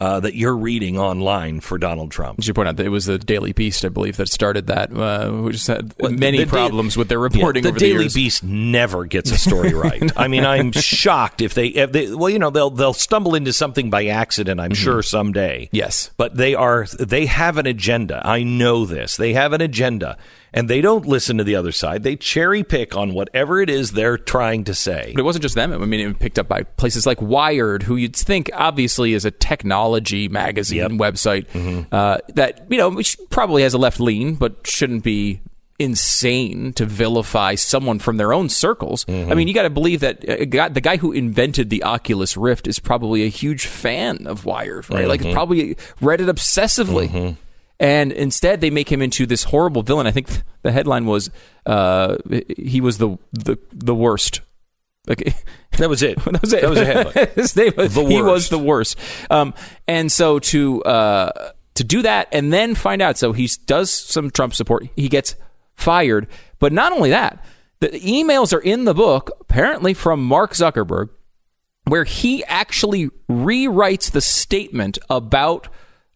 [0.00, 2.38] uh, that you're reading online for Donald Trump.
[2.40, 4.90] I should point out that it was the Daily Beast, I believe, that started that,
[4.96, 8.14] uh, which had many The Da- problems with their reporting Yeah, the over Daily the.
[8.14, 10.10] Beast never gets a story right.
[10.16, 13.52] I mean, I'm shocked if they, if they, well, you know, they'll they'll stumble into
[13.52, 14.58] something by accident.
[14.58, 15.66] I'm sure someday.
[15.66, 15.76] Mm-hmm.
[15.76, 16.10] Yes.
[16.16, 18.22] but they are they have an agenda.
[18.24, 19.18] I know this.
[19.18, 20.16] They have an agenda,
[20.52, 22.02] and they don't listen to the other side.
[22.02, 25.12] They cherry pick on whatever it is they're trying to say.
[25.14, 25.72] But it wasn't just them.
[25.72, 29.24] I mean, it was picked up by places like Wired, who you'd think obviously is
[29.24, 30.90] a technology magazine Yep.
[30.92, 31.94] website Mm-hmm.
[31.94, 35.40] uh, that you know which probably has a left lean, but shouldn't be
[35.78, 39.04] insane to vilify someone from their own circles.
[39.06, 39.32] Mm-hmm.
[39.32, 42.36] I mean, you got to believe that uh, guy, the guy who invented the Oculus
[42.36, 45.08] Rift is probably a huge fan of Wired, right?
[45.08, 45.32] Like, Mm-hmm.
[45.32, 47.36] probably read it obsessively.
[47.80, 50.06] And instead, they make him into this horrible villain.
[50.06, 50.28] I think
[50.62, 51.30] the headline was
[51.64, 52.18] uh,
[52.56, 54.42] he was the the the worst.
[55.08, 55.34] Like
[55.78, 56.18] That was it.
[56.24, 56.60] that was it.
[56.60, 57.28] That was a headline.
[57.34, 58.98] His name was, The he was the worst.
[59.30, 59.54] Um,
[59.88, 64.30] and so to uh, to do that and then find out, so he does some
[64.30, 64.86] Trump support.
[64.94, 65.34] He gets
[65.74, 66.26] fired,
[66.58, 67.42] but not only that,
[67.80, 71.08] the emails are in the book apparently from Mark Zuckerberg,
[71.84, 75.68] where he actually rewrites the statement about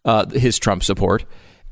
[0.03, 1.25] uh, his Trump support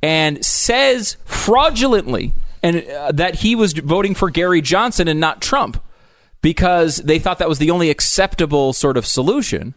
[0.03, 5.81] and says fraudulently and uh, that he was voting for Gary Johnson and not Trump
[6.41, 9.73] because they thought that was the only acceptable sort of solution.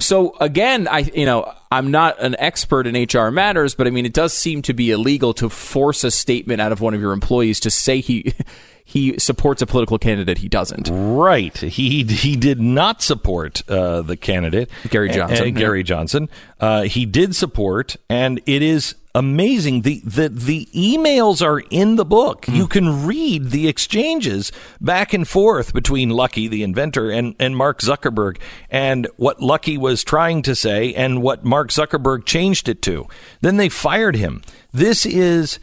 [0.00, 4.06] So again, I you know I'm not an expert in HR matters, but I mean
[4.06, 7.12] it does seem to be illegal to force a statement out of one of your
[7.12, 8.32] employees to say he
[8.84, 10.88] he supports a political candidate he doesn't.
[10.90, 11.56] Right.
[11.56, 16.28] He he did not support uh, the candidate Gary Johnson, uh, Gary Johnson.
[16.58, 19.82] Uh, he did support, and it is amazing.
[19.82, 22.46] The, the, the emails are in the book.
[22.46, 22.54] Hmm.
[22.54, 24.50] You can read the exchanges
[24.80, 28.38] back and forth between Luckey, the inventor, and, and Mark Zuckerberg,
[28.70, 33.06] and what Luckey was trying to say and what Mark Zuckerberg changed it to.
[33.40, 34.42] Then they fired him.
[34.72, 35.58] This is,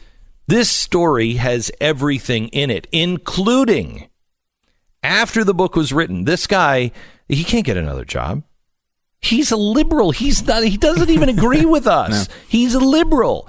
[0.46, 4.08] this story has everything in it, including
[5.02, 6.92] after the book was written, this guy,
[7.28, 8.42] he can't get another job.
[9.22, 10.10] He's a liberal.
[10.10, 12.28] He's not, he doesn't even agree with us.
[12.48, 13.48] He's a liberal.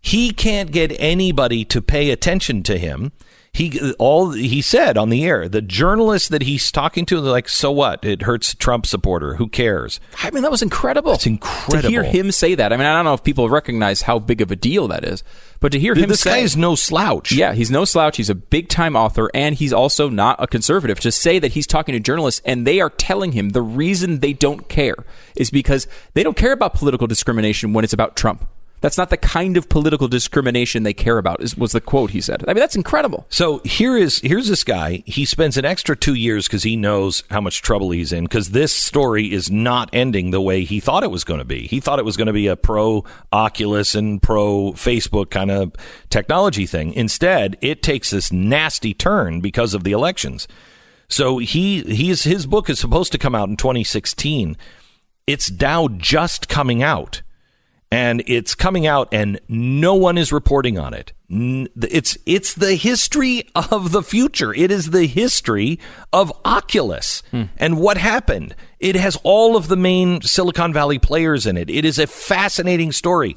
[0.00, 3.12] He can't get anybody to pay attention to him.
[3.52, 7.48] He all he said on the air, the journalists that he's talking to, they're like,
[7.48, 8.04] so what?
[8.04, 9.34] It hurts Trump supporter.
[9.34, 9.98] Who cares?
[10.22, 11.14] I mean, that was incredible.
[11.14, 11.82] It's incredible.
[11.82, 12.72] To hear him say that.
[12.72, 15.24] I mean, I don't know if people recognize how big of a deal that is,
[15.58, 16.30] but to hear him say this say.
[16.30, 17.32] guy is no slouch.
[17.32, 18.18] Yeah, he's no slouch.
[18.18, 21.00] He's a big time author, and he's also not a conservative.
[21.00, 24.32] To say that he's talking to journalists and they are telling him the reason they
[24.32, 25.04] don't care
[25.34, 28.48] is because they don't care about political discrimination when it's about Trump.
[28.80, 31.42] That's not the kind of political discrimination they care about.
[31.42, 32.42] Is was the quote he said.
[32.48, 33.26] I mean, that's incredible.
[33.28, 35.02] So here is here's this guy.
[35.06, 38.24] He spends an extra two years because he knows how much trouble he's in.
[38.24, 41.66] Because this story is not ending the way he thought it was going to be.
[41.66, 45.74] He thought it was going to be a pro Oculus and pro Facebook kind of
[46.08, 46.94] technology thing.
[46.94, 50.48] Instead, it takes this nasty turn because of the elections.
[51.08, 54.56] So he he's his book is supposed to come out in 2016.
[55.26, 57.22] It's now just coming out
[57.90, 61.12] and it's coming out and no one is reporting on it.
[61.28, 64.54] It's it's the history of the future.
[64.54, 65.78] It is the history
[66.12, 67.44] of Oculus hmm.
[67.56, 68.54] and what happened.
[68.78, 71.70] It has all of the main Silicon Valley players in it.
[71.70, 73.36] It is a fascinating story.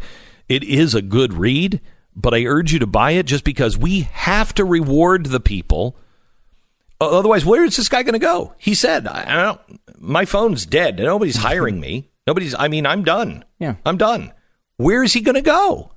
[0.49, 1.81] It is a good read,
[2.15, 5.97] but I urge you to buy it just because we have to reward the people.
[7.01, 8.55] Otherwise, where is this guy going to go?
[8.57, 9.61] He said, I I don't,
[10.01, 10.99] my phone's dead.
[10.99, 12.11] Nobody's hiring me.
[12.27, 13.45] Nobody's, I mean, I'm done.
[13.59, 13.75] Yeah.
[13.85, 14.33] I'm done.
[14.77, 15.91] Where is he going to go?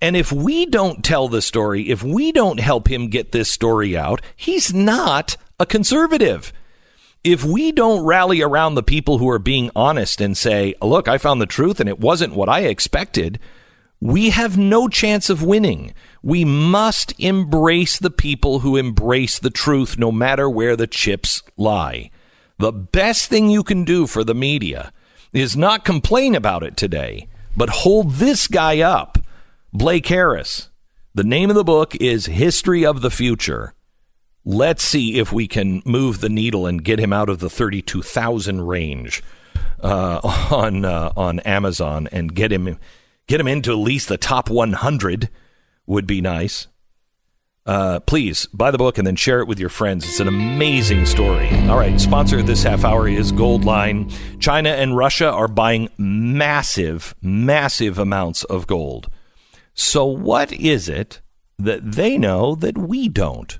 [0.00, 3.96] And if we don't tell the story, if we don't help him get this story
[3.96, 6.52] out, he's not a conservative.
[7.26, 11.18] If we don't rally around the people who are being honest and say, look, I
[11.18, 13.40] found the truth and it wasn't what I expected,
[14.00, 15.92] we have no chance of winning.
[16.22, 22.12] We must embrace the people who embrace the truth no matter where the chips lie.
[22.58, 24.92] The best thing you can do for the media
[25.32, 27.26] is not complain about it today,
[27.56, 29.18] but hold this guy up,
[29.72, 30.70] Blake Harris.
[31.16, 33.74] The name of the book is History of the Future.
[34.48, 38.60] Let's see if we can move the needle and get him out of the 32,000
[38.60, 39.20] range
[39.82, 40.20] uh,
[40.52, 42.78] on uh, on Amazon and get him
[43.26, 45.28] get him into at least the top 100
[45.84, 46.68] would be nice.
[47.66, 50.04] Uh, please buy the book and then share it with your friends.
[50.04, 51.48] It's an amazing story.
[51.68, 54.16] All right, sponsor of this half hour is Goldline.
[54.38, 59.10] China and Russia are buying massive, massive amounts of gold.
[59.74, 61.20] So, what is it
[61.58, 63.58] that they know that we don't?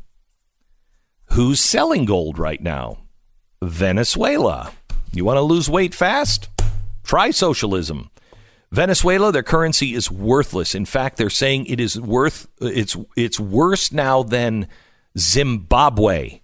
[1.32, 2.98] Who's selling gold right now?
[3.62, 4.72] Venezuela.
[5.12, 6.48] You want to lose weight fast?
[7.02, 8.10] Try socialism.
[8.72, 10.74] Venezuela, their currency is worthless.
[10.74, 14.66] In fact, they're saying it is worth it's it's worse now than
[15.16, 16.40] Zimbabwe.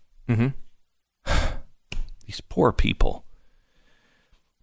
[2.27, 3.25] These poor people.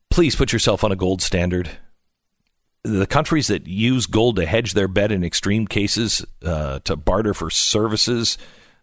[0.09, 1.69] Please put yourself on a gold standard.
[2.83, 7.33] The countries that use gold to hedge their bet in extreme cases, uh, to barter
[7.33, 8.37] for services,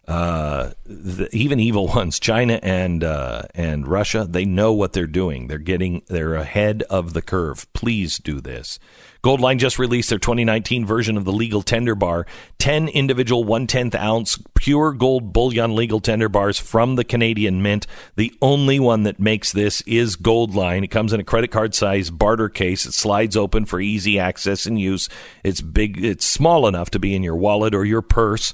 [0.07, 5.47] uh, the, even evil ones, China and uh, and Russia, they know what they're doing.
[5.47, 7.71] They're getting they're ahead of the curve.
[7.73, 8.79] Please do this.
[9.23, 12.25] Goldline just released their 2019 version of the legal tender bar.
[12.59, 17.87] 10 individual one tenth ounce pure gold bullion legal tender bars from the Canadian Mint.
[18.15, 20.83] The only one that makes this is Goldline.
[20.83, 22.85] It comes in a credit card size barter case.
[22.85, 25.09] It slides open for easy access and use.
[25.43, 26.01] It's big.
[26.03, 28.53] It's small enough to be in your wallet or your purse.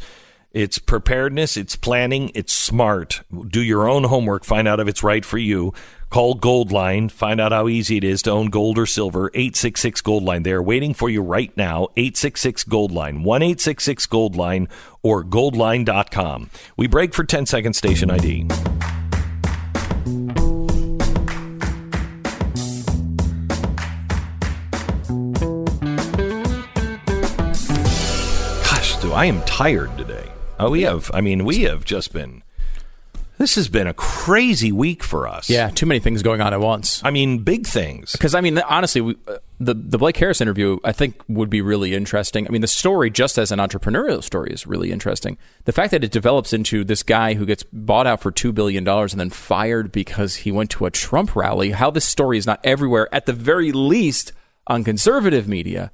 [0.53, 3.23] It's preparedness, it's planning, it's smart.
[3.47, 5.73] Do your own homework, find out if it's right for you.
[6.11, 9.31] Call Goldline, find out how easy it is to own gold or silver.
[9.33, 10.43] 866 Goldline.
[10.43, 11.87] They are waiting for you right now.
[11.97, 14.69] 866 Goldline, 1 866 Goldline
[15.01, 16.51] or goldline.com.
[16.77, 18.43] We break for 10 seconds, station ID.
[28.63, 30.12] Gosh, do I am tired today.
[30.63, 31.11] Oh, we have.
[31.13, 32.43] I mean, we have just been.
[33.37, 35.49] This has been a crazy week for us.
[35.49, 37.01] Yeah, too many things going on at once.
[37.03, 38.13] I mean, big things.
[38.13, 41.61] Because I mean, honestly, we, uh, the the Blake Harris interview I think would be
[41.61, 42.47] really interesting.
[42.47, 45.37] I mean, the story, just as an entrepreneurial story, is really interesting.
[45.65, 48.83] The fact that it develops into this guy who gets bought out for two billion
[48.83, 51.71] dollars and then fired because he went to a Trump rally.
[51.71, 54.31] How this story is not everywhere, at the very least,
[54.67, 55.91] on conservative media.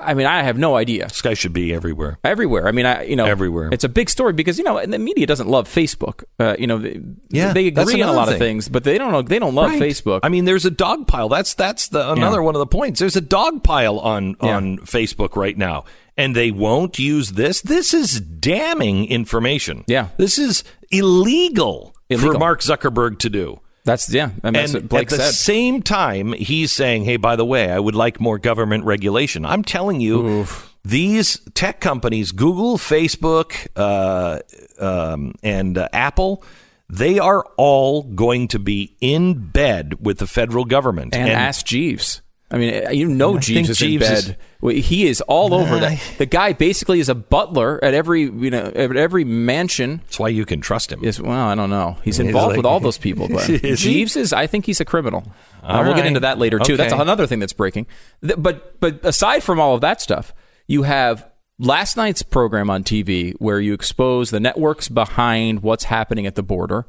[0.00, 1.04] I mean, I have no idea.
[1.08, 2.18] This guy should be everywhere.
[2.22, 2.68] Everywhere.
[2.68, 3.70] I mean, I you know, Everywhere.
[3.72, 6.24] It's a big story because you know, and the media doesn't love Facebook.
[6.38, 7.00] Uh, you know, they,
[7.30, 9.22] Yeah, they agree on a lot of things, but they don't know.
[9.22, 9.80] They don't love Right.
[9.82, 10.20] Facebook.
[10.22, 11.28] I mean, there's a dog pile.
[11.28, 12.44] That's that's the another Yeah.
[12.44, 13.00] one of the points.
[13.00, 14.56] There's a dog pile on Yeah.
[14.56, 15.84] on Facebook right now,
[16.16, 17.60] and they won't use this.
[17.62, 19.84] This is damning information.
[19.86, 20.08] Yeah.
[20.18, 23.60] this is illegal, for Mark Zuckerberg to do.
[23.86, 24.30] That's yeah.
[24.44, 25.34] I mean, that's And what Blake at the said.
[25.34, 29.62] same time, he's saying, "Hey, by the way, I would like more government regulation." I'm
[29.64, 30.46] telling you,
[30.84, 34.40] these tech companies, Google, Facebook, uh,
[34.78, 36.44] um, and uh, Apple,
[36.90, 41.14] they are all going to be in bed with the federal government.
[41.14, 42.20] and, ask Jeeves.
[42.48, 44.36] I mean, uh, you know, I Jeeves is Jeeves in is- bed.
[44.60, 46.00] Well, he is all over that.
[46.18, 50.00] The guy basically is a butler at every you know at every mansion.
[50.06, 51.04] that's why you can trust him.
[51.04, 51.98] Is well, I don't know.
[52.02, 53.28] He's He's involved like- with all those people.
[53.32, 53.92] But Is he?
[53.94, 54.32] Jeeves is.
[54.32, 55.30] I think he's a criminal.
[55.62, 56.76] Uh, we'll get into that later too.
[56.76, 57.86] That's another thing that's breaking.
[58.22, 60.32] But but aside from all of that stuff,
[60.68, 61.28] you have
[61.58, 66.42] last night's program on TV where you expose the networks behind what's happening at the
[66.44, 66.86] border.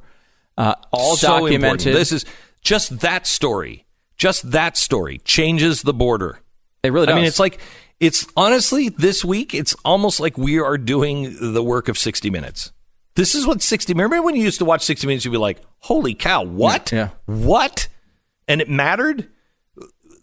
[0.57, 1.61] Uh, all So important.
[1.61, 1.95] documented.
[1.95, 2.25] This is
[2.61, 3.85] just that story.
[4.17, 6.39] Just that story changes the border.
[6.83, 7.13] it really does.
[7.13, 7.59] I mean, it's like
[7.99, 9.53] it's honestly this week.
[9.53, 12.71] It's almost like we are doing the work of 60 Minutes.
[13.15, 13.93] This is what 60.
[13.93, 15.25] Remember when you used to watch 60 Minutes?
[15.25, 16.43] You'd be like, "Holy cow!
[16.43, 16.91] What?
[16.91, 17.09] Yeah.
[17.25, 17.87] What?"
[18.47, 19.29] And it mattered.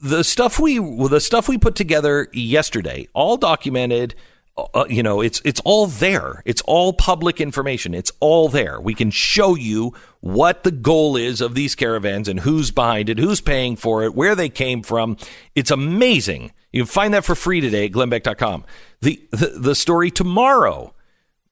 [0.02, 4.14] The stuff we the stuff we put together yesterday, all documented.
[4.56, 6.40] Uh, you know, it's it's all there.
[6.44, 7.92] It's all public information.
[7.92, 8.80] It's all there.
[8.80, 13.18] We can show you what the goal is of these caravans and who's behind it,
[13.18, 15.16] who's paying for it, where they came from.
[15.56, 16.52] It's amazing.
[16.70, 18.64] You can find that for free today at glennbeck.com.
[19.00, 20.94] The, the the story tomorrow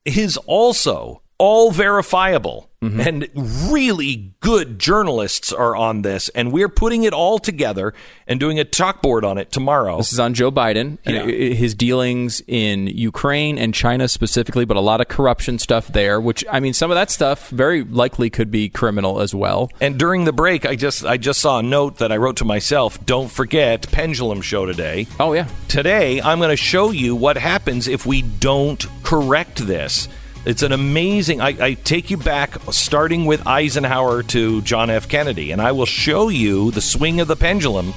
[0.05, 2.99] is also all verifiable mm-hmm.
[3.07, 3.27] and
[3.71, 7.93] really good journalists are on this and we're putting it all together
[8.27, 11.25] and doing a chalkboard on it tomorrow This is on Joe Biden Yeah.
[11.63, 16.21] his dealings in Ukraine and China specifically, but a lot of corruption stuff there.
[16.21, 19.69] Which I mean, some of that stuff very likely could be criminal as well.
[19.81, 22.45] and during the break i just i just saw a note that i wrote to
[22.45, 27.35] myself don't forget pendulum show today Oh yeah, Today, I'm going to show you what
[27.37, 30.07] happens if we don't correct this.
[30.45, 31.39] It's an amazing.
[31.41, 35.07] I, I take you back, starting with Eisenhower to John F.
[35.07, 37.93] Kennedy, and I will show you the swing of the pendulum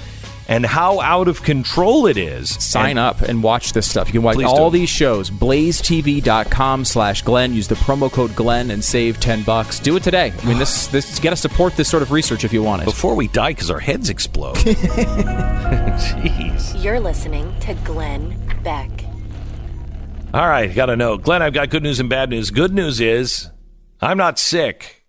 [0.49, 2.51] and how out of control it is.
[2.63, 4.09] sign And up and watch this stuff.
[4.09, 4.79] You can watch all do.
[4.79, 5.29] these shows.
[5.31, 7.53] BlazeTV.com slash Glenn.
[7.53, 9.81] Use the promo code Glenn and save ten bucks.
[9.81, 10.33] Do it today.
[10.41, 12.83] I mean, this this you got to support this sort of research if you want
[12.83, 12.85] it.
[12.85, 14.57] Before we die, because our heads explode.
[15.97, 16.83] Jeez.
[16.83, 18.91] You're listening to Glenn Beck.
[20.35, 21.17] All right, got to know.
[21.17, 22.51] Glenn, I've got good news and bad news.
[22.51, 23.49] Good news is
[24.01, 25.05] I'm not sick,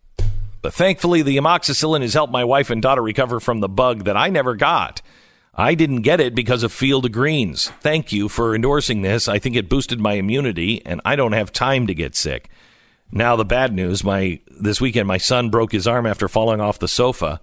[0.62, 4.16] but thankfully the amoxicillin has helped my wife and daughter recover from the bug that
[4.16, 5.02] I never got.
[5.54, 7.72] I didn't get it because of Field of Greens.
[7.82, 9.28] Thank you for endorsing this.
[9.28, 12.50] I think it boosted my immunity, and I don't have time to get sick.
[13.12, 16.80] Now the bad news: my this weekend my son broke his arm after falling off
[16.80, 17.42] the sofa.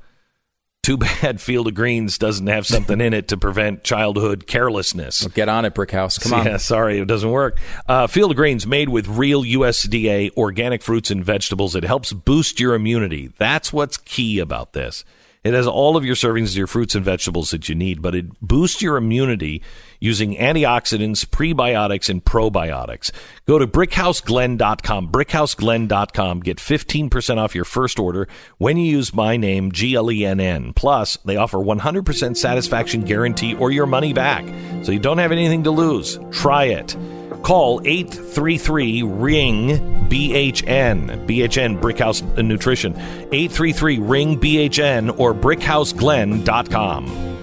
[0.85, 5.27] Too bad Field of Greens doesn't have something in it to prevent childhood carelessness.
[5.29, 6.21] Get on it, Brickhouse.
[6.21, 6.45] Come on.
[6.45, 7.59] Yeah, sorry, it doesn't work.
[7.89, 11.75] Uh, Field of Greens made with real USDA organic fruits and vegetables.
[11.75, 13.33] It helps boost your immunity.
[13.39, 15.05] That's what's key about this.
[15.43, 18.15] It has all of your servings of your fruits and vegetables that you need, but
[18.15, 19.63] it boosts your immunity
[20.05, 23.11] using antioxidants, prebiotics, and probiotics.
[23.47, 26.41] Go to brickhouseglenn.com, brickhouseglenn.com.
[26.41, 28.29] Get 15% off your first order
[28.59, 30.75] when you use my name, G-L-E-N-N.
[30.75, 34.45] Plus, they offer 100% satisfaction guarantee or your money back.
[34.85, 36.19] So you don't have anything to lose.
[36.31, 36.95] Try it.
[37.43, 39.69] Call 833 ring
[40.09, 47.34] BHN BHN Brickhouse Nutrition 833 ring BHN or brickhouseglenn.com.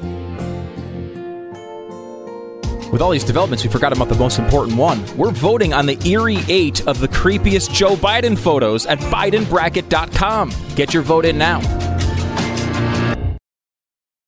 [2.91, 5.05] With all these developments, we forgot about the most important one.
[5.15, 10.51] We're voting on the eerie eight of the creepiest Joe Biden photos at BidenBracket.com.
[10.76, 11.61] Get your vote in now.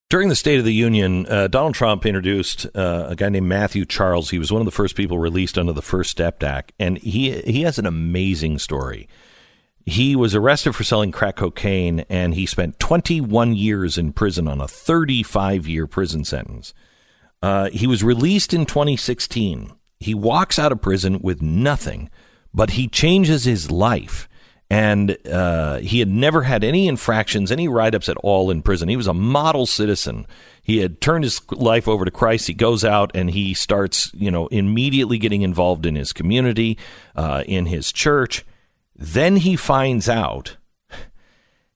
[0.09, 3.83] During the State of the Union, uh, Donald Trump introduced uh, a guy named Matthew
[3.83, 4.29] Charles.
[4.29, 7.41] He was one of the first people released under the First Step Act, and he
[7.41, 9.09] he has an amazing story.
[9.85, 14.61] He was arrested for selling crack cocaine, and he spent 21 years in prison on
[14.61, 16.75] a 35 year prison sentence.
[17.43, 19.73] Uh, he was released in 2016.
[19.99, 22.09] He walks out of prison with nothing,
[22.53, 24.29] but he changes his life
[24.69, 28.89] and uh, he had never had any infractions, any write ups at all in prison.
[28.89, 30.25] He was a model citizen.
[30.63, 32.47] He had turned his life over to Christ.
[32.47, 36.79] He goes out and he starts, you know, immediately getting involved in his community,
[37.15, 38.45] uh, in his church.
[38.95, 40.57] Then he finds out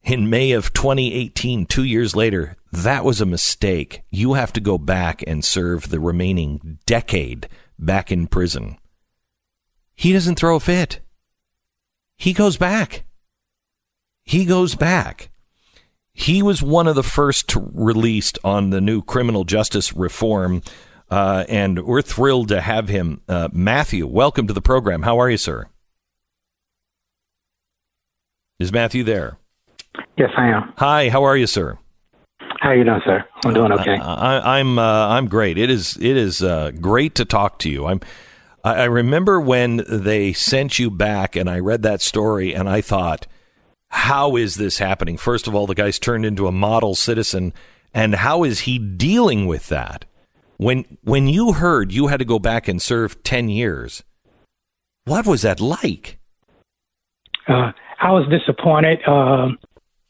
[0.07, 4.03] in May of 2018, two years later, that was a mistake.
[4.09, 7.47] You have to go back and serve the remaining decade
[7.77, 8.77] back in prison.
[9.95, 11.01] He doesn't throw a fit
[12.17, 13.03] he goes back.
[14.23, 15.29] He goes back.
[16.13, 20.63] He was one of the first released on the new criminal justice reform,
[21.11, 23.21] uh, and we're thrilled to have him.
[23.29, 25.03] Uh, Matthew, welcome to the program.
[25.03, 25.69] How are you, sir?
[28.59, 29.37] Is Matthew there?
[30.17, 30.73] Yes, I am.
[30.77, 31.77] Hi, how are you, sir?
[32.59, 33.23] How are you doing, sir?
[33.45, 33.97] I'm doing okay.
[33.97, 35.57] Uh, I, am I'm, uh, I'm great.
[35.57, 37.85] It is it is uh, great to talk to you.
[37.85, 38.01] I'm
[38.63, 43.27] I, remember when they sent you back, and I read that story, and I thought,
[43.89, 45.17] how is this happening?
[45.17, 47.53] First of all, the guy's turned into a model citizen,
[47.93, 50.05] and how is he dealing with that?
[50.57, 54.03] When when you heard you had to go back and serve ten years,
[55.05, 56.19] what was that like?
[57.47, 57.71] Uh,
[58.01, 59.49] I was disappointed, uh,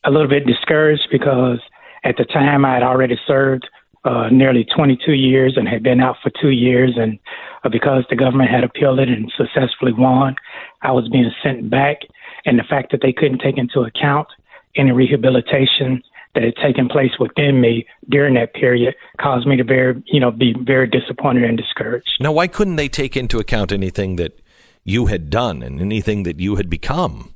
[0.04, 1.60] a little bit discouraged because
[2.04, 3.68] at the time I had already served
[4.06, 6.94] uh, nearly 22 years and had been out for two years.
[6.96, 7.20] And
[7.64, 10.36] uh, because the government had appealed it and successfully won,
[10.82, 11.98] I was being sent back.
[12.46, 14.28] And the fact that they couldn't take into account
[14.76, 16.02] any rehabilitation
[16.36, 20.30] that had taken place within me during that period caused me to very, you know,
[20.30, 22.18] be very disappointed and discouraged.
[22.20, 24.40] Now, why couldn't they take into account anything that
[24.84, 27.34] you had done and anything that you had become?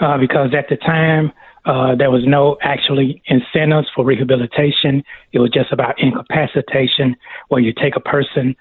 [0.00, 1.32] Uh, because at the time,
[1.64, 5.02] uh, there was no actually incentives for rehabilitation.
[5.32, 7.16] It was just about incapacitation,
[7.48, 8.56] where you take a person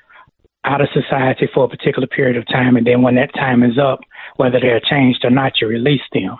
[0.66, 3.78] out of society for a particular period of time, and then when that time is
[3.78, 4.00] up,
[4.36, 6.36] whether they're changed or not, you release them.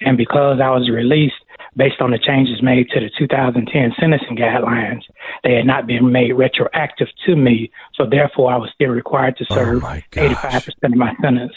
[0.00, 1.34] And because I was released
[1.76, 5.02] based on the changes made to the 2010 sentencing guidelines,
[5.44, 9.46] they had not been made retroactive to me, so therefore I was still required to
[9.50, 11.54] oh serve oh 85% of my sentence.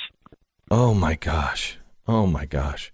[0.72, 1.78] Oh my gosh.
[2.08, 2.92] Oh my gosh.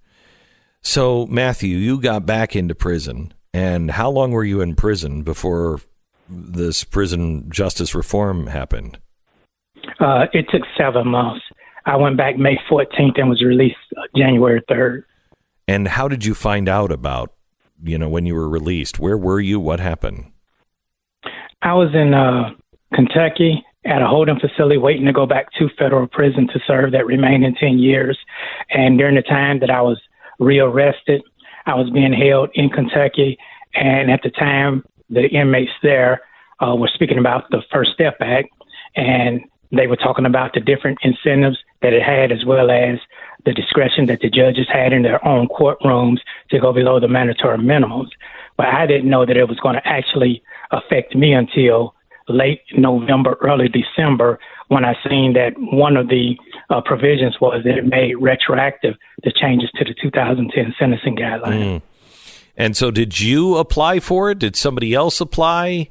[0.82, 3.34] So, Matthew, you got back into prison.
[3.54, 5.82] And how long were you in prison before
[6.30, 9.00] this prison justice reform happened?
[10.00, 11.44] Uh, it took seven months.
[11.86, 13.78] I went back May 14th and was released
[14.16, 15.04] January 3rd.
[15.68, 17.34] And how did you find out about,
[17.84, 19.00] you know, when you were released?
[19.00, 19.60] Where were you?
[19.60, 20.32] What happened?
[21.62, 22.52] I was in uh,
[22.94, 27.06] Kentucky at a holding facility waiting to go back to federal prison to serve that
[27.06, 28.18] remaining 10 years.
[28.70, 30.00] And during the time that I was
[30.40, 31.22] rearrested.
[31.66, 33.38] I was being held in Kentucky,
[33.76, 36.22] and at the time, the inmates there
[36.66, 38.50] uh, were speaking about the First Step Act,
[38.96, 39.42] and
[39.72, 42.98] they were talking about the different incentives that it had, as well as
[43.46, 46.20] the discretion that the judges had in their own courtrooms
[46.50, 48.10] to go below the mandatory minimums.
[48.58, 50.42] But I didn't know that it was going to actually
[50.72, 51.94] affect me until
[52.30, 56.38] late November, early December, when I seen that one of the
[56.70, 61.64] uh, provisions was that it made retroactive the changes to the 2010 sentencing guidelines.
[61.64, 61.82] Mm.
[62.56, 64.40] And so, did you apply for it?
[64.40, 65.90] Did somebody else apply?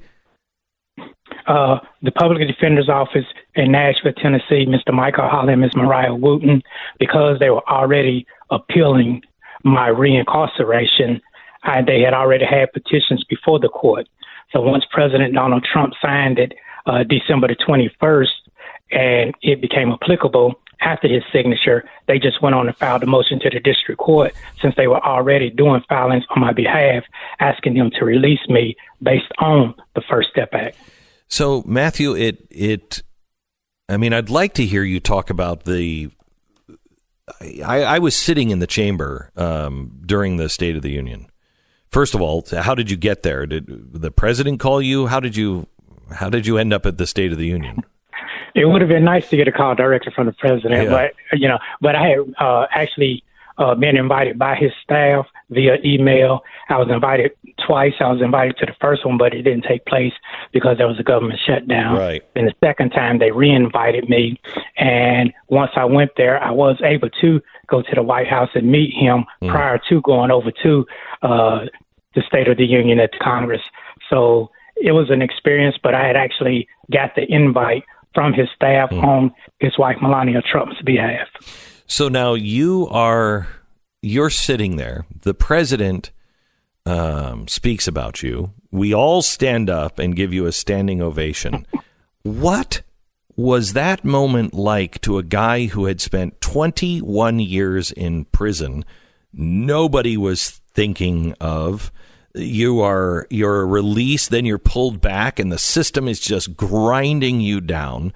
[1.46, 3.24] Uh, the Public Defender's Office
[3.54, 4.92] in Nashville, Tennessee, Mr.
[4.92, 5.74] Michael Holley and Ms.
[5.74, 6.62] Mariah Wooten,
[6.98, 9.22] because they were already appealing
[9.64, 11.20] my reincarceration,
[11.62, 14.06] I, they had already had petitions before the court.
[14.52, 16.54] So once President Donald Trump signed it
[16.86, 18.28] uh, December the 21st,
[18.90, 23.40] and it became applicable after his signature, they just went on and filed a motion
[23.40, 27.04] to the district court since they were already doing filings on my behalf,
[27.40, 30.76] asking them to release me based on the First Step Act.
[31.26, 33.02] So, Matthew, it it,
[33.88, 36.10] I mean, I'd like to hear you talk about the.
[37.64, 41.26] I, I was sitting in the chamber um, during the State of the Union.
[41.90, 43.46] First of all, how did you get there?
[43.46, 45.06] Did the president call you?
[45.06, 45.66] How did you
[46.14, 47.84] how did you end up at the State of the Union?
[48.54, 50.90] it would have been nice to get a call directly from the president, yeah.
[51.30, 53.22] but you know, but I had uh, actually
[53.58, 56.40] uh, been invited by his staff via email.
[56.68, 57.32] I was invited
[57.66, 57.94] twice.
[58.00, 60.12] I was invited to the first one, but it didn't take place
[60.52, 61.96] because there was a government shutdown.
[61.96, 62.24] Right.
[62.36, 64.40] And the second time, they re-invited me,
[64.76, 68.70] and once I went there, I was able to go to the White House and
[68.70, 69.50] meet him mm.
[69.50, 70.86] prior to going over to
[71.22, 71.66] uh,
[72.14, 73.62] the State of the Union at Congress.
[74.10, 77.84] So it was an experience, but I had actually got the invite
[78.14, 79.02] from his staff mm.
[79.02, 81.28] on his wife Melania Trump's behalf.
[81.86, 83.48] So now you are
[84.02, 85.06] you're sitting there.
[85.22, 86.10] The president
[86.86, 88.52] um, speaks about you.
[88.70, 91.66] We all stand up and give you a standing ovation.
[92.22, 92.82] what
[93.36, 98.84] was that moment like to a guy who had spent 21 years in prison?
[99.32, 101.90] Nobody was thinking of
[102.36, 107.60] you are you're released, then you're pulled back, and the system is just grinding you
[107.60, 108.12] down.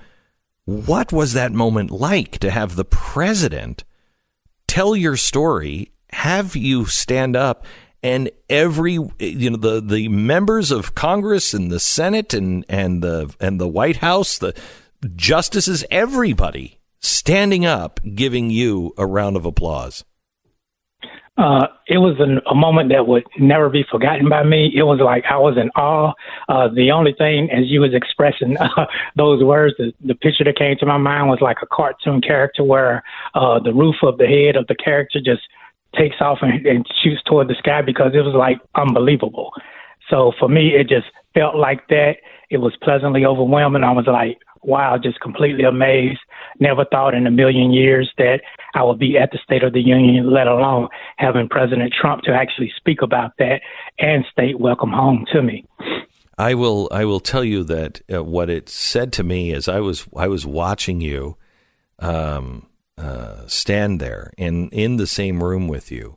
[0.64, 3.82] What was that moment like to have the president
[4.68, 7.64] tell your story, have you stand up,
[8.00, 13.34] and every you know the the members of Congress and the Senate and and the
[13.40, 14.54] and the White House, the
[15.16, 20.04] justices, everybody standing up, giving you a round of applause?
[21.38, 24.70] Uh, it was an, a moment that would never be forgotten by me.
[24.76, 26.12] It was like I was in awe.
[26.48, 28.86] Uh, the only thing, as you was expressing uh,
[29.16, 32.62] those words, the, the picture that came to my mind was like a cartoon character
[32.62, 33.02] where
[33.34, 35.42] uh, the roof of the head of the character just
[35.96, 39.52] takes off and, and shoots toward the sky because it was like unbelievable.
[40.10, 42.16] So for me, it just felt like that.
[42.50, 43.84] It was pleasantly overwhelming.
[43.84, 46.20] I was like, wow, just completely amazed.
[46.60, 48.40] Never thought in a million years that
[48.74, 52.32] I would be at the State of the Union, let alone having President Trump to
[52.32, 53.60] actually speak about that
[53.98, 55.66] and state welcome home to me.
[56.38, 56.88] I will.
[56.90, 60.28] I will tell you that uh, what it said to me is I was I
[60.28, 61.36] was watching you
[61.98, 66.16] um, uh, stand there in in the same room with you.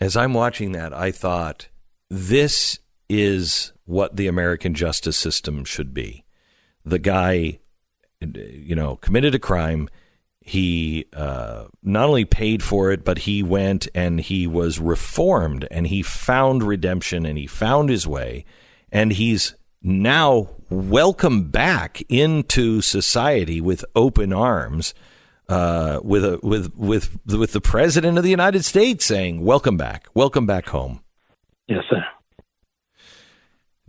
[0.00, 1.68] As I'm watching that, I thought
[2.08, 2.78] this
[3.08, 6.24] is what the American justice system should be.
[6.84, 7.60] The guy
[8.22, 9.88] you know, committed a crime.
[10.40, 15.86] He uh, not only paid for it, but he went and he was reformed and
[15.86, 18.44] he found redemption and he found his way.
[18.90, 24.94] And he's now welcome back into society with open arms.
[25.48, 30.06] Uh, with a with with with the president of the United States saying, "Welcome back,
[30.14, 31.02] welcome back home."
[31.66, 32.02] Yes, sir.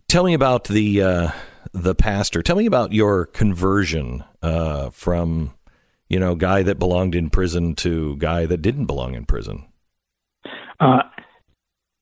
[0.09, 1.31] Tell me about the uh,
[1.73, 2.41] the pastor.
[2.41, 5.53] Tell me about your conversion uh, from,
[6.07, 9.67] you know, guy that belonged in prison to guy that didn't belong in prison.
[10.79, 11.01] Uh,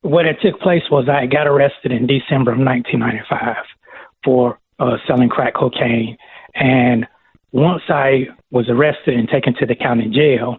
[0.02, 3.56] what it took place was I got arrested in December of 1995
[4.24, 6.18] for uh, selling crack cocaine,
[6.56, 7.08] and
[7.52, 10.58] once I was arrested and taken to the county jail,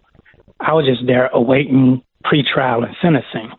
[0.60, 3.51] I was just there awaiting pretrial and sentencing.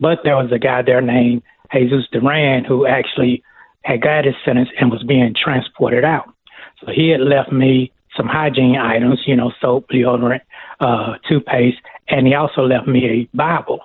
[0.00, 3.42] But there was a guy there named Jesus Duran who actually
[3.84, 6.32] had got his sentence and was being transported out.
[6.80, 10.40] So he had left me some hygiene items, you know, soap, deodorant,
[10.80, 11.78] uh, toothpaste,
[12.08, 13.80] and he also left me a Bible.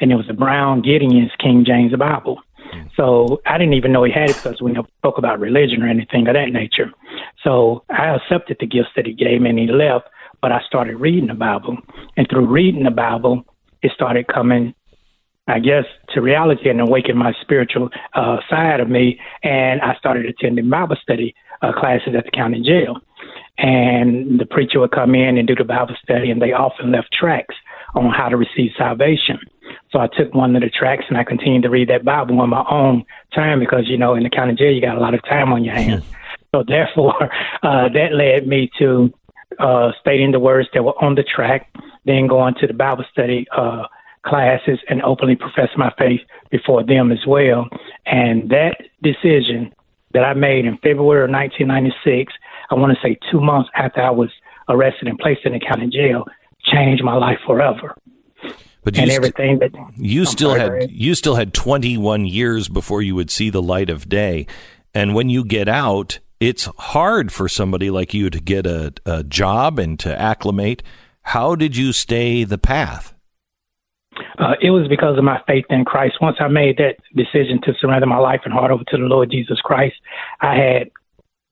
[0.00, 2.40] And it was a brown Gideon's King James Bible.
[2.96, 5.88] So I didn't even know he had it because we never spoke about religion or
[5.88, 6.90] anything of that nature.
[7.44, 10.08] So I accepted the gifts that he gave me and he left,
[10.40, 11.76] but I started reading the Bible.
[12.16, 13.44] And through reading the Bible,
[13.82, 14.74] it started coming
[15.48, 19.18] I guess, to reality and awaken my spiritual uh, side of me.
[19.42, 22.98] And I started attending Bible study uh, classes at the county jail.
[23.58, 27.12] And the preacher would come in and do the Bible study, and they often left
[27.12, 27.54] tracks
[27.94, 29.38] on how to receive salvation.
[29.90, 32.48] So I took one of the tracks and I continued to read that Bible on
[32.48, 33.04] my own
[33.34, 35.64] time because, you know, in the county jail, you got a lot of time on
[35.64, 36.04] your hands.
[36.54, 37.14] so therefore,
[37.62, 39.12] uh, that led me to
[39.58, 41.70] uh, stating the words that were on the track,
[42.06, 43.84] then going to the Bible study uh,
[44.24, 46.20] classes and openly profess my faith
[46.50, 47.68] before them as well.
[48.06, 49.72] And that decision
[50.12, 52.32] that I made in February of 1996,
[52.70, 54.30] I want to say two months after I was
[54.68, 56.24] arrested and placed in the county jail,
[56.64, 57.96] changed my life forever.
[58.84, 63.00] But and you everything that you still sorry, had you still had 21 years before
[63.00, 64.46] you would see the light of day,
[64.92, 69.22] and when you get out, it's hard for somebody like you to get a, a
[69.22, 70.82] job and to acclimate.
[71.22, 73.14] How did you stay the path?
[74.38, 76.16] Uh, it was because of my faith in Christ.
[76.20, 79.30] Once I made that decision to surrender my life and heart over to the Lord
[79.30, 79.96] Jesus Christ,
[80.40, 80.90] I had,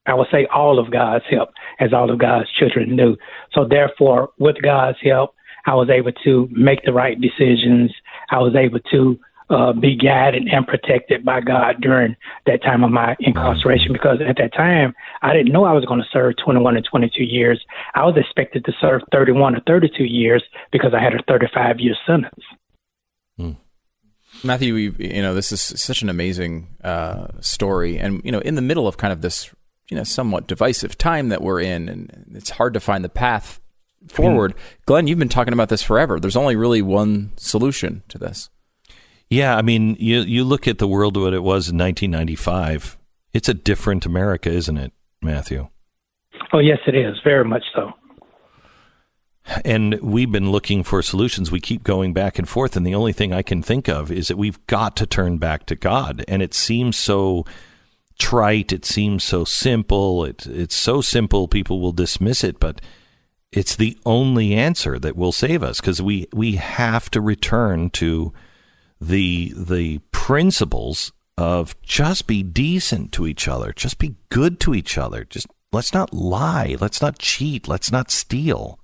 [0.06, 3.16] I would say, all of God's help, as all of God's children do.
[3.52, 5.34] So, therefore, with God's help,
[5.66, 7.92] I was able to make the right decisions.
[8.30, 9.20] I was able to
[9.50, 12.16] uh, be guided and protected by God during
[12.46, 16.00] that time of my incarceration because at that time I didn't know I was going
[16.00, 17.60] to serve 21 and 22 years.
[17.94, 21.96] I was expected to serve 31 or 32 years because I had a 35 year
[22.06, 22.44] sentence.
[24.42, 28.54] Matthew, you, you know, this is such an amazing uh, story, and you know, in
[28.54, 29.50] the middle of kind of this,
[29.88, 33.60] you know, somewhat divisive time that we're in, and it's hard to find the path
[34.08, 34.54] forward.
[34.86, 36.18] Glenn, you've been talking about this forever.
[36.18, 38.48] There's only really one solution to this.
[39.28, 42.98] Yeah, I mean, you you look at the world what it was in 1995.
[43.32, 44.92] It's a different America, isn't it,
[45.22, 45.68] Matthew?
[46.52, 47.16] Oh, yes, it is.
[47.22, 47.92] Very much so.
[49.64, 51.50] And we've been looking for solutions.
[51.50, 52.76] We keep going back and forth.
[52.76, 55.66] And the only thing I can think of is that we've got to turn back
[55.66, 56.24] to God.
[56.28, 57.44] And it seems so
[58.18, 58.72] trite.
[58.72, 60.24] It seems so simple.
[60.24, 62.80] It, it's so simple, people will dismiss it, but
[63.50, 68.32] it's the only answer that will save us because we, we have to return to
[69.00, 74.98] the the principles of just be decent to each other, just be good to each
[74.98, 78.78] other, just let's not lie, let's not cheat, let's not steal.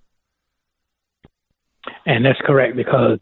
[2.06, 3.18] And that's correct because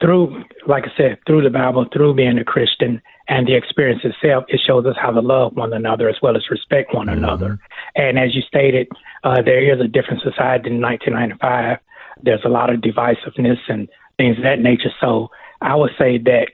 [0.00, 4.44] through, like I said, through the Bible, through being a Christian and the experience itself,
[4.48, 7.18] it shows us how to love one another as well as respect one mm-hmm.
[7.18, 7.58] another.
[7.94, 8.88] And as you stated,
[9.24, 11.78] uh, there is a different society in 1995.
[12.22, 14.90] There's a lot of divisiveness and things of that nature.
[15.00, 15.28] So
[15.60, 16.48] I would say that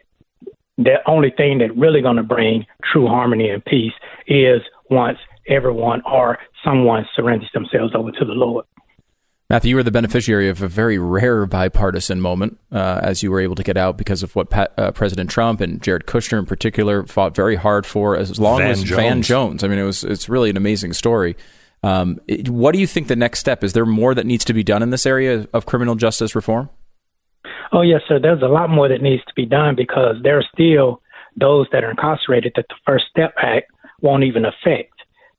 [0.76, 3.92] the only thing that really going to bring true harmony and peace
[4.26, 5.18] is once
[5.48, 8.64] everyone or someone surrenders themselves over to the Lord.
[9.50, 13.40] Matthew, you were the beneficiary of a very rare bipartisan moment uh, as you were
[13.40, 16.44] able to get out because of what Pat, uh, President Trump and Jared Kushner in
[16.44, 19.00] particular fought very hard for, as long Van as Jones.
[19.00, 19.64] Van Jones.
[19.64, 21.34] I mean, it was it's really an amazing story.
[21.82, 23.72] Um, it, what do you think the next step is?
[23.72, 26.68] There more that needs to be done in this area of criminal justice reform?
[27.72, 28.18] Oh, yes, sir.
[28.20, 31.00] There's a lot more that needs to be done because there are still
[31.40, 33.70] those that are incarcerated that the First Step Act
[34.02, 34.92] won't even affect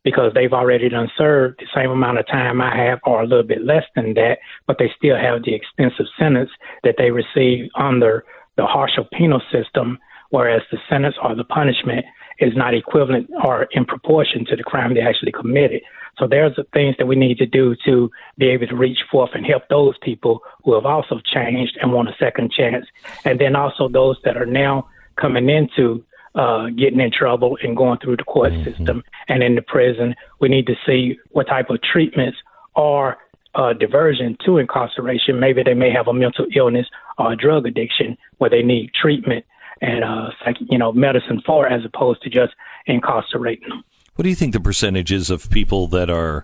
[0.03, 3.43] because they've already done served the same amount of time I have or a little
[3.43, 6.49] bit less than that, but they still have the extensive sentence
[6.83, 8.23] that they receive under
[8.55, 9.99] the harsher penal system,
[10.29, 12.05] whereas the sentence or the punishment
[12.39, 15.81] is not equivalent or in proportion to the crime they actually committed.
[16.17, 19.31] So there's the things that we need to do to be able to reach forth
[19.33, 22.85] and help those people who have also changed and want a second chance.
[23.25, 26.03] And then also those that are now coming into
[26.35, 28.63] uh, getting in trouble and going through the court mm-hmm.
[28.63, 30.15] system and in the prison.
[30.39, 32.37] We need to see what type of treatments
[32.75, 33.17] are
[33.55, 35.39] uh, diversion to incarceration.
[35.39, 36.87] Maybe they may have a mental illness
[37.17, 39.45] or a drug addiction where they need treatment
[39.81, 40.29] and uh,
[40.59, 42.53] you know medicine for, as opposed to just
[42.85, 43.83] incarcerating them.
[44.15, 46.43] What do you think the percentage is of people that are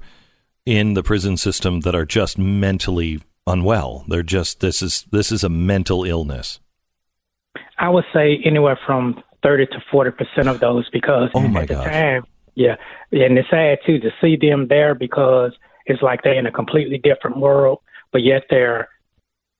[0.65, 4.05] in the prison system that are just mentally unwell?
[4.07, 6.59] They're just this is this is a mental illness.
[7.77, 11.67] I would say anywhere from thirty to forty percent of those because oh my at
[11.67, 11.85] the gosh.
[11.85, 12.23] time,
[12.55, 12.75] yeah,
[13.11, 15.51] and it's sad too to see them there because
[15.85, 17.79] it's like they're in a completely different world,
[18.11, 18.89] but yet they're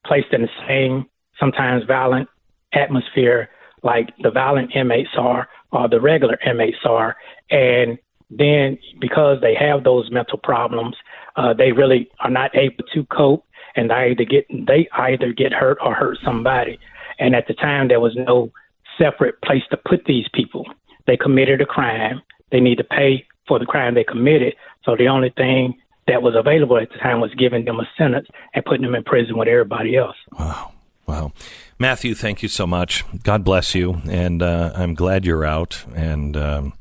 [0.04, 1.06] placed in the same,
[1.38, 2.28] sometimes violent
[2.72, 3.48] atmosphere
[3.82, 7.16] like the violent inmates are or the regular inmates are,
[7.50, 7.98] and
[8.30, 10.96] then because they have those mental problems,
[11.36, 13.44] uh, they really are not able to cope,
[13.76, 16.78] and they either get they either get hurt or hurt somebody.
[17.18, 18.50] And at the time, there was no
[18.98, 20.66] separate place to put these people.
[21.06, 22.22] They committed a crime.
[22.50, 24.54] They need to pay for the crime they committed.
[24.84, 25.74] So the only thing
[26.06, 29.04] that was available at the time was giving them a sentence and putting them in
[29.04, 30.16] prison with everybody else.
[30.38, 30.72] Wow.
[31.06, 31.32] Wow.
[31.78, 33.04] Matthew, thank you so much.
[33.22, 34.00] God bless you.
[34.08, 35.84] And uh, I'm glad you're out.
[35.94, 36.72] And um,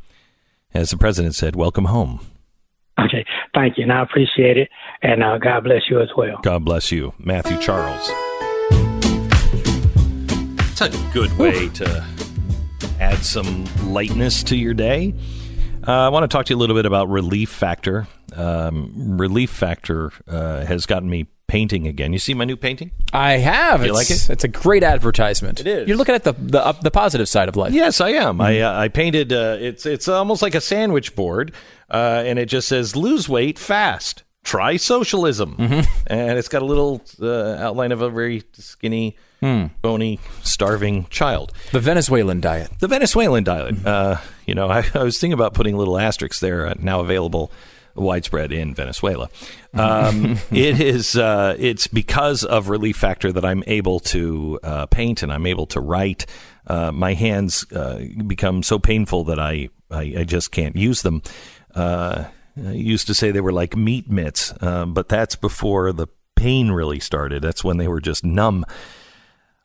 [0.74, 2.22] as the president said, welcome home.
[2.98, 4.70] Okay, thank you, and I appreciate it,
[5.02, 6.40] and uh, God bless you as well.
[6.42, 8.10] God bless you, Matthew Charles.
[10.78, 12.06] It's a good way to
[13.00, 15.14] add some lightness to your day.
[15.88, 18.10] Uh, I want to talk to you a little bit about Relief Factor.
[18.36, 22.12] Um, Relief Factor uh, has gotten me painting again.
[22.12, 22.92] You see my new painting?
[23.14, 23.86] I have.
[23.86, 24.30] You it's, like it?
[24.30, 25.62] It's a great advertisement.
[25.62, 25.88] It is.
[25.88, 27.72] You're looking at the the, up, the positive side of life.
[27.72, 28.42] Yes, I am.
[28.42, 29.32] I uh, I painted.
[29.32, 31.54] Uh, it's it's almost like a sandwich board,
[31.90, 37.02] uh, and it just says "lose weight fast." Try socialism, and it's got a little
[37.22, 39.18] uh, outline of a very skinny,
[39.82, 41.52] bony, starving child.
[41.72, 42.70] The Venezuelan diet.
[42.80, 43.86] The Venezuelan diet.
[43.86, 46.68] Uh, you know, I, I was thinking about putting little asterisks there.
[46.68, 47.52] Uh, now available,
[47.96, 49.30] widespread in Venezuela.
[49.76, 51.18] Um, it is.
[51.18, 55.66] Uh, it's because of Relief Factor that I'm able to uh, paint and I'm able
[55.66, 56.26] to write.
[56.66, 61.22] Uh, my hands uh, become so painful that I, I I just can't use them.
[61.76, 62.24] Uh,
[62.58, 66.08] I used to say they were like meat mitts, um, but that's before the
[66.38, 67.42] pain really started.
[67.42, 68.66] That's when they were just numb.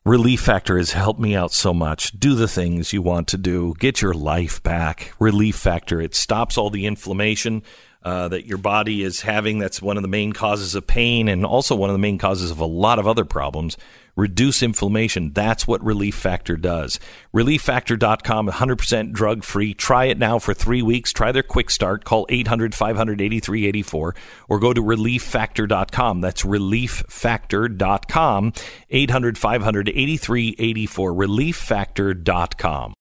[0.03, 2.19] Relief Factor has helped me out so much.
[2.19, 3.75] Do the things you want to do.
[3.77, 5.13] Get your life back.
[5.19, 6.01] Relief Factor.
[6.01, 7.61] It stops all the inflammation
[8.01, 9.59] uh, that your body is having.
[9.59, 12.49] That's one of the main causes of pain and also one of the main causes
[12.49, 13.77] of a lot of other problems.
[14.15, 15.31] Reduce inflammation.
[15.33, 16.99] That's what Relief Factor does.
[17.33, 19.73] ReliefFactor.com, 100% drug free.
[19.73, 21.11] Try it now for three weeks.
[21.13, 22.03] Try their quick start.
[22.03, 24.15] Call 800 500 8384
[24.49, 26.21] or go to ReliefFactor.com.
[26.21, 28.53] That's ReliefFactor.com,
[28.89, 31.13] 800 500 8384.
[31.13, 32.93] ReliefFactor.com.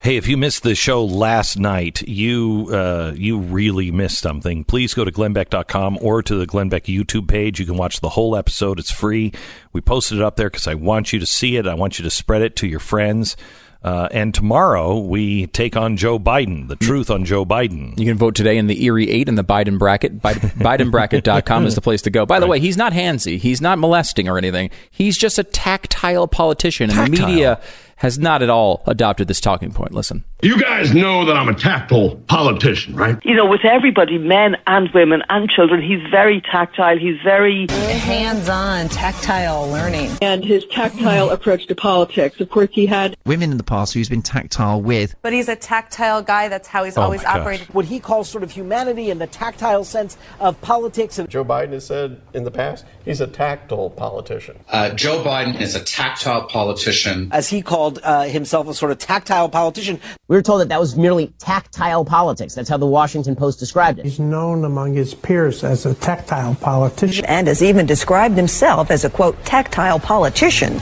[0.00, 4.62] Hey, if you missed the show last night, you uh, you really missed something.
[4.62, 7.58] Please go to glennbeck.com or to the Glenn Beck YouTube page.
[7.58, 8.78] You can watch the whole episode.
[8.78, 9.32] It's free.
[9.72, 11.66] We posted it up there because I want you to see it.
[11.66, 13.36] I want you to spread it to your friends.
[13.82, 17.96] Uh, and tomorrow we take on Joe Biden, the truth on Joe Biden.
[17.98, 20.18] You can vote today in the Eerie 8 and the Biden bracket.
[20.22, 22.26] BidenBracket.com is the place to go.
[22.26, 23.38] By the way, he's not handsy.
[23.38, 24.70] He's not molesting or anything.
[24.90, 26.90] He's just a tactile politician.
[26.90, 27.28] And the Tactile.
[27.28, 27.60] media
[27.98, 29.92] has not at all adopted this talking point.
[29.92, 30.24] Listen.
[30.40, 33.18] You guys know that I'm a tactile politician, right?
[33.24, 36.96] you know, with everybody, men and women and children, he's very tactile.
[36.96, 37.66] He's very.
[37.68, 40.10] hands-on tactile learning.
[40.22, 42.38] And his tactile approach to politics.
[42.40, 43.16] Of course, he had.
[43.26, 45.16] women in the past who's been tactile with.
[45.22, 46.46] But he's a tactile guy.
[46.48, 47.40] That's how he's Oh always my gosh.
[47.40, 47.74] operated.
[47.74, 51.18] what he calls sort of humanity and the tactile sense of politics.
[51.28, 54.56] Joe Biden has said in the past he's a tactile politician.
[54.68, 57.28] Uh, Joe Biden is a tactile politician.
[57.32, 60.00] as he called uh, himself, a sort of tactile politician.
[60.28, 62.54] We were told that that was merely tactile politics.
[62.54, 64.04] That's how the Washington Post described it.
[64.04, 67.24] He's known among his peers as a tactile politician.
[67.24, 70.78] And has even described himself as a quote tactile politician.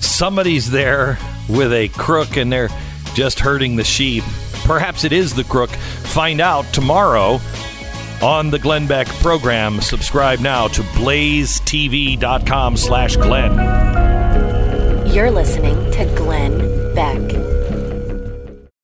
[0.00, 1.18] Somebody's there
[1.50, 2.70] with a crook and they're
[3.12, 4.24] just herding the sheep.
[4.64, 5.68] Perhaps it is the crook.
[5.68, 7.38] Find out tomorrow
[8.22, 9.80] on the Glenn Beck program.
[9.80, 13.52] Subscribe now to blazetv.com slash Glenn.
[15.12, 17.61] You're listening to Glenn Beck.